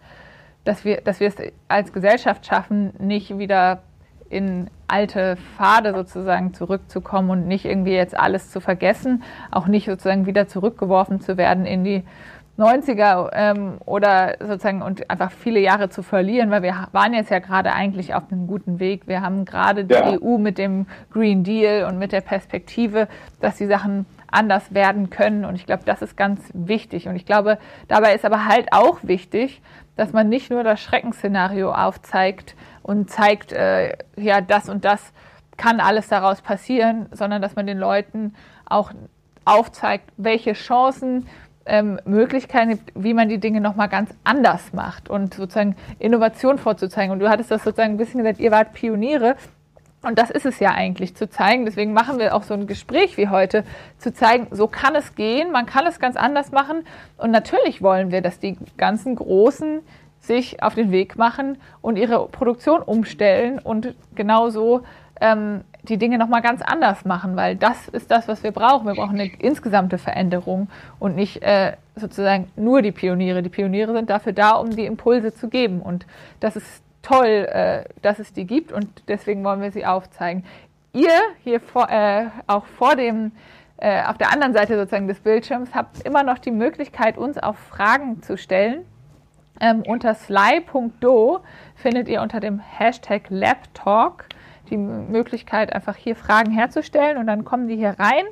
dass 0.64 0.84
wir, 0.84 1.00
dass 1.00 1.18
wir 1.18 1.28
es 1.28 1.36
als 1.66 1.92
Gesellschaft 1.92 2.46
schaffen, 2.46 2.92
nicht 2.98 3.38
wieder 3.38 3.82
in 4.30 4.70
alte 4.86 5.36
Pfade 5.36 5.94
sozusagen 5.94 6.54
zurückzukommen 6.54 7.30
und 7.30 7.48
nicht 7.48 7.64
irgendwie 7.64 7.94
jetzt 7.94 8.16
alles 8.16 8.50
zu 8.50 8.60
vergessen, 8.60 9.22
auch 9.50 9.66
nicht 9.66 9.86
sozusagen 9.86 10.26
wieder 10.26 10.46
zurückgeworfen 10.46 11.20
zu 11.20 11.36
werden 11.36 11.66
in 11.66 11.82
die 11.84 12.04
90er 12.58 13.30
ähm, 13.32 13.78
oder 13.84 14.36
sozusagen 14.40 14.82
und 14.82 15.08
einfach 15.10 15.30
viele 15.30 15.60
Jahre 15.60 15.90
zu 15.90 16.02
verlieren, 16.02 16.50
weil 16.50 16.62
wir 16.62 16.88
waren 16.92 17.14
jetzt 17.14 17.30
ja 17.30 17.38
gerade 17.38 17.72
eigentlich 17.72 18.14
auf 18.14 18.24
einem 18.30 18.46
guten 18.46 18.80
Weg. 18.80 19.06
Wir 19.06 19.22
haben 19.22 19.44
gerade 19.44 19.84
die 19.84 19.94
ja. 19.94 20.18
EU 20.20 20.38
mit 20.38 20.58
dem 20.58 20.86
Green 21.12 21.44
Deal 21.44 21.84
und 21.84 21.98
mit 21.98 22.12
der 22.12 22.20
Perspektive, 22.20 23.08
dass 23.40 23.56
die 23.56 23.66
Sachen 23.66 24.06
anders 24.30 24.74
werden 24.74 25.10
können. 25.10 25.44
Und 25.44 25.56
ich 25.56 25.66
glaube, 25.66 25.84
das 25.84 26.02
ist 26.02 26.16
ganz 26.16 26.50
wichtig. 26.54 27.08
Und 27.08 27.16
ich 27.16 27.26
glaube, 27.26 27.58
dabei 27.88 28.14
ist 28.14 28.24
aber 28.24 28.46
halt 28.46 28.72
auch 28.72 28.98
wichtig, 29.02 29.62
dass 29.96 30.12
man 30.12 30.28
nicht 30.28 30.50
nur 30.50 30.62
das 30.62 30.80
Schreckensszenario 30.80 31.72
aufzeigt 31.72 32.54
und 32.82 33.10
zeigt, 33.10 33.52
äh, 33.52 33.96
ja, 34.16 34.40
das 34.40 34.68
und 34.68 34.84
das 34.84 35.12
kann 35.56 35.80
alles 35.80 36.08
daraus 36.08 36.40
passieren, 36.40 37.06
sondern 37.10 37.42
dass 37.42 37.56
man 37.56 37.66
den 37.66 37.78
Leuten 37.78 38.34
auch 38.64 38.92
aufzeigt, 39.44 40.10
welche 40.16 40.52
Chancen, 40.52 41.26
ähm, 41.68 42.00
Möglichkeiten 42.04 42.70
gibt, 42.70 42.92
wie 42.94 43.14
man 43.14 43.28
die 43.28 43.38
Dinge 43.38 43.60
nochmal 43.60 43.88
ganz 43.88 44.10
anders 44.24 44.72
macht 44.72 45.10
und 45.10 45.34
sozusagen 45.34 45.76
Innovation 45.98 46.58
vorzuzeigen. 46.58 47.12
Und 47.12 47.20
du 47.20 47.28
hattest 47.28 47.50
das 47.50 47.62
sozusagen 47.62 47.94
ein 47.94 47.96
bisschen 47.98 48.22
gesagt, 48.22 48.40
ihr 48.40 48.50
wart 48.50 48.72
Pioniere. 48.72 49.36
Und 50.02 50.18
das 50.18 50.30
ist 50.30 50.46
es 50.46 50.60
ja 50.60 50.70
eigentlich, 50.70 51.16
zu 51.16 51.28
zeigen. 51.28 51.64
Deswegen 51.64 51.92
machen 51.92 52.18
wir 52.18 52.34
auch 52.34 52.44
so 52.44 52.54
ein 52.54 52.66
Gespräch 52.66 53.16
wie 53.16 53.28
heute, 53.28 53.64
zu 53.98 54.12
zeigen, 54.12 54.46
so 54.52 54.68
kann 54.68 54.94
es 54.94 55.16
gehen, 55.16 55.50
man 55.50 55.66
kann 55.66 55.86
es 55.86 55.98
ganz 55.98 56.16
anders 56.16 56.52
machen. 56.52 56.84
Und 57.16 57.32
natürlich 57.32 57.82
wollen 57.82 58.12
wir, 58.12 58.22
dass 58.22 58.38
die 58.38 58.56
ganzen 58.76 59.16
Großen 59.16 59.80
sich 60.20 60.62
auf 60.62 60.74
den 60.74 60.92
Weg 60.92 61.16
machen 61.16 61.58
und 61.80 61.96
ihre 61.96 62.28
Produktion 62.28 62.82
umstellen 62.82 63.58
und 63.58 63.94
genauso 64.14 64.82
ähm, 65.20 65.62
die 65.82 65.96
Dinge 65.96 66.18
nochmal 66.18 66.42
ganz 66.42 66.60
anders 66.62 67.04
machen, 67.04 67.34
weil 67.34 67.56
das 67.56 67.88
ist 67.88 68.10
das, 68.10 68.28
was 68.28 68.42
wir 68.42 68.52
brauchen. 68.52 68.86
Wir 68.86 68.94
brauchen 68.94 69.18
eine 69.18 69.30
insgesamte 69.38 69.98
Veränderung 69.98 70.68
und 70.98 71.16
nicht 71.16 71.42
äh, 71.42 71.72
sozusagen 71.96 72.50
nur 72.56 72.82
die 72.82 72.92
Pioniere. 72.92 73.42
Die 73.42 73.48
Pioniere 73.48 73.92
sind 73.94 74.10
dafür 74.10 74.32
da, 74.32 74.52
um 74.52 74.70
die 74.70 74.86
Impulse 74.86 75.34
zu 75.34 75.48
geben. 75.48 75.80
Und 75.80 76.06
das 76.40 76.56
ist 76.56 76.82
toll, 77.02 77.26
äh, 77.50 77.84
dass 78.02 78.18
es 78.18 78.32
die 78.32 78.46
gibt 78.46 78.72
und 78.72 78.88
deswegen 79.08 79.44
wollen 79.44 79.60
wir 79.60 79.70
sie 79.70 79.86
aufzeigen. 79.86 80.44
Ihr 80.92 81.12
hier 81.44 81.60
vor, 81.60 81.88
äh, 81.90 82.26
auch 82.46 82.66
vor 82.66 82.96
dem, 82.96 83.32
äh, 83.76 84.02
auf 84.04 84.18
der 84.18 84.32
anderen 84.32 84.52
Seite 84.52 84.76
sozusagen 84.76 85.06
des 85.06 85.20
Bildschirms 85.20 85.74
habt 85.74 86.02
immer 86.02 86.22
noch 86.22 86.38
die 86.38 86.50
Möglichkeit, 86.50 87.18
uns 87.18 87.38
auch 87.38 87.56
Fragen 87.56 88.22
zu 88.22 88.36
stellen. 88.36 88.84
Ähm, 89.60 89.82
unter 89.86 90.14
sly.do 90.14 91.40
findet 91.76 92.08
ihr 92.08 92.22
unter 92.22 92.40
dem 92.40 92.58
Hashtag 92.58 93.24
LabTalk 93.28 94.26
die 94.70 94.76
Möglichkeit, 94.76 95.72
einfach 95.72 95.96
hier 95.96 96.14
Fragen 96.14 96.52
herzustellen 96.52 97.16
und 97.16 97.26
dann 97.26 97.44
kommen 97.44 97.68
die 97.68 97.76
hier 97.76 97.96
rein. 97.98 98.24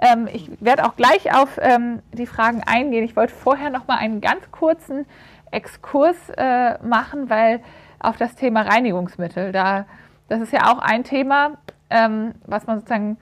Ähm, 0.00 0.28
ich 0.32 0.50
werde 0.60 0.84
auch 0.84 0.96
gleich 0.96 1.34
auf 1.34 1.58
ähm, 1.60 2.00
die 2.12 2.26
Fragen 2.26 2.62
eingehen. 2.64 3.04
Ich 3.04 3.16
wollte 3.16 3.34
vorher 3.34 3.70
noch 3.70 3.86
mal 3.86 3.98
einen 3.98 4.20
ganz 4.20 4.50
kurzen 4.50 5.06
Exkurs 5.50 6.16
äh, 6.36 6.78
machen, 6.82 7.28
weil 7.28 7.60
auf 8.00 8.16
das 8.16 8.34
Thema 8.34 8.62
Reinigungsmittel. 8.62 9.52
Da, 9.52 9.86
das 10.28 10.40
ist 10.40 10.52
ja 10.52 10.72
auch 10.72 10.78
ein 10.78 11.04
Thema, 11.04 11.52
ähm, 11.90 12.34
was 12.46 12.66
man 12.66 12.78
sozusagen 12.78 13.18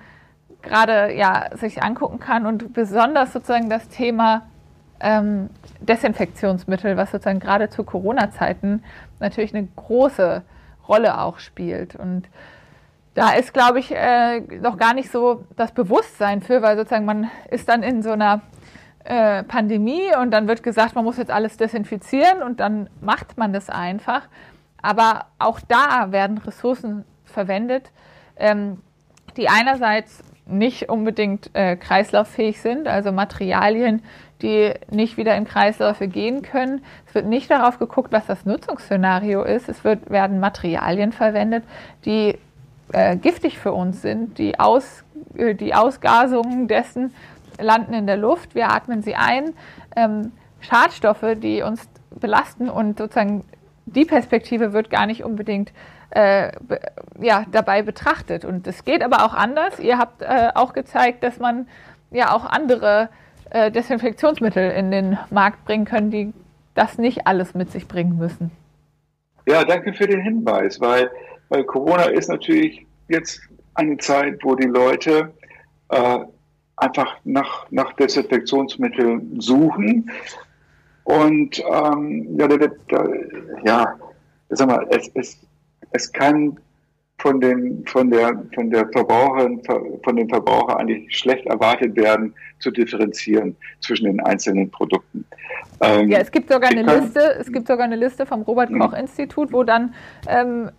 gerade 0.62 1.14
ja, 1.14 1.56
sich 1.56 1.82
angucken 1.82 2.18
kann 2.18 2.46
und 2.46 2.72
besonders 2.72 3.32
sozusagen 3.32 3.70
das 3.70 3.88
Thema 3.88 4.42
ähm, 5.00 5.50
Desinfektionsmittel, 5.80 6.96
was 6.96 7.10
sozusagen 7.10 7.40
gerade 7.40 7.68
zu 7.68 7.84
Corona-Zeiten 7.84 8.82
natürlich 9.20 9.54
eine 9.54 9.68
große 9.76 10.42
Rolle 10.88 11.20
auch 11.20 11.38
spielt. 11.38 11.94
Und 11.94 12.28
da 13.14 13.32
ist, 13.32 13.52
glaube 13.52 13.78
ich, 13.78 13.94
äh, 13.94 14.40
noch 14.60 14.76
gar 14.76 14.94
nicht 14.94 15.10
so 15.10 15.44
das 15.56 15.72
Bewusstsein 15.72 16.40
für, 16.40 16.62
weil 16.62 16.76
sozusagen 16.76 17.04
man 17.04 17.30
ist 17.50 17.68
dann 17.68 17.82
in 17.82 18.02
so 18.02 18.10
einer 18.10 18.42
äh, 19.04 19.42
Pandemie 19.44 20.14
und 20.20 20.30
dann 20.30 20.48
wird 20.48 20.62
gesagt, 20.62 20.94
man 20.94 21.04
muss 21.04 21.16
jetzt 21.16 21.30
alles 21.30 21.56
desinfizieren 21.56 22.42
und 22.42 22.60
dann 22.60 22.90
macht 23.00 23.38
man 23.38 23.52
das 23.52 23.70
einfach. 23.70 24.22
Aber 24.82 25.26
auch 25.38 25.60
da 25.60 26.12
werden 26.12 26.38
Ressourcen 26.38 27.04
verwendet, 27.24 27.90
ähm, 28.36 28.80
die 29.36 29.48
einerseits 29.48 30.22
nicht 30.46 30.88
unbedingt 30.88 31.50
äh, 31.54 31.76
kreislauffähig 31.76 32.60
sind, 32.60 32.88
also 32.88 33.12
Materialien, 33.12 34.02
die 34.40 34.72
nicht 34.90 35.16
wieder 35.16 35.36
in 35.36 35.44
Kreisläufe 35.44 36.08
gehen 36.08 36.42
können. 36.42 36.82
Es 37.06 37.14
wird 37.14 37.26
nicht 37.26 37.50
darauf 37.50 37.78
geguckt, 37.78 38.12
was 38.12 38.26
das 38.26 38.46
Nutzungsszenario 38.46 39.42
ist. 39.42 39.68
Es 39.68 39.84
wird, 39.84 40.10
werden 40.10 40.40
Materialien 40.40 41.12
verwendet, 41.12 41.64
die 42.04 42.38
äh, 42.92 43.16
giftig 43.16 43.58
für 43.58 43.72
uns 43.72 44.00
sind. 44.00 44.38
Die, 44.38 44.58
Aus, 44.58 45.04
äh, 45.36 45.54
die 45.54 45.74
Ausgasungen 45.74 46.68
dessen 46.68 47.12
landen 47.60 47.92
in 47.92 48.06
der 48.06 48.16
Luft, 48.16 48.54
wir 48.54 48.70
atmen 48.72 49.02
sie 49.02 49.16
ein. 49.16 49.54
Ähm, 49.96 50.32
Schadstoffe, 50.60 51.36
die 51.36 51.62
uns 51.62 51.88
belasten 52.10 52.68
und 52.68 52.98
sozusagen 52.98 53.44
die 53.94 54.04
Perspektive 54.04 54.72
wird 54.72 54.90
gar 54.90 55.06
nicht 55.06 55.24
unbedingt 55.24 55.72
äh, 56.10 56.52
ja, 57.20 57.44
dabei 57.50 57.82
betrachtet. 57.82 58.44
Und 58.44 58.66
es 58.66 58.84
geht 58.84 59.02
aber 59.02 59.24
auch 59.24 59.34
anders. 59.34 59.78
Ihr 59.78 59.98
habt 59.98 60.22
äh, 60.22 60.48
auch 60.54 60.72
gezeigt, 60.72 61.22
dass 61.22 61.38
man 61.38 61.66
ja 62.10 62.34
auch 62.34 62.44
andere 62.44 63.10
äh, 63.50 63.70
Desinfektionsmittel 63.70 64.70
in 64.70 64.90
den 64.90 65.18
Markt 65.30 65.64
bringen 65.64 65.84
können, 65.84 66.10
die 66.10 66.32
das 66.74 66.98
nicht 66.98 67.26
alles 67.26 67.54
mit 67.54 67.70
sich 67.70 67.88
bringen 67.88 68.16
müssen. 68.16 68.50
Ja, 69.46 69.64
danke 69.64 69.92
für 69.92 70.06
den 70.06 70.20
Hinweis, 70.20 70.80
weil, 70.80 71.10
weil 71.48 71.64
Corona 71.64 72.04
ist 72.04 72.28
natürlich 72.28 72.86
jetzt 73.08 73.40
eine 73.74 73.96
Zeit, 73.96 74.38
wo 74.42 74.54
die 74.54 74.66
Leute 74.66 75.32
äh, 75.88 76.18
einfach 76.76 77.16
nach, 77.24 77.66
nach 77.70 77.92
Desinfektionsmitteln 77.94 79.40
suchen. 79.40 80.10
Und 81.08 81.58
ähm, 81.60 82.36
ja, 82.38 82.46
da, 82.46 82.58
da, 82.58 83.08
ja, 83.64 83.98
sag 84.50 84.68
mal, 84.68 84.86
es, 84.90 85.10
es, 85.14 85.38
es 85.92 86.12
kann 86.12 86.58
von 87.20 87.40
den, 87.40 87.84
von 87.86 88.10
der, 88.10 88.44
von 88.54 88.70
der 88.70 88.88
Verbraucherin, 88.90 89.60
von 89.64 90.16
den 90.16 90.28
Verbrauchern 90.28 90.76
eigentlich 90.78 91.16
schlecht 91.16 91.46
erwartet 91.46 91.96
werden, 91.96 92.34
zu 92.60 92.70
differenzieren 92.70 93.56
zwischen 93.80 94.04
den 94.04 94.20
einzelnen 94.20 94.70
Produkten. 94.70 95.24
Ähm, 95.80 96.08
ja, 96.08 96.18
es 96.18 96.30
gibt 96.30 96.50
sogar 96.50 96.70
eine 96.70 96.84
kann, 96.84 97.02
Liste, 97.02 97.20
es 97.40 97.52
gibt 97.52 97.66
sogar 97.66 97.84
eine 97.84 97.96
Liste 97.96 98.24
vom 98.24 98.42
Robert 98.42 98.70
Koch 98.72 98.92
Institut, 98.92 99.52
wo 99.52 99.64
dann 99.64 99.94
ähm, 100.28 100.70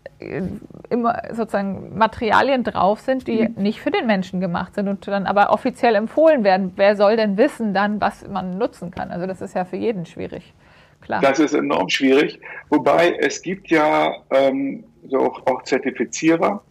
immer 0.90 1.22
sozusagen 1.32 1.98
Materialien 1.98 2.64
drauf 2.64 3.00
sind, 3.00 3.28
die 3.28 3.48
mhm. 3.48 3.62
nicht 3.62 3.82
für 3.82 3.92
den 3.92 4.08
Menschen 4.08 4.40
gemacht 4.40 4.76
sind 4.76 4.88
und 4.88 5.08
dann 5.08 5.26
aber 5.26 5.52
offiziell 5.52 5.96
empfohlen 5.96 6.44
werden. 6.44 6.74
Wer 6.76 6.96
soll 6.96 7.18
denn 7.18 7.38
wissen 7.38 7.74
dann, 7.74 8.00
was 8.00 8.28
man 8.28 8.58
nutzen 8.58 8.92
kann? 8.92 9.12
Also 9.12 9.28
das 9.28 9.42
ist 9.42 9.56
ja 9.56 9.66
für 9.66 9.78
jeden 9.78 10.06
schwierig. 10.06 10.54
Klar. 11.02 11.22
Das 11.22 11.40
ist 11.40 11.54
enorm 11.54 11.90
schwierig. 11.90 12.40
Wobei 12.70 13.16
es 13.20 13.42
gibt 13.42 13.70
ja 13.70 14.14
ähm, 14.32 14.84
so 15.10 15.20
auch, 15.20 15.45
auch 15.47 15.64
Zertifizierer, 15.64 16.64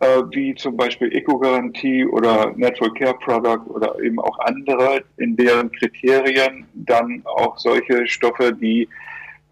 äh, 0.00 0.22
wie 0.30 0.54
zum 0.54 0.76
Beispiel 0.76 1.14
Eco-Garantie 1.14 2.06
oder 2.06 2.52
Natural 2.56 2.92
Care 2.94 3.14
Product 3.14 3.70
oder 3.70 3.98
eben 4.00 4.18
auch 4.18 4.38
andere, 4.40 5.04
in 5.18 5.36
deren 5.36 5.70
Kriterien 5.72 6.66
dann 6.74 7.22
auch 7.24 7.56
solche 7.58 8.06
Stoffe, 8.06 8.52
die 8.52 8.88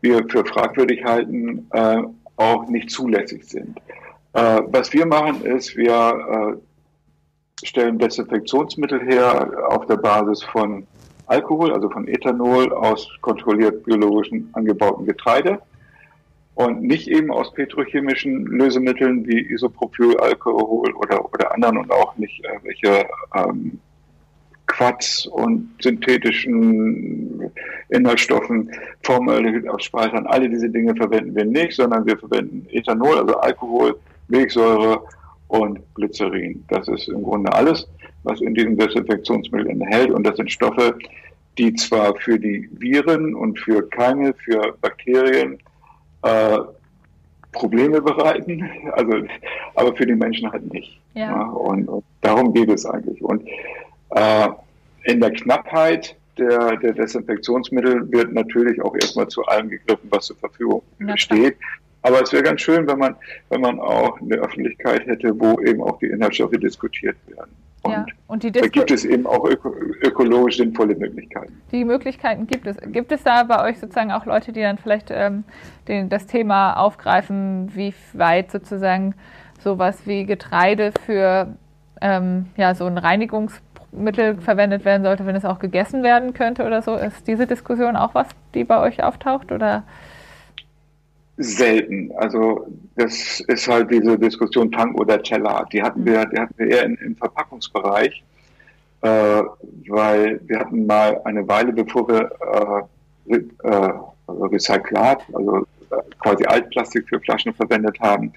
wir 0.01 0.27
für 0.29 0.45
fragwürdig 0.45 1.05
halten, 1.05 1.69
äh, 1.73 2.03
auch 2.37 2.67
nicht 2.69 2.91
zulässig 2.91 3.45
sind. 3.45 3.79
Äh, 4.33 4.63
was 4.67 4.93
wir 4.93 5.07
machen, 5.07 5.45
ist, 5.45 5.77
wir 5.77 6.59
äh, 7.63 7.67
stellen 7.67 7.99
Desinfektionsmittel 7.99 9.01
her 9.03 9.69
auf 9.69 9.87
der 9.87 9.97
Basis 9.97 10.43
von 10.43 10.87
Alkohol, 11.27 11.73
also 11.73 11.89
von 11.91 12.09
Ethanol 12.09 12.73
aus 12.73 13.09
kontrolliert 13.21 13.85
biologisch 13.85 14.31
angebauten 14.53 15.07
Getreide 15.07 15.61
und 16.61 16.83
nicht 16.83 17.09
eben 17.09 17.31
aus 17.31 17.53
petrochemischen 17.55 18.45
Lösemitteln 18.45 19.27
wie 19.27 19.51
Isopropylalkohol 19.51 20.93
oder, 20.93 21.25
oder 21.25 21.55
anderen 21.55 21.79
und 21.79 21.91
auch 21.91 22.15
nicht 22.19 22.45
äh, 22.45 22.59
welche 22.63 23.07
ähm, 23.35 23.81
Quatsch 24.67 25.27
und 25.27 25.71
synthetischen 25.81 27.51
Inhaltsstoffen, 27.89 28.71
Formaldehyd 29.03 29.67
aus 29.71 29.85
Speichern, 29.85 30.27
alle 30.27 30.51
diese 30.51 30.69
Dinge 30.69 30.95
verwenden 30.95 31.35
wir 31.35 31.47
nicht, 31.47 31.77
sondern 31.77 32.05
wir 32.05 32.19
verwenden 32.19 32.67
Ethanol, 32.71 33.19
also 33.19 33.37
Alkohol, 33.39 33.99
Milchsäure 34.29 35.03
und 35.49 35.81
Glycerin. 35.95 36.63
Das 36.69 36.87
ist 36.89 37.09
im 37.09 37.23
Grunde 37.23 37.51
alles, 37.55 37.89
was 38.25 38.39
in 38.43 38.55
diesem 38.55 38.77
Desinfektionsmittel 38.77 39.71
enthält 39.71 40.11
und 40.11 40.27
das 40.27 40.37
sind 40.37 40.53
Stoffe, 40.53 40.95
die 41.57 41.73
zwar 41.75 42.15
für 42.17 42.39
die 42.39 42.69
Viren 42.79 43.35
und 43.35 43.59
für 43.59 43.89
Keime, 43.89 44.35
für 44.45 44.75
Bakterien 44.83 45.59
äh, 46.23 46.59
Probleme 47.53 48.01
bereiten, 48.01 48.69
also, 48.93 49.13
aber 49.75 49.97
für 49.97 50.07
die 50.07 50.15
Menschen 50.15 50.51
halt 50.51 50.73
nicht. 50.73 51.01
Ja. 51.15 51.31
ja 51.31 51.43
und, 51.45 51.89
und, 51.89 52.05
darum 52.21 52.53
geht 52.53 52.71
es 52.71 52.87
eigentlich. 52.87 53.23
Und 53.23 53.47
äh, 54.11 54.49
in 55.05 55.21
der 55.21 55.33
Knappheit 55.33 56.17
der, 56.39 56.77
der 56.77 56.93
Desinfektionsmittel 56.93 58.11
wird 58.13 58.33
natürlich 58.33 58.81
auch 58.83 58.95
erstmal 58.95 59.29
zu 59.29 59.45
allem 59.47 59.69
gegriffen, 59.69 60.09
was 60.11 60.27
zur 60.27 60.37
Verfügung 60.37 60.83
steht. 61.17 61.57
Aber 62.03 62.23
es 62.23 62.33
wäre 62.33 62.43
ganz 62.43 62.63
schön, 62.63 62.87
wenn 62.87 62.99
man, 62.99 63.17
wenn 63.51 63.61
man 63.61 63.79
auch 63.79 64.19
eine 64.21 64.37
Öffentlichkeit 64.37 65.07
hätte, 65.07 65.39
wo 65.39 65.61
eben 65.61 65.83
auch 65.83 65.99
die 65.99 66.07
Inhaltsstoffe 66.07 66.53
diskutiert 66.53 67.17
werden. 67.27 67.51
Und, 67.83 67.93
ja. 67.93 68.05
und 68.27 68.45
da 68.45 68.67
gibt 68.67 68.91
es 68.91 69.05
eben 69.05 69.27
auch 69.27 69.45
öko 69.45 69.75
ökologisch 70.03 70.59
sinnvolle 70.59 70.95
Möglichkeiten. 70.95 71.61
Die 71.73 71.85
Möglichkeiten 71.85 72.47
gibt 72.47 72.67
es. 72.67 72.77
Gibt 72.93 73.11
es 73.11 73.23
da 73.23 73.45
bei 73.45 73.65
euch 73.65 73.79
sozusagen 73.79 74.13
auch 74.13 74.27
Leute, 74.27 74.53
die 74.53 74.61
dann 74.61 74.77
vielleicht 74.77 75.11
ähm, 75.11 75.45
den, 75.89 76.11
das 76.11 76.27
Thema 76.27 76.75
aufgreifen, 76.75 77.71
wie 77.75 77.95
weit 78.13 78.51
sozusagen 78.51 79.15
sowas 79.61 80.07
wie 80.07 80.25
Getreide 80.25 80.93
für 81.07 81.55
ähm, 82.03 82.47
ja, 82.57 82.75
so 82.75 82.85
ein 82.87 82.99
Reinigungsmittel 82.99 84.37
verwendet 84.41 84.85
werden 84.85 85.03
sollte, 85.03 85.25
wenn 85.25 85.37
es 85.37 85.45
auch 85.47 85.59
gegessen 85.59 86.03
werden 86.03 86.35
könnte 86.35 86.67
oder 86.67 86.83
so? 86.83 86.97
Ist 86.97 87.27
diese 87.27 87.47
Diskussion 87.47 87.97
auch 87.97 88.15
was, 88.15 88.29
die 88.55 88.65
bei 88.65 88.81
euch 88.81 89.03
auftaucht? 89.03 89.53
Oder? 89.53 89.85
Selten. 91.41 92.13
Also 92.17 92.67
das 92.97 93.41
ist 93.41 93.67
halt 93.67 93.91
diese 93.91 94.19
Diskussion 94.19 94.71
Tank 94.71 94.99
oder 94.99 95.23
Teller. 95.23 95.67
Die 95.73 95.83
hatten 95.83 96.05
wir, 96.05 96.27
die 96.27 96.39
hatten 96.39 96.55
wir 96.57 96.69
eher 96.69 96.85
in, 96.85 96.95
im 96.97 97.17
Verpackungsbereich, 97.17 98.23
äh, 99.03 99.43
weil 99.89 100.41
wir 100.47 100.61
hatten 100.61 100.87
mal 100.87 101.21
eine 101.25 101.47
Weile, 101.49 101.73
bevor 101.73 102.09
wir 102.09 102.87
äh, 103.27 103.37
äh, 103.37 103.93
Recyclat, 104.29 105.23
also 105.33 105.59
äh, 105.91 105.97
quasi 106.21 106.45
Altplastik 106.45 107.09
für 107.09 107.21
Flaschen 107.21 107.55
verwendet 107.55 107.99
haben, 108.01 108.33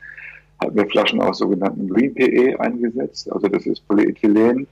hatten 0.61 0.75
wir 0.75 0.87
Flaschen 0.87 1.21
aus 1.21 1.39
sogenannten 1.39 1.89
Green 1.89 2.13
PE 2.13 2.59
eingesetzt. 2.59 3.31
Also 3.31 3.47
das 3.47 3.65
ist 3.65 3.85
Polyethylen, 3.87 4.65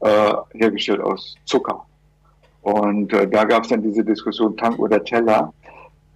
äh, 0.00 0.32
hergestellt 0.54 1.00
aus 1.00 1.36
Zucker. 1.44 1.84
Und 2.62 3.12
äh, 3.14 3.26
da 3.26 3.44
gab 3.44 3.62
es 3.62 3.70
dann 3.70 3.82
diese 3.82 4.04
Diskussion 4.04 4.56
Tank 4.56 4.78
oder 4.78 5.02
Teller. 5.02 5.52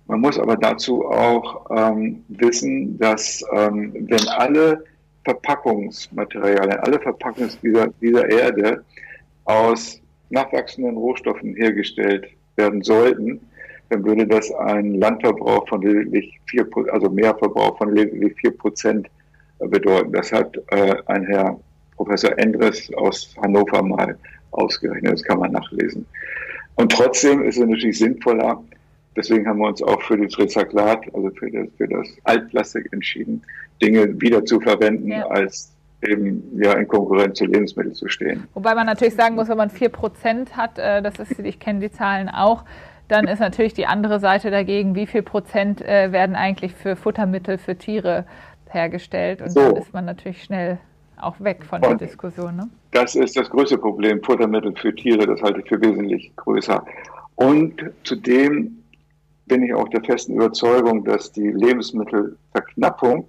Man 0.07 0.21
muss 0.21 0.39
aber 0.39 0.57
dazu 0.57 1.07
auch 1.07 1.65
ähm, 1.71 2.25
wissen, 2.29 2.99
dass 2.99 3.43
ähm, 3.53 3.93
wenn 4.09 4.29
alle 4.29 4.85
Verpackungsmaterialien, 5.25 6.79
alle 6.81 7.01
Verpackungen 7.01 7.51
dieser, 7.63 7.89
dieser 8.01 8.29
Erde 8.29 8.85
aus 9.45 10.01
nachwachsenden 10.31 10.97
Rohstoffen 10.97 11.55
hergestellt 11.55 12.27
werden 12.57 12.83
sollten, 12.83 13.41
dann 13.89 14.05
würde 14.05 14.27
das 14.27 14.51
einen 14.53 14.97
Landverbrauch 14.97 15.69
von 15.69 15.83
lediglich 15.83 16.39
vier, 16.47 16.67
also 16.93 17.09
Mehrverbrauch 17.09 17.79
von 17.79 17.95
lediglich 17.95 18.35
vier 18.41 18.51
Prozent 18.57 19.09
bedeuten. 19.59 20.13
Das 20.13 20.33
hat 20.33 20.57
äh, 20.71 20.97
ein 21.07 21.25
Herr 21.27 21.59
Professor 21.97 22.37
Endres 22.39 22.93
aus 22.95 23.35
Hannover 23.41 23.83
mal 23.83 24.19
ausgerechnet. 24.51 25.13
Das 25.13 25.23
kann 25.23 25.39
man 25.39 25.53
nachlesen. 25.53 26.07
Und 26.77 26.93
trotzdem 26.93 27.43
ist 27.43 27.57
es 27.57 27.67
natürlich 27.67 27.99
sinnvoller, 27.99 28.63
Deswegen 29.17 29.47
haben 29.47 29.59
wir 29.59 29.69
uns 29.69 29.83
auch 29.83 30.01
für 30.03 30.17
das 30.17 30.39
Rezyklat, 30.39 31.15
also 31.15 31.31
für 31.31 31.51
das, 31.51 31.69
für 31.77 31.89
das 31.89 32.09
Altplastik 32.25 32.93
entschieden, 32.93 33.43
Dinge 33.81 34.21
wieder 34.21 34.45
zu 34.45 34.61
verwenden, 34.61 35.09
ja. 35.09 35.27
als 35.29 35.73
eben 36.03 36.43
ja 36.57 36.73
in 36.75 36.87
Konkurrenz 36.87 37.39
zu 37.39 37.47
Lebensmitteln 37.47 37.95
zu 37.95 38.09
stehen. 38.09 38.47
Wobei 38.55 38.75
man 38.75 38.87
natürlich 38.87 39.15
sagen 39.15 39.37
muss, 39.37 39.49
wenn 39.49 39.57
man 39.57 39.71
4% 39.71 40.53
hat, 40.53 40.79
äh, 40.79 41.03
das 41.03 41.19
ist, 41.19 41.39
ich 41.39 41.59
kenne 41.59 41.81
die 41.81 41.91
Zahlen 41.91 42.29
auch, 42.29 42.65
dann 43.09 43.27
ist 43.27 43.41
natürlich 43.41 43.75
die 43.75 43.87
andere 43.87 44.19
Seite 44.21 44.51
dagegen, 44.51 44.95
wie 44.95 45.07
viel 45.07 45.23
Prozent 45.23 45.83
äh, 45.83 46.13
werden 46.13 46.37
eigentlich 46.37 46.75
für 46.75 46.97
Futtermittel 46.97 47.59
für 47.59 47.77
Tiere 47.77 48.25
hergestellt. 48.69 49.43
Und 49.43 49.51
so. 49.51 49.61
dann 49.61 49.77
ist 49.77 49.93
man 49.93 50.05
natürlich 50.05 50.43
schnell 50.43 50.79
auch 51.21 51.39
weg 51.41 51.65
von 51.65 51.83
und 51.83 52.01
der 52.01 52.09
Diskussion. 52.09 52.57
Ne? 52.57 52.69
Das 52.93 53.15
ist 53.15 53.37
das 53.37 53.49
größte 53.51 53.79
Problem, 53.79 54.23
Futtermittel 54.23 54.75
für 54.77 54.95
Tiere, 54.95 55.27
das 55.27 55.41
halte 55.43 55.61
ich 55.61 55.69
für 55.69 55.81
wesentlich 55.81 56.35
größer. 56.37 56.85
Und 57.37 57.75
zudem 58.05 58.84
bin 59.47 59.63
ich 59.63 59.75
auch 59.75 59.89
der 59.89 60.03
festen 60.03 60.35
Überzeugung, 60.35 61.05
dass 61.05 61.33
die 61.33 61.49
Lebensmittelverknappung 61.49 63.27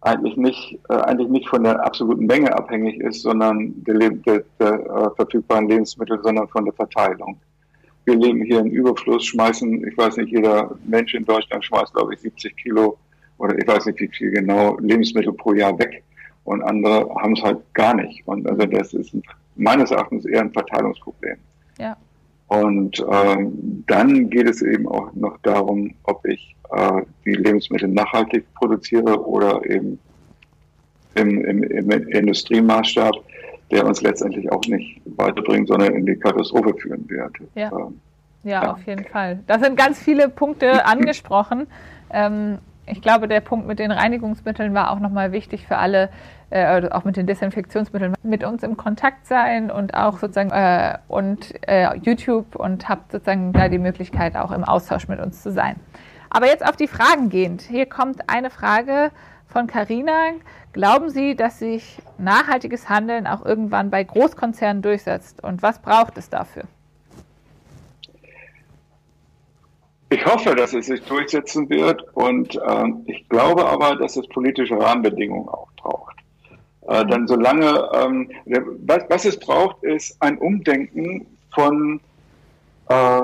eigentlich 0.00 0.36
nicht, 0.36 0.78
äh, 0.90 0.94
eigentlich 0.94 1.28
nicht 1.28 1.48
von 1.48 1.64
der 1.64 1.84
absoluten 1.84 2.26
Menge 2.26 2.54
abhängig 2.56 3.00
ist, 3.00 3.22
sondern 3.22 3.72
der, 3.84 4.10
der, 4.10 4.44
der 4.60 4.72
äh, 4.72 5.10
verfügbaren 5.16 5.68
Lebensmittel, 5.68 6.20
sondern 6.22 6.46
von 6.48 6.66
der 6.66 6.74
Verteilung. 6.74 7.40
Wir 8.04 8.16
leben 8.16 8.42
hier 8.42 8.60
im 8.60 8.66
Überfluss, 8.66 9.24
schmeißen, 9.24 9.88
ich 9.88 9.96
weiß 9.96 10.18
nicht, 10.18 10.30
jeder 10.30 10.76
Mensch 10.84 11.14
in 11.14 11.24
Deutschland 11.24 11.64
schmeißt, 11.64 11.94
glaube 11.94 12.12
ich, 12.14 12.20
70 12.20 12.54
Kilo 12.56 12.98
oder 13.38 13.58
ich 13.58 13.66
weiß 13.66 13.86
nicht, 13.86 13.98
wie 13.98 14.08
viel 14.08 14.30
genau 14.30 14.76
Lebensmittel 14.78 15.32
pro 15.32 15.54
Jahr 15.54 15.78
weg. 15.78 16.02
Und 16.44 16.62
andere 16.62 17.08
haben 17.14 17.32
es 17.32 17.42
halt 17.42 17.58
gar 17.72 17.94
nicht. 17.94 18.26
Und 18.28 18.46
also 18.46 18.66
das 18.66 18.92
ist 18.92 19.16
meines 19.56 19.90
Erachtens 19.90 20.26
eher 20.26 20.42
ein 20.42 20.52
Verteilungsproblem. 20.52 21.38
Ja. 21.78 21.96
Und 22.48 23.04
ähm, 23.10 23.84
dann 23.86 24.28
geht 24.30 24.48
es 24.48 24.62
eben 24.62 24.86
auch 24.86 25.12
noch 25.14 25.38
darum, 25.42 25.94
ob 26.04 26.24
ich 26.26 26.54
äh, 26.70 27.02
die 27.24 27.32
Lebensmittel 27.32 27.88
nachhaltig 27.88 28.44
produziere 28.54 29.26
oder 29.26 29.64
eben 29.68 29.98
im, 31.14 31.44
im, 31.44 31.62
im 31.62 31.90
Industriemaßstab, 31.90 33.14
der 33.70 33.86
uns 33.86 34.02
letztendlich 34.02 34.50
auch 34.52 34.62
nicht 34.66 35.00
weiterbringt, 35.16 35.68
sondern 35.68 35.94
in 35.94 36.06
die 36.06 36.16
Katastrophe 36.16 36.74
führen 36.74 37.08
wird. 37.08 37.32
Ja. 37.54 37.70
Ähm, 37.72 38.00
ja, 38.44 38.62
ja, 38.62 38.72
auf 38.72 38.86
jeden 38.86 39.04
Fall. 39.04 39.40
Da 39.46 39.58
sind 39.58 39.76
ganz 39.76 39.98
viele 39.98 40.28
Punkte 40.28 40.84
angesprochen. 40.86 41.66
Ähm, 42.10 42.58
ich 42.86 43.00
glaube, 43.00 43.28
der 43.28 43.40
Punkt 43.40 43.66
mit 43.66 43.78
den 43.78 43.90
Reinigungsmitteln 43.90 44.74
war 44.74 44.90
auch 44.90 44.98
nochmal 44.98 45.32
wichtig 45.32 45.66
für 45.66 45.76
alle, 45.76 46.10
äh, 46.50 46.88
auch 46.90 47.04
mit 47.04 47.16
den 47.16 47.26
Desinfektionsmitteln, 47.26 48.14
mit 48.22 48.44
uns 48.44 48.62
im 48.62 48.76
Kontakt 48.76 49.26
sein 49.26 49.70
und 49.70 49.94
auch 49.94 50.18
sozusagen 50.18 50.50
äh, 50.50 50.98
und 51.08 51.54
äh, 51.66 51.96
YouTube 51.98 52.56
und 52.56 52.88
habt 52.88 53.12
sozusagen 53.12 53.52
da 53.52 53.68
die 53.68 53.78
Möglichkeit, 53.78 54.36
auch 54.36 54.52
im 54.52 54.64
Austausch 54.64 55.08
mit 55.08 55.20
uns 55.20 55.42
zu 55.42 55.50
sein. 55.50 55.76
Aber 56.30 56.46
jetzt 56.46 56.66
auf 56.66 56.76
die 56.76 56.88
Fragen 56.88 57.28
gehend. 57.28 57.62
Hier 57.62 57.86
kommt 57.86 58.28
eine 58.28 58.50
Frage 58.50 59.10
von 59.46 59.66
Carina. 59.66 60.32
Glauben 60.72 61.08
Sie, 61.08 61.36
dass 61.36 61.60
sich 61.60 62.02
nachhaltiges 62.18 62.88
Handeln 62.88 63.26
auch 63.28 63.44
irgendwann 63.44 63.90
bei 63.90 64.02
Großkonzernen 64.02 64.82
durchsetzt? 64.82 65.42
Und 65.44 65.62
was 65.62 65.78
braucht 65.80 66.18
es 66.18 66.28
dafür? 66.28 66.64
Ich 70.14 70.24
hoffe, 70.24 70.54
dass 70.54 70.72
es 70.72 70.86
sich 70.86 71.02
durchsetzen 71.02 71.68
wird 71.68 72.04
und 72.14 72.56
ähm, 72.68 73.02
ich 73.06 73.28
glaube 73.28 73.66
aber, 73.66 73.96
dass 73.96 74.14
es 74.14 74.28
politische 74.28 74.78
Rahmenbedingungen 74.78 75.48
auch 75.48 75.66
braucht. 75.76 76.14
Äh. 76.82 77.04
Denn 77.06 77.26
solange, 77.26 77.90
ähm, 77.92 78.30
was, 78.86 79.02
was, 79.08 79.24
es 79.24 79.36
braucht, 79.36 79.82
ist 79.82 80.16
ein 80.20 80.38
Umdenken 80.38 81.26
von, 81.52 82.00
äh, 82.90 83.22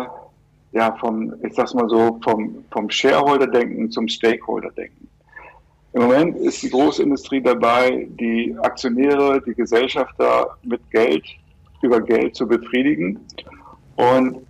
ja, 0.72 0.96
vom, 0.98 1.32
ich 1.44 1.54
sag's 1.54 1.74
mal 1.74 1.88
so, 1.88 2.18
vom, 2.24 2.64
vom 2.72 2.90
Shareholder-Denken 2.90 3.92
zum 3.92 4.08
Stakeholder-Denken. 4.08 5.08
Im 5.92 6.02
Moment 6.02 6.38
ist 6.38 6.60
die 6.60 6.70
Großindustrie 6.70 7.40
dabei, 7.40 8.08
die 8.18 8.56
Aktionäre, 8.62 9.40
die 9.46 9.54
Gesellschafter 9.54 10.56
mit 10.64 10.80
Geld, 10.90 11.24
über 11.82 12.00
Geld 12.00 12.34
zu 12.34 12.48
befriedigen. 12.48 13.20
Und 13.94 14.44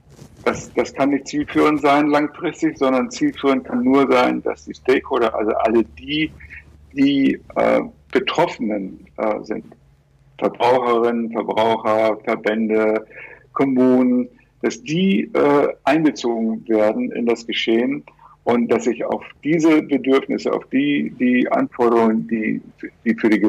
das, 0.44 0.72
das 0.74 0.92
kann 0.94 1.10
nicht 1.10 1.28
zielführend 1.28 1.80
sein 1.80 2.08
langfristig, 2.08 2.78
sondern 2.78 3.10
zielführend 3.10 3.64
kann 3.64 3.82
nur 3.82 4.10
sein, 4.10 4.42
dass 4.42 4.64
die 4.64 4.74
Stakeholder, 4.74 5.34
also 5.34 5.52
alle 5.52 5.84
die, 5.98 6.30
die 6.92 7.40
äh, 7.56 7.80
Betroffenen 8.12 9.06
äh, 9.16 9.42
sind, 9.42 9.64
Verbraucherinnen, 10.38 11.32
Verbraucher, 11.32 12.18
Verbände, 12.24 13.06
Kommunen, 13.52 14.28
dass 14.62 14.82
die 14.82 15.30
äh, 15.34 15.68
einbezogen 15.84 16.66
werden 16.68 17.12
in 17.12 17.26
das 17.26 17.46
Geschehen 17.46 18.02
und 18.44 18.68
dass 18.68 18.84
sich 18.84 19.04
auf 19.04 19.22
diese 19.44 19.82
Bedürfnisse, 19.82 20.52
auf 20.52 20.64
die, 20.66 21.10
die 21.18 21.50
Anforderungen, 21.50 22.26
die, 22.26 22.60
die 23.04 23.14
für, 23.14 23.28
die 23.28 23.40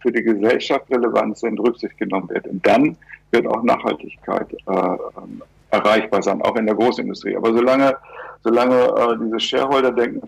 für 0.00 0.12
die 0.12 0.22
Gesellschaft 0.22 0.90
relevant 0.90 1.38
sind, 1.38 1.60
Rücksicht 1.60 1.96
genommen 1.98 2.28
wird. 2.30 2.46
Und 2.46 2.66
dann 2.66 2.96
wird 3.30 3.46
auch 3.46 3.62
Nachhaltigkeit 3.62 4.52
äh, 4.52 4.72
ähm, 4.72 5.42
erreichbar 5.70 6.22
sein, 6.22 6.42
auch 6.42 6.56
in 6.56 6.66
der 6.66 6.74
Großindustrie. 6.74 7.36
Aber 7.36 7.52
solange, 7.52 7.96
solange 8.42 8.76
äh, 8.76 9.24
dieses 9.24 9.42
Shareholder-Denken 9.44 10.22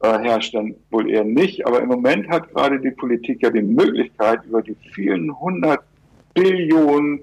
vorherrscht, 0.00 0.54
äh, 0.54 0.58
dann 0.58 0.74
wohl 0.90 1.10
eher 1.10 1.24
nicht. 1.24 1.66
Aber 1.66 1.80
im 1.80 1.88
Moment 1.88 2.28
hat 2.28 2.52
gerade 2.54 2.80
die 2.80 2.90
Politik 2.90 3.42
ja 3.42 3.50
die 3.50 3.62
Möglichkeit, 3.62 4.44
über 4.46 4.62
die 4.62 4.76
vielen 4.94 5.38
hundert 5.38 5.80
Billionen 6.34 7.20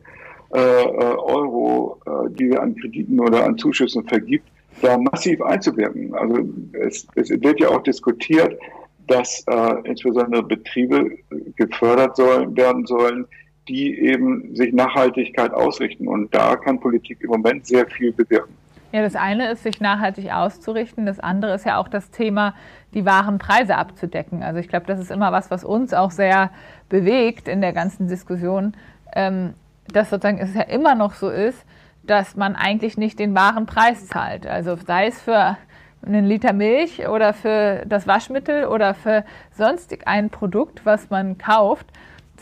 äh, 0.53 0.59
äh 0.59 1.15
Euro, 1.17 1.99
äh, 2.05 2.29
die 2.31 2.49
wir 2.49 2.61
an 2.61 2.75
Krediten 2.75 3.19
oder 3.19 3.45
an 3.45 3.57
Zuschüssen 3.57 4.05
vergibt, 4.07 4.47
da 4.81 4.97
massiv 4.97 5.41
einzuwirken. 5.41 6.13
Also 6.15 6.49
es, 6.73 7.07
es 7.15 7.29
wird 7.29 7.59
ja 7.59 7.69
auch 7.69 7.83
diskutiert, 7.83 8.59
dass 9.07 9.43
äh, 9.47 9.75
insbesondere 9.83 10.43
Betriebe 10.43 11.11
gefördert 11.55 12.17
sollen, 12.17 12.55
werden 12.57 12.85
sollen, 12.85 13.25
die 13.67 13.99
eben 13.99 14.55
sich 14.55 14.73
Nachhaltigkeit 14.73 15.53
ausrichten. 15.53 16.07
Und 16.07 16.33
da 16.33 16.55
kann 16.55 16.79
Politik 16.79 17.19
im 17.21 17.29
Moment 17.29 17.65
sehr 17.65 17.87
viel 17.87 18.11
bewirken. 18.11 18.53
Ja, 18.91 19.01
das 19.01 19.15
eine 19.15 19.51
ist, 19.51 19.63
sich 19.63 19.81
nachhaltig 19.81 20.31
auszurichten. 20.31 21.05
Das 21.05 21.19
andere 21.19 21.55
ist 21.55 21.65
ja 21.65 21.77
auch 21.77 21.87
das 21.87 22.11
Thema, 22.11 22.53
die 22.93 23.05
wahren 23.05 23.39
Preise 23.39 23.75
abzudecken. 23.75 24.41
Also 24.41 24.59
ich 24.59 24.69
glaube, 24.69 24.85
das 24.85 24.99
ist 24.99 25.11
immer 25.11 25.31
was, 25.31 25.51
was 25.51 25.63
uns 25.63 25.93
auch 25.93 26.11
sehr 26.11 26.51
bewegt 26.87 27.47
in 27.47 27.59
der 27.59 27.73
ganzen 27.73 28.07
Diskussion, 28.07 28.73
ähm, 29.13 29.53
dass 29.91 30.09
sozusagen 30.09 30.37
es 30.37 30.53
ja 30.53 30.61
immer 30.61 30.95
noch 30.95 31.13
so 31.13 31.29
ist, 31.29 31.65
dass 32.03 32.35
man 32.35 32.55
eigentlich 32.55 32.97
nicht 32.97 33.19
den 33.19 33.35
wahren 33.35 33.65
Preis 33.65 34.07
zahlt. 34.07 34.47
Also 34.47 34.77
sei 34.77 35.07
es 35.07 35.21
für 35.21 35.57
einen 36.05 36.25
Liter 36.25 36.53
Milch 36.53 37.07
oder 37.07 37.33
für 37.33 37.83
das 37.85 38.07
Waschmittel 38.07 38.65
oder 38.65 38.93
für 38.93 39.25
sonstig 39.51 40.07
ein 40.07 40.29
Produkt, 40.29 40.85
was 40.85 41.09
man 41.09 41.37
kauft, 41.37 41.87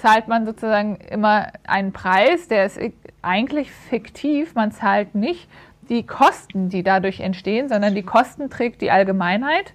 zahlt 0.04 0.28
man 0.28 0.46
sozusagen 0.46 0.98
immer 0.98 1.48
einen 1.66 1.94
Preis, 1.94 2.50
der 2.50 2.66
ist 2.66 2.78
eigentlich 3.22 3.72
fiktiv. 3.72 4.54
Man 4.54 4.74
zahlt 4.74 5.16
nicht 5.16 5.48
die 5.88 6.06
Kosten, 6.06 6.68
die 6.68 6.84
dadurch 6.84 7.22
entstehen, 7.22 7.70
sondern 7.70 7.96
die 7.96 8.04
Kosten 8.04 8.50
trägt 8.50 8.82
die 8.82 8.92
Allgemeinheit 8.92 9.74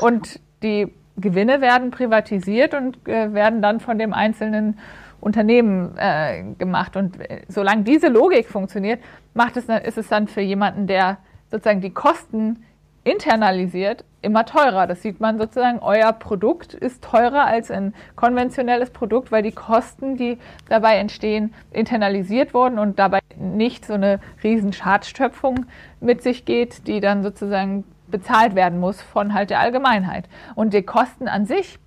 und 0.00 0.40
die 0.64 0.92
Gewinne 1.16 1.60
werden 1.60 1.92
privatisiert 1.92 2.74
und 2.74 3.06
äh, 3.06 3.32
werden 3.32 3.62
dann 3.62 3.78
von 3.78 4.00
dem 4.00 4.12
einzelnen 4.12 4.80
Unternehmen 5.20 5.96
äh, 5.96 6.42
gemacht. 6.58 6.96
Und 6.96 7.20
äh, 7.20 7.42
solange 7.46 7.84
diese 7.84 8.08
Logik 8.08 8.48
funktioniert, 8.48 9.00
macht 9.34 9.56
es, 9.56 9.66
ist 9.68 9.98
es 9.98 10.08
dann 10.08 10.26
für 10.26 10.40
jemanden, 10.40 10.88
der 10.88 11.18
sozusagen 11.52 11.82
die 11.82 11.94
Kosten 11.94 12.64
internalisiert, 13.08 14.04
immer 14.22 14.44
teurer. 14.44 14.86
Das 14.86 15.02
sieht 15.02 15.20
man 15.20 15.38
sozusagen, 15.38 15.78
euer 15.80 16.12
Produkt 16.12 16.74
ist 16.74 17.02
teurer 17.02 17.44
als 17.44 17.70
ein 17.70 17.94
konventionelles 18.16 18.90
Produkt, 18.90 19.30
weil 19.30 19.42
die 19.42 19.52
Kosten, 19.52 20.16
die 20.16 20.38
dabei 20.68 20.96
entstehen, 20.96 21.54
internalisiert 21.72 22.54
wurden 22.54 22.78
und 22.78 22.98
dabei 22.98 23.20
nicht 23.36 23.86
so 23.86 23.94
eine 23.94 24.20
riesen 24.42 24.72
Schadstschöpfung 24.72 25.66
mit 26.00 26.22
sich 26.22 26.44
geht, 26.44 26.86
die 26.86 27.00
dann 27.00 27.22
sozusagen 27.22 27.84
bezahlt 28.08 28.54
werden 28.54 28.80
muss 28.80 29.00
von 29.00 29.34
halt 29.34 29.50
der 29.50 29.60
Allgemeinheit. 29.60 30.28
Und 30.54 30.74
die 30.74 30.82
Kosten 30.82 31.28
an 31.28 31.46
sich 31.46 31.78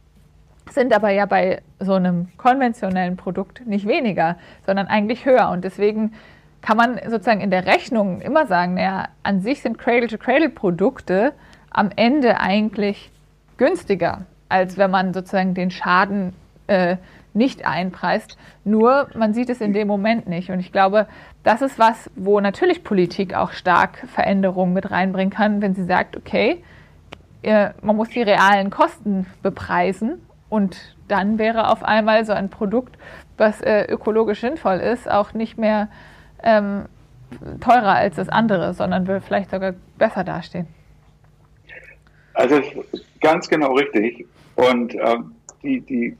sind 0.70 0.94
aber 0.94 1.10
ja 1.10 1.26
bei 1.26 1.62
so 1.80 1.94
einem 1.94 2.30
konventionellen 2.38 3.18
Produkt 3.18 3.66
nicht 3.66 3.88
weniger, 3.88 4.38
sondern 4.66 4.88
eigentlich 4.88 5.26
höher. 5.26 5.50
Und 5.50 5.64
deswegen 5.66 6.14
kann 6.62 6.78
man 6.78 7.00
sozusagen 7.10 7.42
in 7.42 7.52
der 7.52 7.66
Rechnung 7.66 8.22
immer 8.22 8.46
sagen, 8.46 8.76
naja, 8.76 9.08
an 9.24 9.42
sich 9.42 9.62
sind 9.62 9.78
Cradle-to-Cradle-Produkte 9.78 11.34
am 11.72 11.90
Ende 11.96 12.40
eigentlich 12.40 13.12
günstiger, 13.58 14.26
als 14.50 14.78
wenn 14.78 14.92
man 14.92 15.14
sozusagen 15.14 15.54
den 15.54 15.72
Schaden 15.72 16.34
äh, 16.68 16.98
nicht 17.34 17.66
einpreist. 17.66 18.38
Nur 18.64 19.08
man 19.16 19.34
sieht 19.34 19.50
es 19.50 19.62
in 19.62 19.74
dem 19.74 19.88
Moment 19.88 20.28
nicht. 20.28 20.52
Und 20.52 20.60
ich 20.60 20.72
glaube, 20.72 21.08
das 21.44 21.62
ist 21.62 21.80
was, 21.80 22.10
wo 22.16 22.40
natürlich 22.40 22.84
Politik 22.84 23.34
auch 23.34 23.52
stark 23.52 24.06
Veränderungen 24.14 24.74
mit 24.74 24.92
reinbringen 24.92 25.32
kann, 25.32 25.62
wenn 25.62 25.74
sie 25.74 25.86
sagt, 25.86 26.18
okay, 26.18 26.64
äh, 27.42 27.70
man 27.82 27.96
muss 27.96 28.10
die 28.10 28.22
realen 28.22 28.70
Kosten 28.70 29.26
bepreisen 29.42 30.22
und 30.50 30.96
dann 31.08 31.40
wäre 31.40 31.70
auf 31.70 31.84
einmal 31.84 32.26
so 32.26 32.34
ein 32.34 32.50
Produkt, 32.50 32.98
was 33.38 33.62
äh, 33.62 33.86
ökologisch 33.86 34.42
sinnvoll 34.42 34.78
ist, 34.78 35.10
auch 35.10 35.34
nicht 35.34 35.58
mehr 35.58 35.88
ähm, 36.44 36.86
teurer 37.60 37.96
als 37.96 38.16
das 38.16 38.30
andere, 38.30 38.74
sondern 38.74 39.08
will 39.08 39.22
vielleicht 39.22 39.52
sogar 39.52 39.74
besser 39.98 40.24
dastehen. 40.24 40.68
Also 42.34 42.62
ganz 43.20 43.48
genau 43.48 43.74
richtig. 43.74 44.26
Und 44.56 44.96
ähm, 44.96 45.36
die, 45.64 45.82
die, 45.82 46.18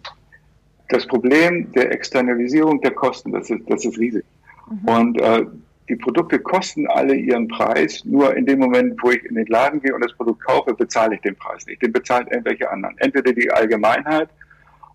das 0.90 1.06
Problem 1.08 1.72
der 1.74 1.92
Externalisierung 1.92 2.82
der 2.82 2.92
Kosten, 2.92 3.32
das 3.32 3.50
ist, 3.50 3.70
das 3.70 3.86
ist 3.86 3.98
riesig. 3.98 4.26
Mhm. 4.70 4.90
Und 4.90 5.22
äh, 5.22 5.46
die 5.90 5.96
Produkte 5.96 6.40
kosten 6.40 6.88
alle 6.88 7.16
ihren 7.16 7.48
Preis. 7.48 8.06
Nur 8.06 8.36
in 8.36 8.46
dem 8.46 8.60
Moment, 8.60 8.98
wo 9.02 9.12
ich 9.12 9.24
in 9.26 9.36
den 9.36 9.48
Laden 9.48 9.82
gehe 9.82 9.94
und 9.94 10.02
das 10.02 10.14
Produkt 10.14 10.42
kaufe, 10.44 10.74
bezahle 10.74 11.16
ich 11.16 11.22
den 11.22 11.36
Preis 11.36 11.66
nicht. 11.66 11.82
Den 11.82 11.92
bezahlt 11.92 12.32
irgendwelche 12.32 12.70
anderen. 12.70 12.98
Entweder 13.00 13.34
die 13.34 13.52
Allgemeinheit 13.52 14.30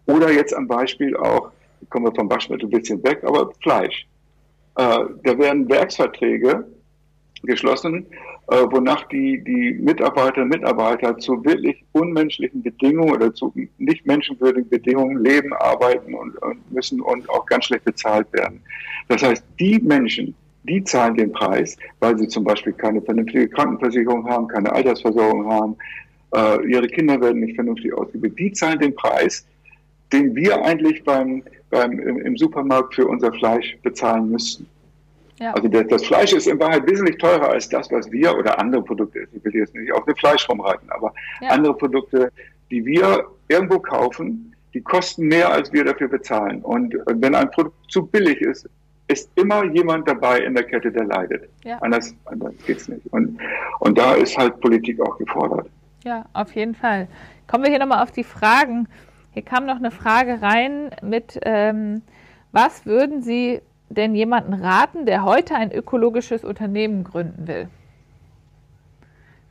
oder 0.06 0.30
jetzt 0.30 0.54
am 0.54 0.66
Beispiel 0.66 1.16
auch, 1.16 1.50
kommen 1.90 2.06
wir 2.06 2.14
vom 2.14 2.30
Waschmittel 2.30 2.68
ein 2.68 2.70
bisschen 2.70 3.02
weg, 3.04 3.22
aber 3.24 3.52
Fleisch. 3.62 4.06
Äh, 4.76 4.98
da 5.24 5.38
werden 5.38 5.68
Werksverträge 5.68 6.66
geschlossen, 7.42 8.06
äh, 8.48 8.56
wonach 8.70 9.08
die, 9.08 9.42
die 9.42 9.72
Mitarbeiter 9.80 10.42
und 10.42 10.48
Mitarbeiter 10.48 11.16
zu 11.18 11.44
wirklich 11.44 11.82
unmenschlichen 11.92 12.62
Bedingungen 12.62 13.10
oder 13.10 13.32
zu 13.34 13.52
nicht 13.78 14.06
menschenwürdigen 14.06 14.68
Bedingungen 14.68 15.24
leben, 15.24 15.52
arbeiten 15.54 16.14
und, 16.14 16.36
und 16.42 16.72
müssen 16.72 17.00
und 17.00 17.28
auch 17.30 17.46
ganz 17.46 17.66
schlecht 17.66 17.84
bezahlt 17.84 18.30
werden. 18.32 18.60
Das 19.08 19.22
heißt, 19.22 19.44
die 19.58 19.78
Menschen, 19.80 20.34
die 20.64 20.82
zahlen 20.84 21.16
den 21.16 21.32
Preis, 21.32 21.76
weil 22.00 22.18
sie 22.18 22.28
zum 22.28 22.44
Beispiel 22.44 22.72
keine 22.72 23.00
vernünftige 23.02 23.48
Krankenversicherung 23.48 24.28
haben, 24.28 24.48
keine 24.48 24.72
Altersversorgung 24.72 25.46
haben, 25.50 25.76
äh, 26.34 26.66
ihre 26.66 26.86
Kinder 26.88 27.20
werden 27.20 27.40
nicht 27.40 27.54
vernünftig 27.54 27.92
ausgebildet. 27.94 28.38
Die 28.38 28.52
zahlen 28.52 28.78
den 28.78 28.94
Preis, 28.94 29.46
den 30.12 30.34
wir 30.34 30.62
eigentlich 30.64 31.02
beim, 31.04 31.42
beim, 31.70 31.98
im, 31.98 32.18
im 32.18 32.36
Supermarkt 32.36 32.94
für 32.94 33.06
unser 33.06 33.32
Fleisch 33.32 33.76
bezahlen 33.82 34.30
müssten. 34.30 34.68
Ja. 35.38 35.52
Also 35.52 35.68
das, 35.68 35.86
das, 35.88 36.06
Fleisch 36.06 36.32
ist 36.32 36.46
in 36.46 36.58
Wahrheit 36.58 36.88
wesentlich 36.88 37.18
teurer 37.18 37.50
als 37.50 37.68
das, 37.68 37.90
was 37.90 38.10
wir 38.10 38.36
oder 38.36 38.58
andere 38.58 38.82
Produkte, 38.82 39.26
ich 39.32 39.44
will 39.44 39.54
jetzt 39.54 39.74
nicht 39.74 39.92
auf 39.92 40.04
dem 40.06 40.16
Fleisch 40.16 40.48
rumreiten, 40.48 40.88
aber 40.90 41.12
ja. 41.42 41.50
andere 41.50 41.74
Produkte, 41.74 42.32
die 42.70 42.84
wir 42.84 43.26
irgendwo 43.48 43.78
kaufen, 43.78 44.54
die 44.72 44.80
kosten 44.80 45.26
mehr, 45.26 45.50
als 45.50 45.72
wir 45.72 45.84
dafür 45.84 46.08
bezahlen. 46.08 46.62
Und 46.62 46.94
wenn 47.06 47.34
ein 47.34 47.50
Produkt 47.50 47.76
zu 47.90 48.06
billig 48.06 48.40
ist, 48.40 48.68
ist 49.08 49.30
immer 49.36 49.64
jemand 49.64 50.08
dabei 50.08 50.40
in 50.40 50.54
der 50.54 50.64
Kette, 50.64 50.90
der 50.90 51.04
leidet. 51.04 51.48
Ja. 51.64 51.78
Anders, 51.78 52.14
anders 52.24 52.54
geht's 52.66 52.88
nicht. 52.88 53.06
Und, 53.12 53.38
und 53.80 53.96
da 53.96 54.14
ist 54.14 54.36
halt 54.36 54.60
Politik 54.60 55.00
auch 55.00 55.16
gefordert. 55.18 55.68
Ja, 56.04 56.24
auf 56.32 56.52
jeden 56.54 56.74
Fall. 56.74 57.08
Kommen 57.46 57.64
wir 57.64 57.70
hier 57.70 57.78
nochmal 57.78 58.02
auf 58.02 58.10
die 58.10 58.24
Fragen. 58.24 58.88
Hier 59.36 59.44
kam 59.44 59.66
noch 59.66 59.76
eine 59.76 59.90
Frage 59.90 60.40
rein 60.40 60.88
mit, 61.02 61.38
ähm, 61.42 62.00
was 62.52 62.86
würden 62.86 63.20
Sie 63.20 63.60
denn 63.90 64.14
jemanden 64.14 64.54
raten, 64.54 65.04
der 65.04 65.24
heute 65.24 65.54
ein 65.56 65.70
ökologisches 65.72 66.42
Unternehmen 66.42 67.04
gründen 67.04 67.46
will? 67.46 67.68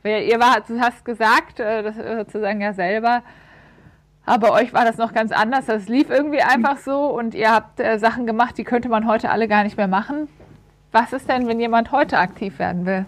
Ihr 0.02 0.40
war, 0.40 0.60
du 0.66 0.80
hast 0.80 1.04
gesagt, 1.04 1.60
äh, 1.60 1.84
das 1.84 1.94
sozusagen 1.94 2.60
ja 2.60 2.72
selber, 2.72 3.22
aber 4.24 4.54
euch 4.54 4.74
war 4.74 4.84
das 4.84 4.96
noch 4.96 5.14
ganz 5.14 5.30
anders. 5.30 5.66
Das 5.66 5.88
lief 5.88 6.10
irgendwie 6.10 6.42
einfach 6.42 6.78
so 6.78 7.04
und 7.16 7.36
ihr 7.36 7.52
habt 7.52 7.78
äh, 7.78 8.00
Sachen 8.00 8.26
gemacht, 8.26 8.58
die 8.58 8.64
könnte 8.64 8.88
man 8.88 9.06
heute 9.06 9.30
alle 9.30 9.46
gar 9.46 9.62
nicht 9.62 9.76
mehr 9.76 9.86
machen. 9.86 10.26
Was 10.90 11.12
ist 11.12 11.28
denn, 11.28 11.46
wenn 11.46 11.60
jemand 11.60 11.92
heute 11.92 12.18
aktiv 12.18 12.58
werden 12.58 12.86
will? 12.86 13.06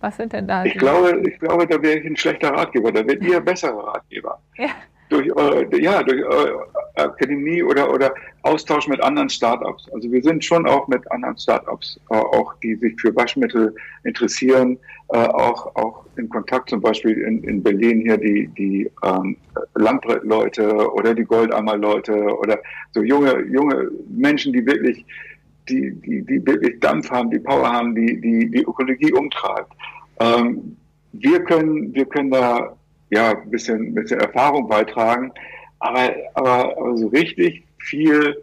Was 0.00 0.16
sind 0.16 0.32
denn 0.32 0.48
da? 0.48 0.64
Ich 0.64 0.76
glaube, 0.76 1.22
ich 1.24 1.38
glaube, 1.38 1.68
da 1.68 1.80
wäre 1.80 2.00
ich 2.00 2.04
ein 2.04 2.16
schlechter 2.16 2.50
Ratgeber. 2.50 2.90
Da 2.90 3.06
werdet 3.06 3.22
ihr 3.22 3.40
bessere 3.40 3.86
Ratgeber. 3.86 4.40
Ja 4.56 4.70
durch, 5.08 5.28
äh, 5.28 5.82
ja, 5.82 6.02
durch 6.02 6.20
äh, 6.20 7.00
Akademie 7.00 7.62
oder, 7.62 7.92
oder 7.92 8.14
Austausch 8.42 8.88
mit 8.88 9.02
anderen 9.02 9.28
Startups. 9.28 9.88
Also 9.92 10.10
wir 10.10 10.22
sind 10.22 10.44
schon 10.44 10.66
auch 10.66 10.88
mit 10.88 11.10
anderen 11.10 11.36
Startups, 11.36 12.00
äh, 12.10 12.16
auch 12.16 12.54
die 12.62 12.74
sich 12.76 13.00
für 13.00 13.14
Waschmittel 13.14 13.74
interessieren, 14.04 14.78
äh, 15.08 15.18
auch, 15.18 15.74
auch 15.76 16.04
in 16.16 16.28
Kontakt 16.28 16.70
zum 16.70 16.80
Beispiel 16.80 17.18
in, 17.18 17.44
in 17.44 17.62
Berlin 17.62 18.00
hier 18.00 18.16
die, 18.16 18.48
die 18.56 18.90
ähm, 19.04 19.36
Landbrettleute 19.74 20.92
oder 20.92 21.14
die 21.14 21.24
Goldammer-Leute 21.24 22.14
oder 22.38 22.58
so 22.92 23.02
junge, 23.02 23.42
junge 23.44 23.90
Menschen, 24.08 24.52
die 24.52 24.64
wirklich 24.66 25.04
die, 25.68 25.92
die, 25.92 26.22
die 26.22 26.46
wirklich 26.46 26.78
Dampf 26.80 27.10
haben, 27.10 27.30
die 27.30 27.38
Power 27.38 27.70
haben, 27.70 27.94
die 27.94 28.20
die, 28.20 28.50
die 28.50 28.62
Ökologie 28.62 29.12
umtreibt. 29.12 29.72
Ähm, 30.20 30.76
wir 31.12 31.40
können, 31.44 31.94
wir 31.94 32.06
können 32.06 32.30
da 32.30 32.76
ja, 33.10 33.30
ein 33.32 33.50
bisschen, 33.50 33.88
ein 33.88 33.94
bisschen 33.94 34.20
Erfahrung 34.20 34.68
beitragen. 34.68 35.32
Aber, 35.78 36.14
aber, 36.34 36.76
aber 36.76 36.96
so 36.96 37.08
richtig 37.08 37.64
viel 37.78 38.36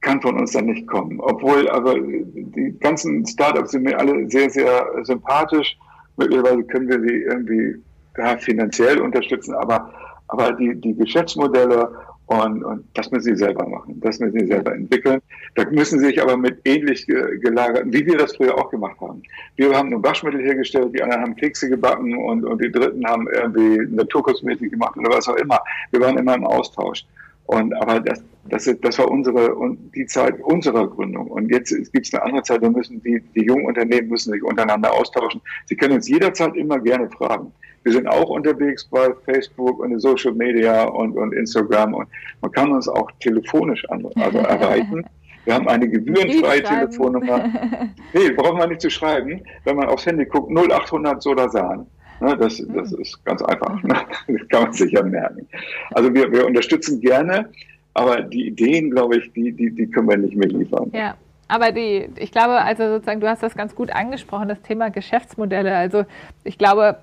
kann 0.00 0.20
von 0.22 0.38
uns 0.38 0.52
dann 0.52 0.66
nicht 0.66 0.86
kommen. 0.86 1.20
Obwohl, 1.20 1.68
aber 1.68 1.94
die 1.98 2.76
ganzen 2.80 3.26
Startups 3.26 3.72
sind 3.72 3.84
mir 3.84 3.98
alle 3.98 4.28
sehr, 4.30 4.48
sehr 4.50 4.86
sympathisch. 5.02 5.76
Mittlerweile 6.16 6.62
können 6.64 6.88
wir 6.88 7.00
sie 7.00 7.22
irgendwie 7.22 7.76
ja, 8.16 8.36
finanziell 8.38 9.00
unterstützen, 9.00 9.54
aber, 9.54 9.92
aber 10.28 10.52
die, 10.52 10.74
die 10.80 10.94
Geschäftsmodelle 10.94 11.90
und, 12.26 12.64
und 12.64 12.84
das 12.94 13.10
müssen 13.12 13.34
sie 13.34 13.36
selber 13.36 13.68
machen, 13.68 14.00
das 14.00 14.18
müssen 14.18 14.40
sie 14.40 14.46
selber 14.46 14.74
entwickeln. 14.74 15.20
Da 15.54 15.64
müssen 15.70 16.00
sie 16.00 16.06
sich 16.06 16.20
aber 16.20 16.36
mit 16.36 16.60
ähnlich 16.64 17.06
gelagerten, 17.06 17.92
wie 17.92 18.04
wir 18.04 18.18
das 18.18 18.34
früher 18.34 18.56
auch 18.58 18.68
gemacht 18.70 19.00
haben. 19.00 19.22
Wir 19.54 19.72
haben 19.76 19.94
ein 19.94 20.02
Waschmittel 20.02 20.42
hergestellt, 20.42 20.92
die 20.92 21.02
anderen 21.02 21.22
haben 21.22 21.36
Kekse 21.36 21.68
gebacken 21.68 22.16
und, 22.16 22.44
und 22.44 22.60
die 22.60 22.70
Dritten 22.70 23.06
haben 23.06 23.28
irgendwie 23.28 23.94
Naturkosmetik 23.94 24.72
gemacht 24.72 24.96
oder 24.96 25.10
was 25.10 25.28
auch 25.28 25.36
immer. 25.36 25.60
Wir 25.92 26.00
waren 26.00 26.18
immer 26.18 26.34
im 26.34 26.44
Austausch. 26.44 27.04
Und 27.46 27.72
aber 27.74 28.00
das, 28.00 28.22
das, 28.48 28.68
das 28.80 28.98
war 28.98 29.08
unsere 29.08 29.54
und 29.54 29.94
die 29.94 30.06
Zeit 30.06 30.40
unserer 30.40 30.88
Gründung. 30.88 31.28
Und 31.28 31.48
jetzt 31.50 31.70
gibt 31.92 32.06
es 32.06 32.14
eine 32.14 32.24
andere 32.24 32.42
Zeit, 32.42 32.62
da 32.62 32.68
müssen 32.68 33.00
die, 33.02 33.22
die 33.36 33.44
jungen 33.44 33.66
Unternehmen 33.66 34.08
müssen 34.08 34.32
sich 34.32 34.42
untereinander 34.42 34.92
austauschen. 34.92 35.40
Sie 35.66 35.76
können 35.76 35.94
uns 35.94 36.08
jederzeit 36.08 36.56
immer 36.56 36.80
gerne 36.80 37.08
fragen. 37.08 37.52
Wir 37.86 37.92
sind 37.92 38.08
auch 38.08 38.30
unterwegs 38.30 38.84
bei 38.84 39.14
Facebook 39.24 39.78
und 39.78 39.96
Social 40.00 40.32
Media 40.32 40.86
und, 40.86 41.16
und 41.16 41.32
Instagram 41.32 41.94
und 41.94 42.08
man 42.40 42.50
kann 42.50 42.72
uns 42.72 42.88
auch 42.88 43.08
telefonisch 43.20 43.88
an, 43.90 44.04
also 44.16 44.38
erreichen. 44.56 45.06
Wir 45.44 45.54
haben 45.54 45.68
eine 45.68 45.88
gebührenfreie 45.88 46.64
Telefonnummer. 46.64 47.44
Nee, 48.12 48.30
braucht 48.30 48.58
man 48.58 48.70
nicht 48.70 48.80
zu 48.80 48.90
schreiben. 48.90 49.40
Wenn 49.62 49.76
man 49.76 49.86
aufs 49.86 50.04
Handy 50.04 50.24
guckt, 50.24 50.50
0800 50.50 51.22
Sodasan. 51.22 51.86
Ne, 52.20 52.36
das, 52.36 52.60
das 52.74 52.90
ist 52.90 53.24
ganz 53.24 53.40
einfach. 53.42 53.80
Ne? 53.84 53.94
Das 54.26 54.48
kann 54.48 54.62
man 54.64 54.72
sicher 54.72 55.04
merken. 55.04 55.46
Also 55.92 56.12
wir, 56.12 56.32
wir 56.32 56.44
unterstützen 56.44 57.00
gerne, 57.00 57.48
aber 57.94 58.20
die 58.20 58.48
Ideen, 58.48 58.90
glaube 58.90 59.18
ich, 59.18 59.32
die, 59.34 59.52
die, 59.52 59.70
die 59.70 59.86
können 59.86 60.08
wir 60.08 60.16
nicht 60.16 60.34
mehr 60.34 60.48
liefern. 60.48 60.90
Ja. 60.92 61.14
Aber 61.46 61.70
die, 61.70 62.08
ich 62.16 62.32
glaube, 62.32 62.54
also 62.54 62.94
sozusagen, 62.94 63.20
du 63.20 63.28
hast 63.28 63.44
das 63.44 63.54
ganz 63.54 63.76
gut 63.76 63.90
angesprochen, 63.90 64.48
das 64.48 64.60
Thema 64.62 64.90
Geschäftsmodelle. 64.90 65.76
Also 65.76 66.04
ich 66.42 66.58
glaube, 66.58 66.98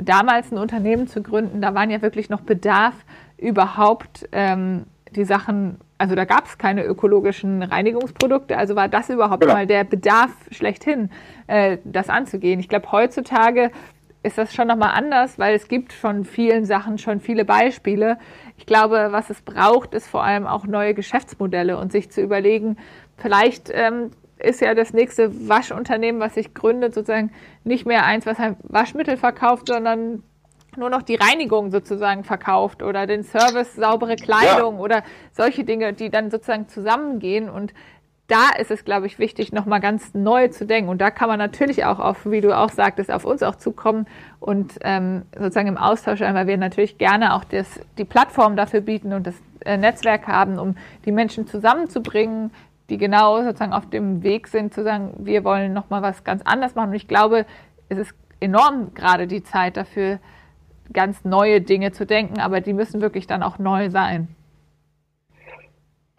damals 0.00 0.52
ein 0.52 0.58
Unternehmen 0.58 1.06
zu 1.06 1.22
gründen, 1.22 1.60
da 1.60 1.74
waren 1.74 1.90
ja 1.90 2.02
wirklich 2.02 2.28
noch 2.30 2.40
Bedarf 2.40 2.94
überhaupt 3.36 4.28
ähm, 4.32 4.84
die 5.14 5.24
Sachen, 5.24 5.78
also 5.96 6.14
da 6.14 6.24
gab 6.24 6.46
es 6.46 6.58
keine 6.58 6.84
ökologischen 6.84 7.62
Reinigungsprodukte, 7.62 8.56
also 8.56 8.76
war 8.76 8.88
das 8.88 9.08
überhaupt 9.10 9.42
genau. 9.42 9.54
mal 9.54 9.66
der 9.66 9.84
Bedarf 9.84 10.30
schlechthin, 10.50 11.10
äh, 11.46 11.78
das 11.84 12.08
anzugehen. 12.08 12.60
Ich 12.60 12.68
glaube, 12.68 12.90
heutzutage 12.92 13.70
ist 14.22 14.36
das 14.36 14.52
schon 14.52 14.68
nochmal 14.68 14.92
anders, 14.94 15.38
weil 15.38 15.54
es 15.54 15.68
gibt 15.68 15.92
von 15.92 16.24
vielen 16.24 16.64
Sachen 16.64 16.98
schon 16.98 17.20
viele 17.20 17.44
Beispiele. 17.44 18.18
Ich 18.56 18.66
glaube, 18.66 19.08
was 19.10 19.30
es 19.30 19.40
braucht, 19.42 19.94
ist 19.94 20.08
vor 20.08 20.24
allem 20.24 20.46
auch 20.46 20.66
neue 20.66 20.92
Geschäftsmodelle 20.92 21.78
und 21.78 21.92
sich 21.92 22.10
zu 22.10 22.20
überlegen, 22.20 22.76
vielleicht 23.16 23.70
ähm, 23.72 24.10
ist 24.38 24.60
ja 24.60 24.74
das 24.74 24.92
nächste 24.92 25.48
Waschunternehmen, 25.48 26.20
was 26.20 26.34
sich 26.34 26.54
gründet, 26.54 26.94
sozusagen 26.94 27.32
nicht 27.64 27.86
mehr 27.86 28.04
eins, 28.04 28.26
was 28.26 28.38
halt 28.38 28.56
Waschmittel 28.62 29.16
verkauft, 29.16 29.68
sondern 29.68 30.22
nur 30.76 30.90
noch 30.90 31.02
die 31.02 31.16
Reinigung 31.16 31.70
sozusagen 31.70 32.24
verkauft 32.24 32.82
oder 32.82 33.06
den 33.06 33.24
Service 33.24 33.74
saubere 33.74 34.16
Kleidung 34.16 34.76
ja. 34.76 34.80
oder 34.80 35.02
solche 35.32 35.64
Dinge, 35.64 35.92
die 35.92 36.10
dann 36.10 36.30
sozusagen 36.30 36.68
zusammengehen 36.68 37.48
und 37.48 37.72
da 38.28 38.50
ist 38.58 38.70
es, 38.70 38.84
glaube 38.84 39.06
ich, 39.06 39.18
wichtig, 39.18 39.52
nochmal 39.52 39.80
ganz 39.80 40.12
neu 40.12 40.48
zu 40.48 40.66
denken. 40.66 40.90
Und 40.90 41.00
da 41.00 41.10
kann 41.10 41.28
man 41.30 41.38
natürlich 41.38 41.86
auch 41.86 41.98
auf, 41.98 42.26
wie 42.26 42.42
du 42.42 42.54
auch 42.54 42.68
sagtest, 42.68 43.10
auf 43.10 43.24
uns 43.24 43.42
auch 43.42 43.56
zukommen 43.56 44.06
und 44.38 44.74
ähm, 44.82 45.22
sozusagen 45.34 45.68
im 45.68 45.78
Austausch 45.78 46.18
sein, 46.18 46.34
weil 46.34 46.46
wir 46.46 46.58
natürlich 46.58 46.98
gerne 46.98 47.34
auch 47.34 47.44
das, 47.44 47.80
die 47.96 48.04
Plattform 48.04 48.54
dafür 48.54 48.82
bieten 48.82 49.14
und 49.14 49.26
das 49.26 49.34
äh, 49.64 49.78
Netzwerk 49.78 50.26
haben, 50.28 50.58
um 50.58 50.76
die 51.06 51.12
Menschen 51.12 51.46
zusammenzubringen, 51.46 52.50
die 52.90 52.98
genau 52.98 53.42
sozusagen 53.42 53.72
auf 53.72 53.88
dem 53.90 54.22
Weg 54.22 54.48
sind, 54.48 54.72
zu 54.72 54.82
sagen, 54.82 55.14
wir 55.18 55.44
wollen 55.44 55.72
nochmal 55.72 56.02
was 56.02 56.24
ganz 56.24 56.42
anderes 56.42 56.74
machen. 56.74 56.90
Und 56.90 56.96
ich 56.96 57.08
glaube, 57.08 57.44
es 57.88 57.98
ist 57.98 58.14
enorm 58.40 58.94
gerade 58.94 59.26
die 59.26 59.42
Zeit 59.42 59.76
dafür, 59.76 60.18
ganz 60.92 61.24
neue 61.24 61.60
Dinge 61.60 61.92
zu 61.92 62.06
denken, 62.06 62.40
aber 62.40 62.60
die 62.60 62.72
müssen 62.72 63.00
wirklich 63.00 63.26
dann 63.26 63.42
auch 63.42 63.58
neu 63.58 63.90
sein. 63.90 64.28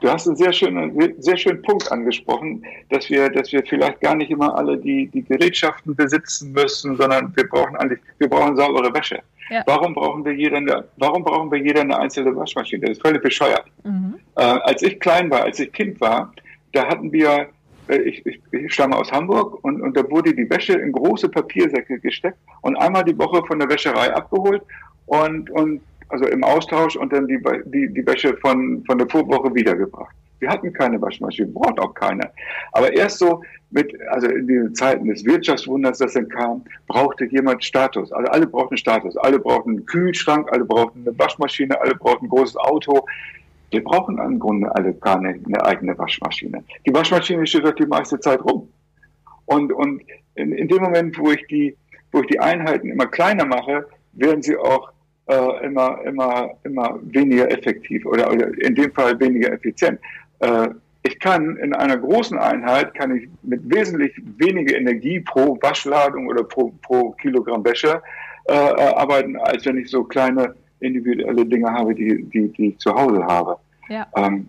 Du 0.02 0.10
hast 0.10 0.28
einen 0.28 0.38
sehr 0.38 0.54
schönen, 0.54 1.22
sehr 1.22 1.36
schönen 1.36 1.62
Punkt 1.62 1.92
angesprochen, 1.92 2.64
dass 2.90 3.10
wir, 3.10 3.30
dass 3.30 3.52
wir 3.52 3.64
vielleicht 3.66 4.00
gar 4.00 4.16
nicht 4.16 4.32
immer 4.32 4.56
alle 4.56 4.78
die, 4.78 5.08
die 5.08 5.24
Gerätschaften 5.24 5.94
besitzen 5.94 6.54
müssen, 6.54 6.96
sondern 6.96 7.36
wir 7.36 7.50
brauchen 7.50 7.76
eigentlich, 7.76 8.00
wir 8.18 8.30
brauchen 8.30 8.56
saubere 8.56 8.94
Wäsche. 8.94 9.20
Ja. 9.50 9.64
Warum 9.66 9.94
brauchen 9.96 10.24
wir 10.24 10.34
jeder 10.34 10.58
eine, 10.58 10.86
warum 10.98 11.24
brauchen 11.24 11.52
wir 11.52 11.60
jeder 11.60 11.82
eine 11.82 11.98
einzelne 11.98 12.34
Waschmaschine? 12.34 12.82
Das 12.82 12.92
ist 12.92 13.02
völlig 13.02 13.22
bescheuert. 13.22 13.66
Mhm. 13.84 14.16
Äh, 14.38 14.42
als 14.42 14.84
ich 14.84 15.00
klein 15.00 15.30
war, 15.32 15.44
als 15.44 15.60
ich 15.60 15.74
Kind 15.74 16.00
war, 16.00 16.32
da 16.72 16.88
hatten 16.88 17.12
wir, 17.12 17.48
äh, 17.88 17.98
ich, 17.98 18.26
ich, 18.26 18.42
ich 18.52 18.74
stamme 18.74 18.96
aus 18.96 19.12
Hamburg 19.12 19.64
und, 19.64 19.82
und 19.82 19.96
da 19.96 20.10
wurde 20.10 20.34
die 20.34 20.50
Wäsche 20.50 20.74
in 20.74 20.92
große 20.92 21.30
Papiersäcke 21.30 22.00
gesteckt 22.00 22.38
und 22.62 22.76
einmal 22.78 23.04
die 23.04 23.18
Woche 23.18 23.46
von 23.46 23.60
der 23.60 23.70
Wäscherei 23.70 24.14
abgeholt 24.14 24.62
und, 25.06 25.50
und 25.52 25.82
also 26.10 26.26
im 26.26 26.44
Austausch 26.44 26.96
und 26.96 27.14
dann 27.14 27.28
die, 27.28 27.40
die, 27.66 27.94
die 27.94 28.06
Wäsche 28.06 28.36
von, 28.38 28.84
von 28.86 28.98
der 28.98 29.08
Vorwoche 29.10 29.54
wiedergebracht. 29.54 30.16
Wir 30.40 30.50
hatten 30.50 30.72
keine 30.72 31.02
Waschmaschine, 31.02 31.50
braucht 31.50 31.80
auch 31.80 31.94
keine. 31.94 32.32
Aber 32.72 32.92
erst 32.94 33.20
so 33.20 33.42
mit, 33.72 33.94
also 34.10 34.28
in 34.28 34.48
den 34.48 34.74
Zeiten 34.74 35.08
des 35.08 35.26
Wirtschaftswunders, 35.26 35.98
das 35.98 36.14
dann 36.14 36.30
kam, 36.30 36.64
brauchte 36.88 37.26
jemand 37.26 37.64
Status. 37.64 38.12
Also 38.12 38.32
alle 38.32 38.48
brauchten 38.48 38.78
Status. 38.78 39.18
Alle 39.18 39.38
brauchten 39.38 39.72
einen 39.72 39.86
Kühlschrank, 39.86 40.48
alle 40.52 40.66
brauchten 40.66 41.06
eine 41.06 41.18
Waschmaschine, 41.20 41.80
alle 41.80 41.94
brauchten 41.94 42.26
ein 42.26 42.30
großes 42.30 42.56
Auto. 42.56 43.06
Wir 43.72 43.84
brauchen 43.84 44.18
im 44.18 44.40
Grunde 44.40 44.74
alle 44.76 44.94
keine 44.94 45.30
eine 45.30 45.66
eigene 45.66 45.98
Waschmaschine. 45.98 46.64
Die 46.86 46.94
Waschmaschine 46.94 47.46
steht 47.46 47.66
doch 47.66 47.74
die 47.74 47.86
meiste 47.86 48.20
Zeit 48.20 48.44
rum. 48.44 48.68
Und, 49.46 49.72
und 49.74 50.02
in, 50.36 50.52
in 50.52 50.68
dem 50.68 50.82
Moment, 50.82 51.18
wo 51.18 51.32
ich 51.32 51.46
die, 51.48 51.76
wo 52.12 52.22
ich 52.22 52.28
die 52.28 52.40
Einheiten 52.40 52.90
immer 52.90 53.08
kleiner 53.08 53.46
mache, 53.46 53.86
werden 54.14 54.42
sie 54.42 54.58
auch 54.58 54.92
äh, 55.28 55.66
immer, 55.66 56.02
immer, 56.06 56.50
immer 56.64 57.00
weniger 57.04 57.52
effektiv 57.52 58.06
oder, 58.06 58.32
oder 58.32 58.48
in 58.60 58.76
dem 58.76 58.92
Fall 58.92 59.20
weniger 59.20 59.52
effizient. 59.54 60.00
Äh, 60.40 60.70
ich 61.04 61.20
kann 61.20 61.56
in 61.58 61.74
einer 61.74 61.98
großen 61.98 62.38
Einheit 62.38 62.94
kann 62.94 63.16
ich 63.16 63.30
mit 63.44 63.62
wesentlich 63.70 64.12
weniger 64.38 64.76
Energie 64.76 65.20
pro 65.22 65.58
Waschladung 65.62 66.28
oder 66.28 66.44
pro, 66.44 66.74
pro 66.82 67.12
Kilogramm 67.12 67.64
Wäsche 67.64 68.02
äh, 68.46 68.54
äh 68.54 68.94
arbeiten, 68.96 69.38
als 69.38 69.66
wenn 69.66 69.78
ich 69.78 69.90
so 69.90 70.04
kleine 70.04 70.56
individuelle 70.80 71.46
Dinge 71.46 71.72
habe, 71.72 71.94
die, 71.96 72.24
die, 72.24 72.48
die 72.50 72.68
ich 72.70 72.78
zu 72.80 72.94
Hause 72.94 73.24
habe. 73.26 73.58
Ja. 73.90 74.08
Ähm, 74.16 74.48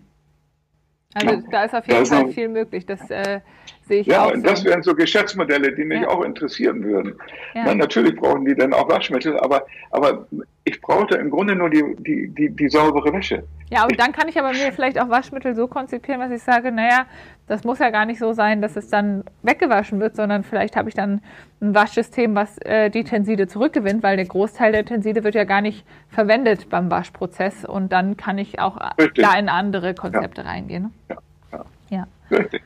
also 1.14 1.28
ja, 1.28 1.42
da 1.50 1.64
ist 1.64 1.74
auf 1.74 1.86
jeden 1.88 2.06
Fall 2.06 2.22
noch, 2.24 2.32
viel 2.32 2.48
möglich. 2.48 2.86
Das 2.86 3.10
äh, 3.10 3.40
sehe 3.88 4.02
ich 4.02 4.06
ja, 4.06 4.24
auch. 4.24 4.30
Ja, 4.30 4.36
so. 4.36 4.42
das 4.42 4.64
wären 4.64 4.82
so 4.82 4.94
Geschäftsmodelle, 4.94 5.72
die 5.72 5.84
mich 5.84 6.02
ja. 6.02 6.08
auch 6.08 6.22
interessieren 6.22 6.84
würden. 6.84 7.14
Na, 7.54 7.74
natürlich 7.74 8.14
brauchen 8.14 8.44
die 8.44 8.54
dann 8.54 8.72
auch 8.72 8.88
Waschmittel, 8.88 9.36
aber, 9.40 9.66
aber 9.90 10.28
ich 10.64 10.80
brauchte 10.80 11.16
im 11.16 11.30
Grunde 11.30 11.56
nur 11.56 11.68
die, 11.68 11.82
die, 11.98 12.28
die, 12.28 12.50
die 12.50 12.68
saubere 12.68 13.12
Wäsche. 13.12 13.42
Ja, 13.70 13.84
und 13.84 13.98
dann 13.98 14.12
kann 14.12 14.28
ich 14.28 14.38
aber 14.38 14.52
mir 14.52 14.72
vielleicht 14.74 15.00
auch 15.00 15.08
Waschmittel 15.08 15.56
so 15.56 15.66
konzipieren, 15.66 16.20
dass 16.20 16.30
ich 16.30 16.42
sage, 16.42 16.70
naja, 16.70 17.06
das 17.50 17.64
muss 17.64 17.80
ja 17.80 17.90
gar 17.90 18.06
nicht 18.06 18.20
so 18.20 18.32
sein, 18.32 18.62
dass 18.62 18.76
es 18.76 18.88
dann 18.90 19.24
weggewaschen 19.42 19.98
wird, 19.98 20.14
sondern 20.14 20.44
vielleicht 20.44 20.76
habe 20.76 20.88
ich 20.88 20.94
dann 20.94 21.20
ein 21.60 21.74
Waschsystem, 21.74 22.36
was 22.36 22.56
äh, 22.58 22.90
die 22.90 23.02
Tenside 23.02 23.48
zurückgewinnt, 23.48 24.04
weil 24.04 24.16
der 24.16 24.26
Großteil 24.26 24.70
der 24.70 24.84
Tenside 24.84 25.24
wird 25.24 25.34
ja 25.34 25.42
gar 25.42 25.60
nicht 25.60 25.84
verwendet 26.08 26.70
beim 26.70 26.92
Waschprozess 26.92 27.64
und 27.64 27.90
dann 27.90 28.16
kann 28.16 28.38
ich 28.38 28.60
auch 28.60 28.78
Richtig. 28.96 29.24
da 29.24 29.36
in 29.36 29.48
andere 29.48 29.94
Konzepte 29.94 30.42
ja. 30.42 30.48
reingehen. 30.48 30.92
Ne? 31.08 31.16
Ja. 31.50 31.64
ja. 31.90 32.06
ja. 32.30 32.38
Richtig. 32.38 32.62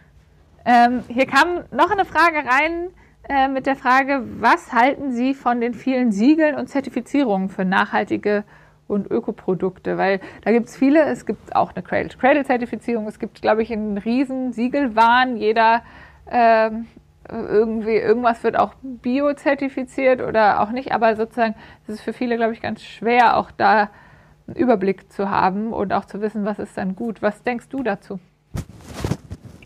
Ähm, 0.67 1.03
hier 1.09 1.27
kam 1.27 1.65
noch 1.71 1.91
eine 1.91 2.05
Frage 2.05 2.37
rein 2.47 2.91
äh, 3.31 3.49
mit 3.49 3.65
der 3.65 3.77
Frage, 3.77 4.23
was 4.39 4.75
halten 4.75 5.13
Sie 5.13 5.33
von 5.33 5.63
den 5.63 5.73
vielen 5.73 6.13
Siegeln 6.13 6.57
und 6.57 6.69
Zertifizierungen 6.69 7.49
für 7.49 7.65
nachhaltige 7.65 8.45
und 8.89 9.11
Ökoprodukte? 9.11 9.99
Weil 9.99 10.21
da 10.45 10.53
gibt 10.53 10.69
es 10.69 10.77
viele, 10.77 11.05
es 11.05 11.27
gibt 11.27 11.55
auch 11.55 11.73
eine 11.75 11.83
Cradle-Zertifizierung, 11.83 13.07
es 13.07 13.19
gibt, 13.19 13.43
glaube 13.43 13.63
ich, 13.63 13.73
einen 13.73 13.99
riesen 13.99 14.53
Siegelwahn, 14.53 15.37
jeder 15.37 15.83
ähm, 16.31 16.87
irgendwie, 17.29 17.97
irgendwas 17.97 18.43
wird 18.45 18.59
auch 18.59 18.75
bio-zertifiziert 18.83 20.21
oder 20.21 20.61
auch 20.61 20.71
nicht, 20.71 20.93
aber 20.93 21.17
sozusagen, 21.17 21.55
es 21.87 21.95
ist 21.95 22.01
für 22.03 22.13
viele, 22.13 22.37
glaube 22.37 22.53
ich, 22.53 22.61
ganz 22.61 22.83
schwer, 22.83 23.37
auch 23.37 23.51
da 23.51 23.91
einen 24.47 24.57
Überblick 24.57 25.11
zu 25.11 25.31
haben 25.31 25.73
und 25.73 25.93
auch 25.93 26.05
zu 26.05 26.21
wissen, 26.21 26.45
was 26.45 26.59
ist 26.59 26.77
dann 26.77 26.97
gut. 26.97 27.23
Was 27.23 27.43
denkst 27.43 27.69
du 27.71 27.83
dazu? 27.83 28.21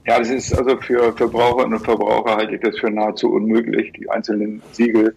Ja, 0.06 0.18
das 0.18 0.30
ist 0.30 0.56
also 0.56 0.80
für 0.80 1.12
Verbraucherinnen 1.12 1.78
und 1.78 1.84
Verbraucher 1.84 2.36
halte 2.36 2.54
ich 2.54 2.60
das 2.62 2.78
für 2.78 2.90
nahezu 2.90 3.30
unmöglich, 3.30 3.92
die 3.92 4.08
einzelnen 4.08 4.62
Siegel 4.72 5.14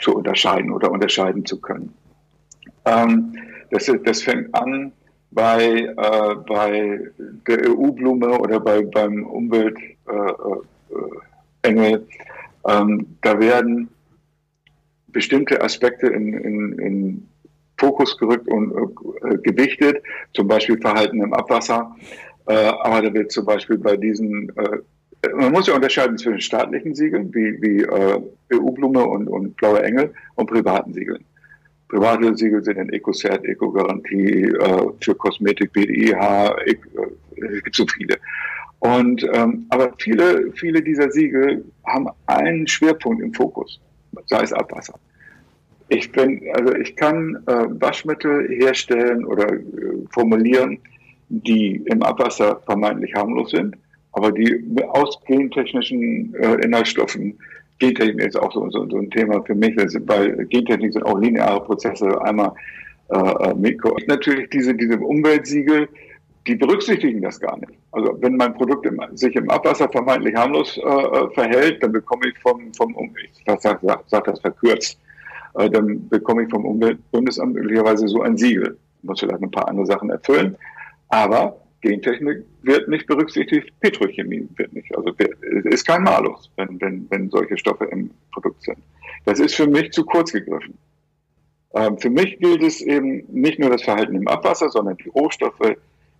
zu 0.00 0.14
unterscheiden 0.14 0.70
oder 0.70 0.92
unterscheiden 0.92 1.44
zu 1.44 1.60
können. 1.60 1.92
Ähm, 2.88 3.36
das, 3.70 3.90
das, 4.04 4.22
fängt 4.22 4.54
an 4.54 4.92
bei, 5.30 5.62
äh, 5.64 6.34
bei 6.46 7.00
der 7.46 7.70
EU-Blume 7.70 8.38
oder 8.38 8.60
bei, 8.60 8.82
beim 8.82 9.24
Umweltengel. 9.24 9.96
Äh, 11.64 11.92
äh, 11.92 12.00
ähm, 12.66 13.06
da 13.22 13.38
werden 13.38 13.88
bestimmte 15.08 15.60
Aspekte 15.62 16.06
in, 16.06 16.32
in, 16.34 16.78
in 16.78 17.28
Fokus 17.78 18.16
gerückt 18.18 18.48
und 18.48 18.72
äh, 19.22 19.36
gewichtet, 19.38 20.02
zum 20.34 20.48
Beispiel 20.48 20.78
Verhalten 20.80 21.22
im 21.22 21.32
Abwasser. 21.32 21.94
Äh, 22.46 22.52
aber 22.54 23.02
da 23.02 23.14
wird 23.14 23.30
zum 23.30 23.44
Beispiel 23.44 23.78
bei 23.78 23.96
diesen, 23.96 24.50
äh, 24.56 24.78
man 25.34 25.52
muss 25.52 25.66
ja 25.66 25.74
unterscheiden 25.74 26.18
zwischen 26.18 26.40
staatlichen 26.40 26.94
Siegeln 26.94 27.32
wie, 27.34 27.60
wie 27.62 27.82
äh, 27.82 28.20
EU-Blume 28.54 29.04
und, 29.04 29.28
und 29.28 29.56
Blaue 29.56 29.82
Engel 29.82 30.12
und 30.34 30.46
privaten 30.46 30.92
Siegeln. 30.92 31.24
Private 31.88 32.36
Siegel 32.36 32.62
sind 32.62 32.76
in 32.76 32.92
EcoCert, 32.92 33.44
Eco-Garantie, 33.44 34.44
äh, 34.44 34.86
für 35.00 35.14
Kosmetik, 35.14 35.72
BDIH, 35.72 36.54
äh, 36.66 36.76
es 37.36 37.76
so 37.76 37.86
viele. 37.86 38.18
Und 38.80 39.26
ähm, 39.32 39.66
aber 39.70 39.92
viele, 39.98 40.52
viele 40.52 40.82
dieser 40.82 41.10
Siegel 41.10 41.64
haben 41.86 42.08
einen 42.26 42.66
Schwerpunkt 42.66 43.22
im 43.22 43.32
Fokus, 43.34 43.80
sei 44.26 44.42
es 44.42 44.52
Abwasser. 44.52 44.94
Ich 45.88 46.12
bin, 46.12 46.42
also 46.52 46.74
ich 46.74 46.94
kann 46.94 47.36
äh, 47.46 47.64
Waschmittel 47.80 48.48
herstellen 48.48 49.24
oder 49.24 49.52
äh, 49.52 49.62
formulieren, 50.10 50.78
die 51.30 51.82
im 51.86 52.02
Abwasser 52.02 52.60
vermeintlich 52.66 53.14
harmlos 53.14 53.50
sind, 53.50 53.76
aber 54.12 54.30
die 54.30 54.64
aus 54.90 55.18
gentechnischen 55.26 56.34
äh, 56.34 56.54
Inhaltsstoffen, 56.64 57.38
Gentechnik 57.78 58.26
ist 58.26 58.36
auch 58.36 58.52
so, 58.52 58.68
so, 58.70 58.88
so 58.88 58.98
ein 58.98 59.10
Thema 59.10 59.42
für 59.44 59.54
mich, 59.54 59.76
weil 59.76 60.46
Gentechnik 60.46 60.92
sind 60.92 61.04
auch 61.04 61.18
lineare 61.18 61.62
Prozesse, 61.62 62.20
einmal 62.22 62.52
äh, 63.10 63.16
äh, 63.16 63.54
Mikro. 63.54 63.96
Natürlich 64.06 64.50
diese, 64.50 64.74
diese 64.74 64.98
Umweltsiegel, 64.98 65.88
die 66.46 66.54
berücksichtigen 66.54 67.22
das 67.22 67.40
gar 67.40 67.56
nicht. 67.58 67.72
Also 67.92 68.16
wenn 68.20 68.36
mein 68.36 68.54
Produkt 68.54 68.84
im, 68.86 69.00
sich 69.14 69.34
im 69.34 69.48
Abwasser 69.50 69.88
vermeintlich 69.88 70.34
harmlos 70.34 70.76
äh, 70.76 70.80
äh 70.80 71.30
verhält, 71.34 71.82
dann 71.82 71.92
bekomme 71.92 72.28
ich 72.28 72.38
vom, 72.40 72.72
vom 72.74 72.94
ich 73.22 73.44
sag, 73.60 73.80
sag, 74.06 74.24
das 74.24 74.40
verkürzt, 74.40 74.98
äh, 75.54 75.70
dann 75.70 76.06
bekomme 76.08 76.44
ich 76.44 76.50
vom 76.50 76.64
Umweltbundesamt 76.64 77.54
möglicherweise 77.54 78.08
so 78.08 78.22
ein 78.22 78.36
Siegel. 78.36 78.76
Muss 79.02 79.20
vielleicht 79.20 79.42
ein 79.42 79.50
paar 79.50 79.68
andere 79.68 79.86
Sachen 79.86 80.10
erfüllen. 80.10 80.56
Aber 81.08 81.56
Gentechnik 81.80 82.44
wird 82.62 82.88
nicht 82.88 83.06
berücksichtigt, 83.06 83.72
Petrochemie 83.80 84.48
wird 84.56 84.72
nicht. 84.72 84.94
Also 84.96 85.12
ist 85.64 85.86
kein 85.86 86.02
Malus, 86.02 86.50
wenn, 86.56 86.80
wenn, 86.80 87.06
wenn 87.10 87.30
solche 87.30 87.56
Stoffe 87.56 87.84
im 87.86 88.10
Produkt 88.32 88.62
sind. 88.62 88.78
Das 89.24 89.38
ist 89.38 89.54
für 89.54 89.66
mich 89.66 89.92
zu 89.92 90.04
kurz 90.04 90.32
gegriffen. 90.32 90.76
Ähm, 91.74 91.98
für 91.98 92.10
mich 92.10 92.38
gilt 92.38 92.62
es 92.62 92.80
eben 92.80 93.24
nicht 93.28 93.58
nur 93.58 93.70
das 93.70 93.82
Verhalten 93.82 94.16
im 94.16 94.26
Abwasser, 94.26 94.68
sondern 94.70 94.96
die 94.96 95.08
Rohstoffe, 95.10 95.76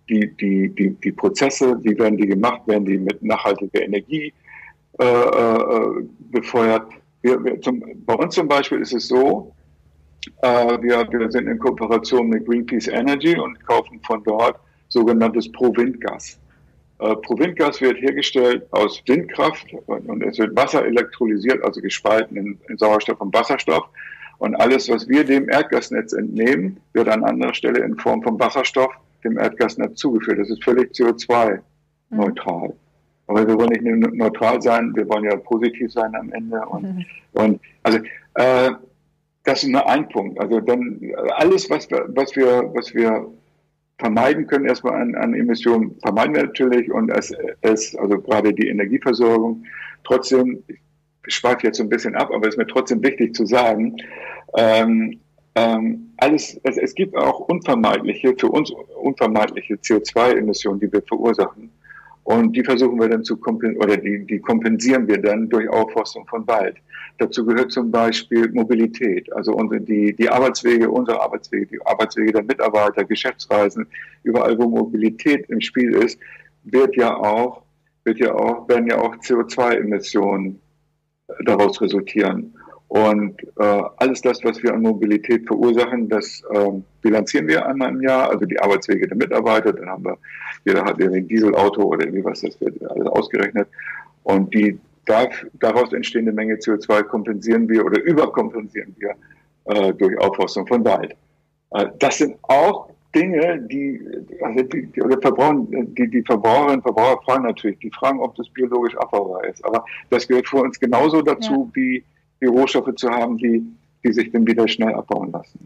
die, 0.07 0.31
die, 0.37 0.69
die, 0.69 0.91
die 0.91 1.11
Prozesse, 1.11 1.77
wie 1.83 1.97
werden 1.97 2.17
die 2.17 2.27
gemacht, 2.27 2.61
werden 2.67 2.85
die 2.85 2.97
mit 2.97 3.21
nachhaltiger 3.21 3.81
Energie 3.81 4.33
äh, 4.99 5.03
äh, 5.03 6.03
befeuert. 6.31 6.91
Wir, 7.21 7.43
wir 7.43 7.59
zum, 7.61 7.83
bei 8.05 8.13
uns 8.13 8.35
zum 8.35 8.47
Beispiel 8.47 8.79
ist 8.79 8.93
es 8.93 9.07
so, 9.07 9.53
äh, 10.41 10.81
wir, 10.81 11.07
wir 11.11 11.31
sind 11.31 11.47
in 11.47 11.59
Kooperation 11.59 12.29
mit 12.29 12.45
Greenpeace 12.45 12.87
Energy 12.87 13.37
und 13.37 13.63
kaufen 13.65 13.99
von 14.05 14.23
dort 14.23 14.59
sogenanntes 14.89 15.51
Provindgas. 15.51 16.39
Äh, 16.99 17.15
Provindgas 17.15 17.79
wird 17.81 18.01
hergestellt 18.01 18.67
aus 18.71 19.01
Windkraft 19.07 19.67
und, 19.85 20.09
und, 20.09 20.23
es 20.23 20.37
wird 20.37 20.55
Wasser 20.55 20.85
elektrolysiert, 20.85 21.63
also 21.63 21.81
gespalten 21.81 22.35
in, 22.35 22.59
in, 22.67 22.77
Sauerstoff 22.77 23.21
und 23.21 23.33
Wasserstoff. 23.33 23.85
Und 24.39 24.55
alles, 24.55 24.89
was 24.89 25.07
wir 25.07 25.23
dem 25.23 25.49
Erdgasnetz 25.49 26.13
entnehmen, 26.13 26.77
wird 26.93 27.07
an 27.09 27.23
anderer 27.23 27.53
Stelle 27.53 27.79
in 27.79 27.97
Form 27.97 28.21
von 28.21 28.39
Wasserstoff 28.39 28.91
dem 29.23 29.37
Erdgasnetz 29.37 29.95
zugeführt. 29.95 30.39
Das 30.39 30.49
ist 30.49 30.63
völlig 30.63 30.91
CO2-neutral. 30.91 32.69
Mhm. 32.69 32.73
Aber 33.27 33.47
wir 33.47 33.55
wollen 33.57 33.69
nicht 33.69 34.15
neutral 34.15 34.61
sein, 34.61 34.91
wir 34.95 35.07
wollen 35.07 35.25
ja 35.25 35.35
positiv 35.37 35.91
sein 35.91 36.15
am 36.15 36.31
Ende. 36.31 36.59
Und, 36.65 36.83
mhm. 36.83 37.05
und 37.33 37.61
also 37.83 37.99
äh, 38.35 38.71
das 39.43 39.63
ist 39.63 39.69
nur 39.69 39.87
ein 39.87 40.07
Punkt. 40.09 40.39
Also 40.39 40.59
dann 40.59 40.99
alles, 41.37 41.69
was 41.69 41.89
wir, 41.89 42.05
was 42.09 42.35
wir, 42.35 42.71
was 42.73 42.93
wir 42.93 43.27
vermeiden 43.99 44.47
können, 44.47 44.65
erstmal 44.65 45.01
an, 45.01 45.15
an 45.15 45.33
Emissionen, 45.33 45.95
vermeiden 46.01 46.35
wir 46.35 46.43
natürlich 46.43 46.91
und 46.91 47.09
es, 47.09 47.33
es, 47.61 47.95
also 47.95 48.19
gerade 48.19 48.53
die 48.53 48.67
Energieversorgung. 48.67 49.63
Trotzdem, 50.05 50.63
ich 51.27 51.35
schweife 51.35 51.67
jetzt 51.67 51.77
so 51.77 51.83
ein 51.83 51.89
bisschen 51.89 52.15
ab, 52.15 52.31
aber 52.33 52.47
es 52.47 52.55
ist 52.55 52.57
mir 52.57 52.67
trotzdem 52.67 53.03
wichtig 53.03 53.35
zu 53.35 53.45
sagen, 53.45 53.97
ähm, 54.57 55.19
ähm, 55.55 56.13
alles, 56.17 56.59
es, 56.63 56.77
es 56.77 56.95
gibt 56.95 57.15
auch 57.15 57.39
unvermeidliche, 57.41 58.33
für 58.37 58.47
uns 58.47 58.71
unvermeidliche 59.01 59.75
CO2-Emissionen, 59.75 60.79
die 60.79 60.91
wir 60.91 61.01
verursachen. 61.01 61.69
Und 62.23 62.55
die 62.55 62.63
versuchen 62.63 62.99
wir 62.99 63.09
dann 63.09 63.23
zu 63.23 63.37
kompensieren, 63.37 63.83
oder 63.83 63.97
die, 63.97 64.25
die 64.25 64.39
kompensieren 64.39 65.07
wir 65.07 65.17
dann 65.17 65.49
durch 65.49 65.67
Aufforstung 65.69 66.25
von 66.27 66.47
Wald. 66.47 66.77
Dazu 67.19 67.45
gehört 67.45 67.71
zum 67.73 67.91
Beispiel 67.91 68.49
Mobilität, 68.53 69.31
also 69.33 69.51
unsere, 69.51 69.81
die, 69.81 70.15
die 70.15 70.29
Arbeitswege, 70.29 70.89
unsere 70.89 71.21
Arbeitswege, 71.21 71.67
die 71.67 71.85
Arbeitswege 71.85 72.31
der 72.31 72.43
Mitarbeiter, 72.43 73.03
Geschäftsreisen, 73.03 73.87
überall 74.23 74.57
wo 74.57 74.69
Mobilität 74.69 75.49
im 75.49 75.59
Spiel 75.59 75.95
ist, 75.95 76.17
wird 76.63 76.95
ja 76.95 77.13
auch, 77.17 77.63
wird 78.05 78.19
ja 78.19 78.33
auch, 78.33 78.69
werden 78.69 78.87
ja 78.87 78.99
auch 78.99 79.15
CO2-Emissionen 79.17 80.61
daraus 81.43 81.81
resultieren. 81.81 82.53
Und 82.87 83.43
äh, 83.57 83.83
alles 83.97 84.21
das, 84.21 84.41
was 84.45 84.63
wir 84.63 84.73
an 84.73 84.81
Mobilität 84.81 85.45
verursachen, 85.45 86.07
das 86.07 86.41
äh, 86.51 86.71
bilanzieren 87.01 87.49
wir 87.49 87.65
einmal 87.65 87.89
im 87.89 88.01
Jahr, 88.01 88.29
also 88.29 88.45
die 88.45 88.59
Arbeitswege 88.59 89.07
der 89.07 89.17
Mitarbeiter, 89.17 89.73
dann 89.73 89.89
haben 89.89 90.05
wir, 90.05 90.17
jeder 90.63 90.85
hat 90.85 90.99
irgendwie 90.99 91.19
ein 91.19 91.27
Dieselauto 91.27 91.83
oder 91.83 92.05
irgendwie 92.05 92.23
was, 92.23 92.41
das 92.41 92.59
wird 92.61 92.81
alles 92.89 93.07
ausgerechnet. 93.07 93.67
Und 94.23 94.53
die 94.53 94.79
daraus 95.59 95.93
entstehende 95.93 96.31
Menge 96.31 96.55
CO2 96.55 97.03
kompensieren 97.03 97.67
wir 97.67 97.85
oder 97.85 98.01
überkompensieren 98.03 98.95
wir 98.99 99.15
äh, 99.65 99.93
durch 99.93 100.17
Aufforstung 100.19 100.67
von 100.67 100.83
Wald. 100.85 101.15
Äh, 101.71 101.87
das 101.99 102.17
sind 102.19 102.37
auch 102.43 102.89
Dinge, 103.15 103.59
die, 103.71 103.99
also 104.41 104.63
die, 104.63 104.85
die, 104.87 105.01
oder 105.01 105.19
Verbraucher, 105.19 105.65
die, 105.71 106.07
die 106.09 106.21
Verbraucherinnen 106.23 106.75
und 106.75 106.81
Verbraucher 106.83 107.21
fragen 107.23 107.43
natürlich, 107.43 107.79
die 107.79 107.89
fragen, 107.89 108.19
ob 108.19 108.35
das 108.35 108.47
biologisch 108.49 108.95
abbaubar 108.97 109.45
ist. 109.45 109.63
Aber 109.65 109.83
das 110.09 110.27
gehört 110.27 110.47
für 110.47 110.57
uns 110.57 110.79
genauso 110.79 111.21
dazu, 111.21 111.69
ja. 111.69 111.75
wie 111.75 112.03
die 112.41 112.45
Rohstoffe 112.45 112.93
zu 112.95 113.09
haben, 113.09 113.37
die, 113.37 113.65
die 114.03 114.13
sich 114.13 114.31
dann 114.31 114.45
wieder 114.45 114.67
schnell 114.67 114.93
abbauen 114.93 115.31
lassen. 115.31 115.59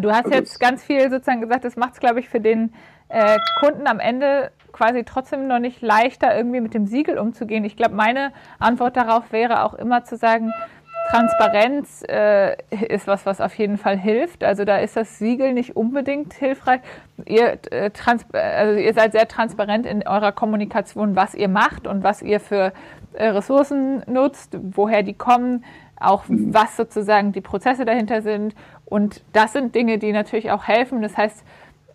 Du 0.00 0.10
hast 0.10 0.26
also 0.26 0.36
jetzt 0.36 0.60
ganz 0.60 0.82
viel 0.82 1.10
sozusagen 1.10 1.40
gesagt, 1.40 1.64
das 1.64 1.76
macht 1.76 1.94
es, 1.94 2.00
glaube 2.00 2.20
ich, 2.20 2.28
für 2.28 2.40
den 2.40 2.72
äh, 3.08 3.38
Kunden 3.60 3.86
am 3.86 4.00
Ende 4.00 4.50
quasi 4.72 5.04
trotzdem 5.04 5.46
noch 5.46 5.60
nicht 5.60 5.82
leichter, 5.82 6.36
irgendwie 6.36 6.60
mit 6.60 6.74
dem 6.74 6.86
Siegel 6.86 7.18
umzugehen. 7.18 7.64
Ich 7.64 7.76
glaube, 7.76 7.94
meine 7.94 8.32
Antwort 8.58 8.96
darauf 8.96 9.30
wäre 9.30 9.62
auch 9.62 9.74
immer 9.74 10.04
zu 10.04 10.16
sagen, 10.16 10.52
Transparenz 11.10 12.02
äh, 12.08 12.56
ist 12.70 13.06
was, 13.06 13.26
was 13.26 13.40
auf 13.40 13.54
jeden 13.54 13.76
Fall 13.76 13.98
hilft. 13.98 14.42
Also 14.42 14.64
da 14.64 14.78
ist 14.78 14.96
das 14.96 15.18
Siegel 15.18 15.52
nicht 15.52 15.76
unbedingt 15.76 16.32
hilfreich. 16.32 16.80
Ihr, 17.26 17.58
äh, 17.70 17.90
also 18.32 18.80
ihr 18.80 18.94
seid 18.94 19.12
sehr 19.12 19.28
transparent 19.28 19.86
in 19.86 20.06
eurer 20.06 20.32
Kommunikation, 20.32 21.14
was 21.14 21.34
ihr 21.34 21.48
macht 21.48 21.86
und 21.86 22.02
was 22.02 22.22
ihr 22.22 22.40
für 22.40 22.72
äh, 23.12 23.26
Ressourcen 23.26 24.02
nutzt, 24.06 24.56
woher 24.60 25.02
die 25.02 25.14
kommen, 25.14 25.64
auch 26.00 26.28
mhm. 26.28 26.52
was 26.52 26.76
sozusagen 26.76 27.32
die 27.32 27.40
Prozesse 27.40 27.84
dahinter 27.84 28.22
sind. 28.22 28.54
Und 28.84 29.22
das 29.32 29.52
sind 29.52 29.74
Dinge, 29.74 29.98
die 29.98 30.12
natürlich 30.12 30.50
auch 30.50 30.64
helfen. 30.64 31.02
Das 31.02 31.16
heißt, 31.16 31.44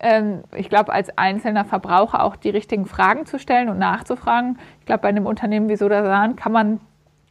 ähm, 0.00 0.42
ich 0.56 0.68
glaube, 0.68 0.92
als 0.92 1.16
einzelner 1.16 1.64
Verbraucher 1.64 2.24
auch 2.24 2.36
die 2.36 2.50
richtigen 2.50 2.86
Fragen 2.86 3.26
zu 3.26 3.38
stellen 3.38 3.68
und 3.68 3.78
nachzufragen. 3.78 4.58
Ich 4.80 4.86
glaube, 4.86 5.02
bei 5.02 5.08
einem 5.08 5.26
Unternehmen 5.26 5.68
wie 5.68 5.76
Sodasan 5.76 6.36
kann 6.36 6.52
man 6.52 6.80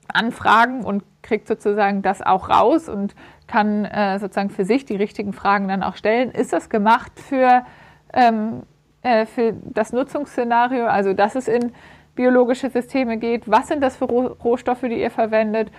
anfragen 0.08 0.84
und 0.84 1.04
kriegt 1.22 1.48
sozusagen 1.48 2.02
das 2.02 2.22
auch 2.22 2.50
raus 2.50 2.90
und 2.90 3.16
kann 3.48 3.86
äh, 3.86 4.20
sozusagen 4.20 4.50
für 4.50 4.66
sich 4.66 4.86
die 4.86 4.96
richtigen 4.96 5.34
Fragen 5.34 5.68
dann 5.68 5.84
auch 5.84 5.96
stellen. 5.96 6.32
Ist 6.32 6.54
das 6.54 6.70
gemacht 6.70 7.12
für, 7.20 7.66
ähm, 8.14 8.64
äh, 9.02 9.26
für 9.26 9.54
das 9.66 9.92
Nutzungsszenario, 9.92 10.86
also 10.86 11.14
dass 11.14 11.36
es 11.36 11.48
in 11.48 11.74
biologische 12.20 12.70
Systeme 12.70 13.16
geht? 13.16 13.50
Was 13.50 13.70
sind 13.70 13.82
das 13.82 13.96
für 13.96 14.04
Rohstoffe, 14.04 14.82
die 14.82 15.00
ihr 15.00 15.10
verwendet? 15.10 15.72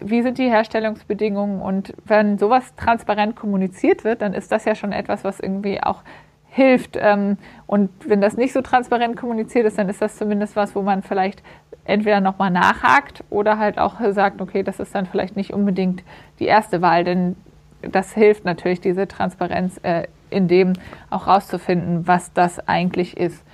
Wie 0.00 0.22
sind 0.22 0.36
die 0.38 0.50
Herstellungsbedingungen? 0.50 1.60
Und 1.60 1.94
wenn 2.04 2.36
sowas 2.36 2.74
transparent 2.74 3.36
kommuniziert 3.36 4.02
wird, 4.02 4.22
dann 4.22 4.34
ist 4.34 4.50
das 4.50 4.64
ja 4.64 4.74
schon 4.74 4.90
etwas, 4.90 5.22
was 5.22 5.38
irgendwie 5.38 5.80
auch 5.80 6.02
hilft. 6.48 6.98
Ähm, 7.00 7.38
und 7.68 7.90
wenn 8.04 8.20
das 8.20 8.36
nicht 8.36 8.52
so 8.52 8.60
transparent 8.60 9.16
kommuniziert 9.16 9.66
ist, 9.66 9.78
dann 9.78 9.88
ist 9.88 10.02
das 10.02 10.16
zumindest 10.16 10.56
was, 10.56 10.74
wo 10.74 10.82
man 10.82 11.04
vielleicht 11.04 11.44
entweder 11.84 12.20
nochmal 12.20 12.50
nachhakt 12.50 13.22
oder 13.30 13.58
halt 13.58 13.78
auch 13.78 14.00
sagt, 14.10 14.40
okay, 14.40 14.64
das 14.64 14.80
ist 14.80 14.92
dann 14.96 15.06
vielleicht 15.06 15.36
nicht 15.36 15.52
unbedingt 15.52 16.02
die 16.40 16.46
erste 16.46 16.82
Wahl, 16.82 17.04
denn 17.04 17.36
das 17.82 18.14
hilft 18.14 18.44
natürlich, 18.44 18.80
diese 18.80 19.06
Transparenz 19.06 19.78
äh, 19.84 20.08
in 20.30 20.48
dem 20.48 20.72
auch 21.08 21.28
rauszufinden, 21.28 22.08
was 22.08 22.32
das 22.32 22.58
eigentlich 22.66 23.16
ist. 23.16 23.44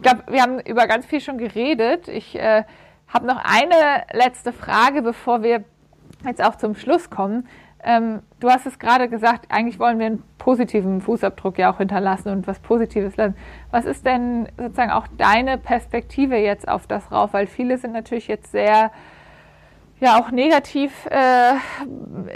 Ich 0.00 0.04
glaube, 0.04 0.22
wir 0.32 0.40
haben 0.40 0.60
über 0.60 0.86
ganz 0.86 1.04
viel 1.04 1.20
schon 1.20 1.36
geredet. 1.36 2.08
Ich 2.08 2.34
äh, 2.34 2.64
habe 3.06 3.26
noch 3.26 3.36
eine 3.36 4.04
letzte 4.14 4.50
Frage, 4.50 5.02
bevor 5.02 5.42
wir 5.42 5.62
jetzt 6.24 6.42
auch 6.42 6.56
zum 6.56 6.74
Schluss 6.74 7.10
kommen. 7.10 7.46
Ähm, 7.84 8.20
du 8.40 8.48
hast 8.48 8.64
es 8.64 8.78
gerade 8.78 9.10
gesagt, 9.10 9.48
eigentlich 9.50 9.78
wollen 9.78 9.98
wir 9.98 10.06
einen 10.06 10.22
positiven 10.38 11.02
Fußabdruck 11.02 11.58
ja 11.58 11.70
auch 11.70 11.76
hinterlassen 11.76 12.30
und 12.30 12.46
was 12.46 12.60
Positives 12.60 13.18
lassen. 13.18 13.36
Was 13.72 13.84
ist 13.84 14.06
denn 14.06 14.48
sozusagen 14.56 14.90
auch 14.90 15.06
deine 15.18 15.58
Perspektive 15.58 16.36
jetzt 16.36 16.66
auf 16.66 16.86
das 16.86 17.12
rauf? 17.12 17.34
Weil 17.34 17.46
viele 17.46 17.76
sind 17.76 17.92
natürlich 17.92 18.26
jetzt 18.26 18.52
sehr, 18.52 18.92
ja 20.00 20.18
auch 20.18 20.30
negativ 20.30 21.06
äh, 21.10 21.56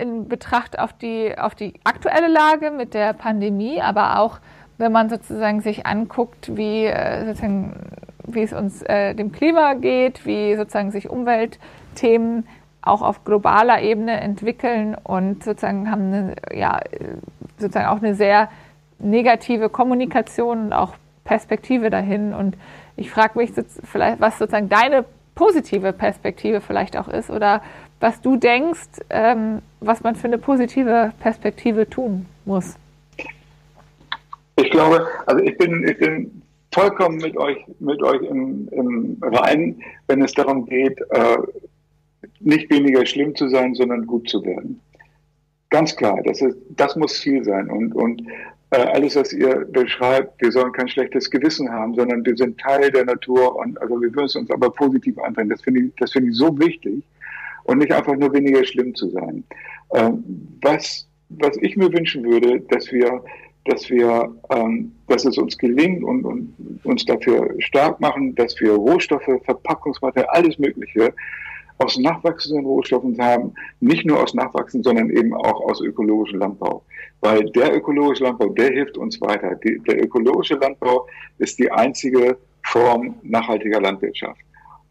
in 0.03 0.29
Betracht 0.29 0.79
auf 0.79 0.93
die, 0.93 1.39
auf 1.39 1.55
die 1.55 1.81
aktuelle 1.83 2.29
Lage 2.29 2.71
mit 2.71 2.93
der 2.93 3.15
Pandemie, 3.15 3.81
aber 3.81 4.19
auch 4.19 4.39
wenn 4.79 4.93
man 4.93 5.09
sozusagen 5.09 5.61
sich 5.61 5.87
anguckt, 5.87 6.57
wie 6.57 6.87
äh, 6.87 7.27
sozusagen 7.27 7.75
wie 8.27 8.43
es 8.43 8.53
uns 8.53 8.83
äh, 8.83 9.15
dem 9.15 9.33
Klima 9.33 9.75
geht, 9.75 10.27
wie 10.27 10.57
sozusagen 10.57 10.91
sich 10.91 11.11
Umweltthemen 11.11 12.47
auch 12.83 13.03
auf 13.03 13.25
globaler 13.25 13.81
Ebene 13.83 14.21
entwickeln 14.21 14.95
und 15.03 15.43
sozusagen 15.43 15.91
haben 15.91 16.13
eine, 16.13 16.35
ja, 16.53 16.81
sozusagen 17.59 17.87
auch 17.87 18.03
eine 18.03 18.15
sehr 18.15 18.49
negative 18.99 19.69
Kommunikation 19.69 20.67
und 20.67 20.73
auch 20.73 20.95
Perspektive 21.25 21.91
dahin. 21.91 22.35
Und 22.35 22.57
ich 22.97 23.11
frage 23.11 23.39
mich 23.39 23.53
vielleicht, 23.85 24.21
was 24.21 24.39
sozusagen 24.39 24.69
deine 24.69 25.05
positive 25.35 25.93
Perspektive 25.93 26.61
vielleicht 26.61 26.97
auch 26.97 27.09
ist 27.09 27.31
oder 27.31 27.63
was 28.01 28.21
du 28.21 28.37
denkst, 28.37 29.01
ähm, 29.11 29.63
was 29.81 30.03
man 30.03 30.15
für 30.15 30.27
eine 30.27 30.39
positive 30.39 31.13
Perspektive 31.21 31.89
tun 31.89 32.27
muss. 32.45 32.77
Ich 34.57 34.71
glaube, 34.71 35.07
also 35.27 35.43
ich 35.43 35.57
bin, 35.59 35.87
ich 35.87 35.99
bin 35.99 36.43
vollkommen 36.73 37.19
mit 37.19 37.37
euch, 37.37 37.59
mit 37.81 38.03
euch 38.03 38.23
im, 38.23 38.69
im 38.73 39.17
Reinen, 39.23 39.83
wenn 40.09 40.23
es 40.23 40.33
darum 40.33 40.67
geht, 40.67 40.99
äh, 41.11 41.39
nicht 42.41 42.71
weniger 42.71 43.05
schlimm 43.07 43.35
zu 43.35 43.49
sein, 43.49 43.75
sondern 43.75 44.07
gut 44.07 44.29
zu 44.29 44.45
werden. 44.45 44.81
Ganz 45.71 45.97
klar, 45.97 46.21
das, 46.25 46.41
ist, 46.41 46.57
das 46.71 46.95
muss 46.97 47.21
Ziel 47.21 47.45
sein. 47.45 47.71
Und, 47.71 47.95
und 47.95 48.23
äh, 48.71 48.77
alles, 48.77 49.17
was 49.17 49.33
ihr 49.33 49.67
beschreibt, 49.71 50.41
wir 50.41 50.53
sollen 50.53 50.73
kein 50.73 50.89
schlechtes 50.89 51.31
Gewissen 51.31 51.71
haben, 51.71 51.95
sondern 51.95 52.25
wir 52.25 52.37
sind 52.37 52.59
Teil 52.61 52.91
der 52.91 53.05
Natur 53.05 53.57
und 53.57 53.81
also 53.81 54.01
wir 54.01 54.11
müssen 54.11 54.43
uns 54.43 54.51
aber 54.51 54.71
positiv 54.71 55.19
anbringen. 55.19 55.51
Das 55.51 55.63
finde 55.63 55.81
ich, 55.81 55.93
das 55.99 56.13
finde 56.13 56.31
ich 56.31 56.37
so 56.37 56.59
wichtig 56.59 57.03
und 57.65 57.79
nicht 57.79 57.93
einfach 57.93 58.17
nur 58.17 58.33
weniger 58.33 58.65
schlimm 58.65 58.95
zu 58.95 59.11
sein. 59.11 59.45
Ähm, 59.95 60.25
was, 60.63 61.07
was 61.29 61.57
ich 61.59 61.77
mir 61.77 61.93
wünschen 61.93 62.25
würde, 62.25 62.61
dass 62.61 62.91
wir 62.93 63.23
dass 63.65 63.89
wir, 63.89 64.35
ähm, 64.51 64.93
dass 65.09 65.25
es 65.25 65.39
uns 65.39 65.57
gelingt 65.57 66.05
und, 66.05 66.25
und 66.25 66.81
uns 66.85 67.05
dafür 67.05 67.55
stark 67.59 68.01
machen, 68.01 68.35
dass 68.35 68.59
wir 68.61 68.73
Rohstoffe, 68.73 69.29
Verpackungsmaterial, 69.45 70.29
alles 70.31 70.59
Mögliche 70.59 71.13
aus 71.79 71.99
nachwachsenden 71.99 72.67
Rohstoffen 72.67 73.19
haben, 73.21 73.53
nicht 73.81 74.07
nur 74.07 74.23
aus 74.23 74.35
nachwachsenden, 74.35 74.85
sondern 74.85 75.11
eben 75.11 75.35
auch 75.35 75.61
aus 75.63 75.81
ökologischem 75.81 76.39
Landbau. 76.39 76.85
Weil 77.21 77.45
der 77.51 77.75
ökologische 77.75 78.25
Landbau, 78.25 78.49
der 78.51 78.71
hilft 78.71 78.97
uns 78.97 79.21
weiter. 79.21 79.55
Die, 79.57 79.81
der 79.81 80.05
ökologische 80.05 80.55
Landbau 80.55 81.07
ist 81.39 81.59
die 81.59 81.71
einzige 81.71 82.37
Form 82.63 83.15
nachhaltiger 83.23 83.81
Landwirtschaft. 83.81 84.41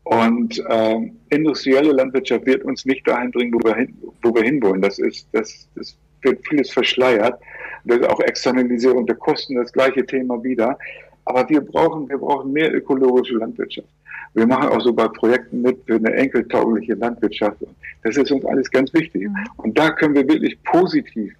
Und 0.03 0.59
äh, 0.67 1.11
industrielle 1.30 1.91
Landwirtschaft 1.91 2.45
wird 2.45 2.63
uns 2.65 2.86
nicht 2.86 3.07
dahin 3.07 3.32
bringen, 3.32 3.53
wo 3.53 3.59
wir, 3.59 3.76
hin, 3.76 3.97
wo 4.21 4.36
wir 4.36 4.43
hinwollen. 4.43 4.82
Das 4.82 4.99
ist, 4.99 5.28
das, 5.32 5.69
das 5.76 5.97
wird 6.21 6.45
vieles 6.47 6.71
verschleiert. 6.71 7.39
Das 7.86 7.97
ist 7.97 8.09
auch 8.09 8.19
Externalisierung 8.19 9.05
der 9.05 9.15
Kosten, 9.15 9.55
das 9.55 9.71
gleiche 9.71 10.05
Thema 10.05 10.41
wieder. 10.43 10.77
Aber 11.25 11.47
wir 11.49 11.61
brauchen, 11.61 12.09
wir 12.09 12.17
brauchen 12.17 12.51
mehr 12.51 12.73
ökologische 12.73 13.36
Landwirtschaft. 13.36 13.88
Wir 14.34 14.47
machen 14.47 14.69
auch 14.69 14.81
so 14.81 14.91
bei 14.91 15.07
Projekten 15.07 15.61
mit 15.61 15.79
für 15.86 15.95
eine 15.95 16.13
enkeltaugliche 16.13 16.95
Landwirtschaft. 16.95 17.57
Das 18.03 18.17
ist 18.17 18.31
uns 18.31 18.43
alles 18.45 18.69
ganz 18.71 18.93
wichtig. 18.93 19.29
Mhm. 19.29 19.36
Und 19.57 19.77
da 19.77 19.91
können 19.91 20.15
wir 20.15 20.27
wirklich 20.27 20.61
positiv, 20.63 21.34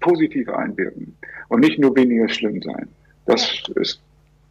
positiv 0.00 0.48
einwirken 0.48 1.16
und 1.48 1.60
nicht 1.60 1.78
nur 1.78 1.94
weniger 1.96 2.28
schlimm 2.28 2.60
sein. 2.62 2.88
Das 3.26 3.62
ist 3.76 4.00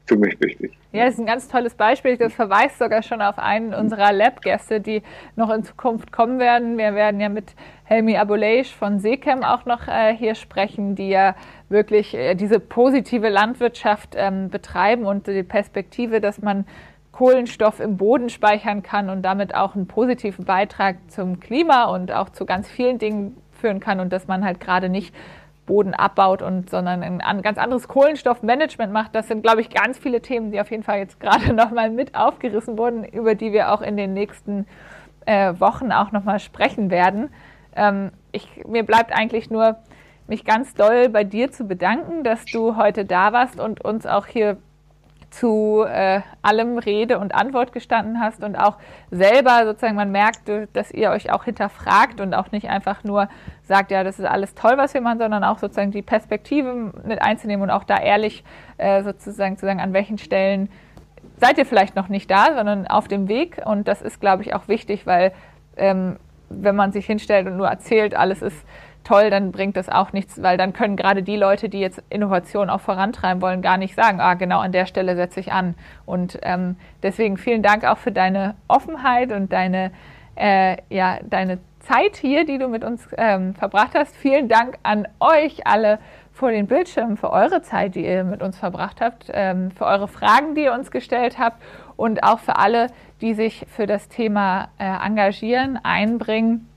für 0.09 0.17
mich 0.17 0.39
wichtig. 0.41 0.77
Ja, 0.91 1.05
das 1.05 1.13
ist 1.13 1.19
ein 1.19 1.25
ganz 1.25 1.47
tolles 1.47 1.75
Beispiel. 1.75 2.17
Das 2.17 2.33
verweist 2.33 2.79
sogar 2.79 3.03
schon 3.03 3.21
auf 3.21 3.39
einen 3.39 3.73
unserer 3.73 4.11
Lab-Gäste, 4.11 4.81
die 4.81 5.03
noch 5.35 5.49
in 5.51 5.63
Zukunft 5.63 6.11
kommen 6.11 6.39
werden. 6.39 6.77
Wir 6.77 6.95
werden 6.95 7.21
ja 7.21 7.29
mit 7.29 7.55
Helmi 7.83 8.17
Abuleish 8.17 8.73
von 8.75 8.99
Seechem 8.99 9.43
auch 9.43 9.65
noch 9.65 9.87
äh, 9.87 10.15
hier 10.15 10.35
sprechen, 10.35 10.95
die 10.95 11.09
ja 11.09 11.35
wirklich 11.69 12.13
äh, 12.13 12.35
diese 12.35 12.59
positive 12.59 13.29
Landwirtschaft 13.29 14.15
ähm, 14.17 14.49
betreiben 14.49 15.05
und 15.05 15.27
die 15.27 15.43
Perspektive, 15.43 16.19
dass 16.19 16.41
man 16.41 16.65
Kohlenstoff 17.11 17.79
im 17.79 17.97
Boden 17.97 18.29
speichern 18.29 18.81
kann 18.81 19.09
und 19.09 19.21
damit 19.21 19.53
auch 19.53 19.75
einen 19.75 19.87
positiven 19.87 20.45
Beitrag 20.45 20.97
zum 21.09 21.39
Klima 21.39 21.85
und 21.85 22.11
auch 22.11 22.29
zu 22.29 22.45
ganz 22.45 22.67
vielen 22.67 22.97
Dingen 22.97 23.37
führen 23.51 23.79
kann 23.79 23.99
und 23.99 24.11
dass 24.11 24.27
man 24.27 24.43
halt 24.43 24.59
gerade 24.59 24.89
nicht 24.89 25.13
Boden 25.69 25.93
abbaut 25.93 26.41
und 26.41 26.67
sondern 26.71 27.03
ein 27.03 27.41
ganz 27.43 27.59
anderes 27.59 27.87
Kohlenstoffmanagement 27.87 28.91
macht. 28.91 29.13
Das 29.13 29.27
sind, 29.27 29.43
glaube 29.43 29.61
ich, 29.61 29.69
ganz 29.69 29.99
viele 29.99 30.19
Themen, 30.19 30.51
die 30.51 30.59
auf 30.59 30.71
jeden 30.71 30.81
Fall 30.81 30.97
jetzt 30.97 31.19
gerade 31.19 31.53
nochmal 31.53 31.91
mit 31.91 32.15
aufgerissen 32.15 32.77
wurden, 32.77 33.03
über 33.03 33.35
die 33.35 33.53
wir 33.53 33.71
auch 33.71 33.81
in 33.81 33.95
den 33.95 34.13
nächsten 34.13 34.65
äh, 35.27 35.53
Wochen 35.59 35.91
auch 35.91 36.11
nochmal 36.11 36.39
sprechen 36.39 36.89
werden. 36.89 37.29
Ähm, 37.75 38.09
ich, 38.31 38.65
mir 38.67 38.83
bleibt 38.83 39.15
eigentlich 39.15 39.51
nur, 39.51 39.77
mich 40.25 40.43
ganz 40.43 40.73
doll 40.73 41.09
bei 41.09 41.23
dir 41.23 41.51
zu 41.51 41.65
bedanken, 41.65 42.23
dass 42.23 42.45
du 42.45 42.75
heute 42.75 43.05
da 43.05 43.31
warst 43.31 43.59
und 43.59 43.83
uns 43.83 44.05
auch 44.05 44.25
hier 44.25 44.57
zu 45.29 45.85
äh, 45.87 46.21
allem 46.41 46.77
Rede 46.77 47.19
und 47.19 47.35
Antwort 47.35 47.71
gestanden 47.71 48.19
hast 48.19 48.43
und 48.43 48.55
auch 48.55 48.77
selber 49.11 49.65
sozusagen, 49.65 49.95
man 49.95 50.11
merkt, 50.11 50.49
dass 50.73 50.91
ihr 50.91 51.11
euch 51.11 51.31
auch 51.31 51.43
hinterfragt 51.43 52.19
und 52.19 52.33
auch 52.33 52.51
nicht 52.51 52.69
einfach 52.69 53.03
nur 53.03 53.29
sagt, 53.63 53.91
ja, 53.91 54.03
das 54.03 54.19
ist 54.19 54.25
alles 54.25 54.55
toll, 54.55 54.73
was 54.77 54.93
wir 54.93 55.01
machen, 55.01 55.19
sondern 55.19 55.43
auch 55.43 55.59
sozusagen 55.59 55.91
die 55.91 56.01
Perspektive 56.01 56.91
mit 57.03 57.21
einzunehmen 57.21 57.63
und 57.63 57.69
auch 57.69 57.83
da 57.83 57.97
ehrlich 57.97 58.43
äh, 58.77 59.03
sozusagen 59.03 59.57
zu 59.57 59.65
sagen, 59.65 59.79
an 59.79 59.93
welchen 59.93 60.17
Stellen 60.17 60.69
seid 61.37 61.57
ihr 61.57 61.65
vielleicht 61.65 61.95
noch 61.95 62.09
nicht 62.09 62.29
da, 62.29 62.55
sondern 62.55 62.87
auf 62.87 63.07
dem 63.07 63.27
Weg. 63.27 63.61
Und 63.65 63.87
das 63.87 64.01
ist, 64.01 64.19
glaube 64.19 64.43
ich, 64.43 64.53
auch 64.53 64.67
wichtig, 64.67 65.05
weil 65.05 65.31
ähm, 65.77 66.17
wenn 66.49 66.75
man 66.75 66.91
sich 66.91 67.05
hinstellt 67.05 67.47
und 67.47 67.57
nur 67.57 67.67
erzählt, 67.67 68.15
alles 68.15 68.41
ist 68.41 68.65
toll, 69.09 69.31
dann 69.31 69.51
bringt 69.51 69.75
das 69.75 69.89
auch 69.89 70.13
nichts, 70.13 70.41
weil 70.43 70.57
dann 70.57 70.71
können 70.71 70.95
gerade 70.95 71.23
die 71.23 71.35
Leute, 71.35 71.67
die 71.67 71.79
jetzt 71.79 72.01
Innovation 72.11 72.69
auch 72.69 72.81
vorantreiben 72.81 73.41
wollen, 73.41 73.63
gar 73.63 73.77
nicht 73.77 73.95
sagen, 73.95 74.21
ah, 74.21 74.35
genau 74.35 74.59
an 74.59 74.71
der 74.71 74.85
Stelle 74.85 75.15
setze 75.15 75.39
ich 75.39 75.51
an. 75.51 75.73
Und 76.05 76.37
ähm, 76.43 76.75
deswegen 77.01 77.37
vielen 77.37 77.63
Dank 77.63 77.85
auch 77.85 77.97
für 77.97 78.11
deine 78.11 78.55
Offenheit 78.67 79.31
und 79.31 79.51
deine, 79.51 79.91
äh, 80.35 80.77
ja, 80.89 81.17
deine 81.23 81.57
Zeit 81.79 82.17
hier, 82.17 82.45
die 82.45 82.59
du 82.59 82.67
mit 82.67 82.83
uns 82.83 83.07
ähm, 83.17 83.55
verbracht 83.55 83.95
hast. 83.95 84.15
Vielen 84.15 84.47
Dank 84.47 84.77
an 84.83 85.07
euch 85.19 85.65
alle 85.65 85.97
vor 86.31 86.51
den 86.51 86.67
Bildschirmen 86.67 87.17
für 87.17 87.31
eure 87.31 87.63
Zeit, 87.63 87.95
die 87.95 88.05
ihr 88.05 88.23
mit 88.23 88.43
uns 88.43 88.59
verbracht 88.59 89.01
habt, 89.01 89.31
ähm, 89.33 89.71
für 89.71 89.85
eure 89.85 90.07
Fragen, 90.07 90.53
die 90.53 90.65
ihr 90.65 90.73
uns 90.73 90.91
gestellt 90.91 91.39
habt 91.39 91.63
und 91.97 92.23
auch 92.23 92.39
für 92.39 92.57
alle, 92.57 92.87
die 93.21 93.33
sich 93.33 93.65
für 93.75 93.87
das 93.87 94.07
Thema 94.07 94.69
äh, 94.77 94.85
engagieren, 94.85 95.79
einbringen. 95.81 96.68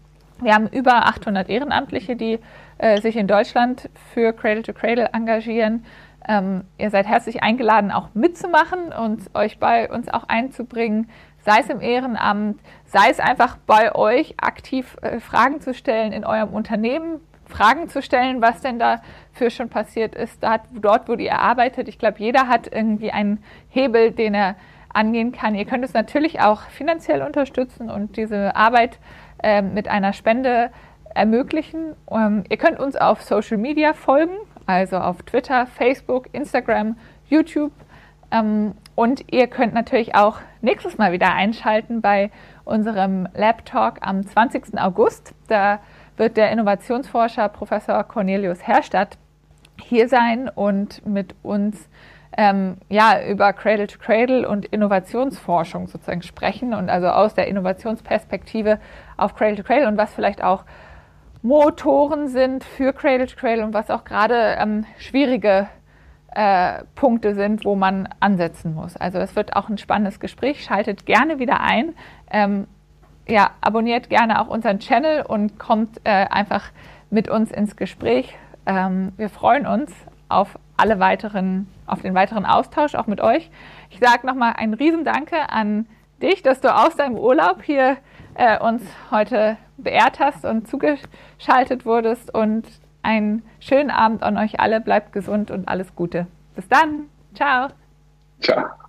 Wir 0.42 0.54
haben 0.54 0.66
über 0.66 1.06
800 1.06 1.48
Ehrenamtliche, 1.48 2.16
die 2.16 2.40
äh, 2.78 3.00
sich 3.00 3.16
in 3.16 3.28
Deutschland 3.28 3.88
für 4.12 4.32
Cradle 4.32 4.62
to 4.62 4.72
Cradle 4.72 5.10
engagieren. 5.12 5.84
Ähm, 6.28 6.64
ihr 6.78 6.90
seid 6.90 7.06
herzlich 7.06 7.42
eingeladen, 7.42 7.92
auch 7.92 8.08
mitzumachen 8.14 8.92
und 8.92 9.22
euch 9.34 9.58
bei 9.58 9.88
uns 9.88 10.08
auch 10.08 10.24
einzubringen, 10.24 11.08
sei 11.44 11.60
es 11.60 11.68
im 11.68 11.80
Ehrenamt, 11.80 12.60
sei 12.86 13.10
es 13.10 13.20
einfach 13.20 13.56
bei 13.66 13.94
euch 13.94 14.34
aktiv 14.40 14.96
äh, 15.02 15.20
Fragen 15.20 15.60
zu 15.60 15.74
stellen 15.74 16.12
in 16.12 16.24
eurem 16.24 16.50
Unternehmen, 16.50 17.20
Fragen 17.46 17.88
zu 17.88 18.02
stellen, 18.02 18.42
was 18.42 18.60
denn 18.62 18.80
dafür 18.80 19.50
schon 19.50 19.68
passiert 19.68 20.14
ist, 20.14 20.42
dort, 20.72 21.08
wo 21.08 21.14
ihr 21.14 21.38
arbeitet. 21.38 21.86
Ich 21.86 21.98
glaube, 21.98 22.18
jeder 22.18 22.48
hat 22.48 22.72
irgendwie 22.72 23.10
einen 23.12 23.44
Hebel, 23.68 24.10
den 24.10 24.34
er 24.34 24.56
angehen 24.94 25.32
kann. 25.32 25.54
Ihr 25.54 25.64
könnt 25.64 25.84
es 25.84 25.94
natürlich 25.94 26.40
auch 26.40 26.62
finanziell 26.62 27.22
unterstützen 27.22 27.90
und 27.90 28.16
diese 28.16 28.56
Arbeit 28.56 28.98
mit 29.62 29.88
einer 29.88 30.12
Spende 30.12 30.70
ermöglichen. 31.14 31.94
Ähm, 32.10 32.44
ihr 32.48 32.56
könnt 32.56 32.78
uns 32.78 32.96
auf 32.96 33.22
Social 33.22 33.58
Media 33.58 33.92
folgen, 33.92 34.36
also 34.66 34.98
auf 34.98 35.22
Twitter, 35.22 35.66
Facebook, 35.66 36.28
Instagram, 36.32 36.96
YouTube. 37.28 37.72
Ähm, 38.30 38.74
und 38.94 39.32
ihr 39.32 39.46
könnt 39.46 39.74
natürlich 39.74 40.14
auch 40.14 40.38
nächstes 40.60 40.98
Mal 40.98 41.12
wieder 41.12 41.34
einschalten 41.34 42.00
bei 42.00 42.30
unserem 42.64 43.28
Lab 43.34 43.64
Talk 43.64 43.98
am 44.00 44.26
20. 44.26 44.78
August. 44.78 45.34
Da 45.48 45.80
wird 46.16 46.36
der 46.36 46.50
Innovationsforscher 46.50 47.48
Professor 47.48 48.02
Cornelius 48.04 48.66
Herstadt 48.66 49.18
hier 49.80 50.08
sein 50.08 50.48
und 50.48 51.04
mit 51.06 51.34
uns 51.42 51.88
ähm, 52.36 52.78
ja, 52.88 53.22
über 53.28 53.52
Cradle 53.52 53.86
to 53.86 53.98
Cradle 53.98 54.48
und 54.48 54.64
Innovationsforschung 54.66 55.86
sozusagen 55.86 56.22
sprechen 56.22 56.74
und 56.74 56.88
also 56.88 57.08
aus 57.08 57.34
der 57.34 57.46
Innovationsperspektive 57.46 58.78
auf 59.16 59.34
Cradle 59.34 59.56
to 59.56 59.62
Cradle 59.62 59.88
und 59.88 59.96
was 59.96 60.14
vielleicht 60.14 60.42
auch 60.42 60.64
Motoren 61.42 62.28
sind 62.28 62.64
für 62.64 62.92
Cradle 62.92 63.26
to 63.26 63.36
Cradle 63.36 63.64
und 63.64 63.74
was 63.74 63.90
auch 63.90 64.04
gerade 64.04 64.56
ähm, 64.58 64.84
schwierige 64.98 65.68
äh, 66.34 66.84
Punkte 66.94 67.34
sind, 67.34 67.64
wo 67.64 67.74
man 67.74 68.08
ansetzen 68.20 68.74
muss. 68.74 68.96
Also 68.96 69.18
es 69.18 69.36
wird 69.36 69.54
auch 69.56 69.68
ein 69.68 69.76
spannendes 69.76 70.20
Gespräch. 70.20 70.64
Schaltet 70.64 71.04
gerne 71.04 71.38
wieder 71.38 71.60
ein. 71.60 71.94
Ähm, 72.30 72.66
ja, 73.28 73.50
abonniert 73.60 74.08
gerne 74.08 74.40
auch 74.40 74.48
unseren 74.48 74.78
Channel 74.78 75.22
und 75.22 75.58
kommt 75.58 76.00
äh, 76.04 76.10
einfach 76.10 76.70
mit 77.10 77.28
uns 77.28 77.50
ins 77.50 77.76
Gespräch. 77.76 78.36
Ähm, 78.66 79.12
wir 79.16 79.28
freuen 79.28 79.66
uns 79.66 79.92
auf 80.28 80.58
alle 80.76 80.98
weiteren, 80.98 81.68
auf 81.86 82.02
den 82.02 82.14
weiteren 82.14 82.44
Austausch 82.44 82.94
auch 82.94 83.06
mit 83.06 83.20
euch. 83.20 83.50
Ich 83.90 83.98
sage 83.98 84.26
nochmal 84.26 84.54
ein 84.56 84.74
Riesendanke 84.74 85.50
an 85.50 85.86
dich, 86.20 86.42
dass 86.42 86.60
du 86.60 86.74
aus 86.74 86.96
deinem 86.96 87.16
Urlaub 87.16 87.62
hier 87.62 87.96
äh, 88.34 88.58
uns 88.58 88.82
heute 89.10 89.56
beehrt 89.76 90.20
hast 90.20 90.44
und 90.44 90.68
zugeschaltet 90.68 91.84
wurdest 91.84 92.34
und 92.34 92.66
einen 93.02 93.42
schönen 93.60 93.90
Abend 93.90 94.22
an 94.22 94.38
euch 94.38 94.60
alle. 94.60 94.80
Bleibt 94.80 95.12
gesund 95.12 95.50
und 95.50 95.68
alles 95.68 95.94
Gute. 95.94 96.26
Bis 96.54 96.68
dann. 96.68 97.08
Ciao. 97.34 97.68
Ciao. 98.40 98.81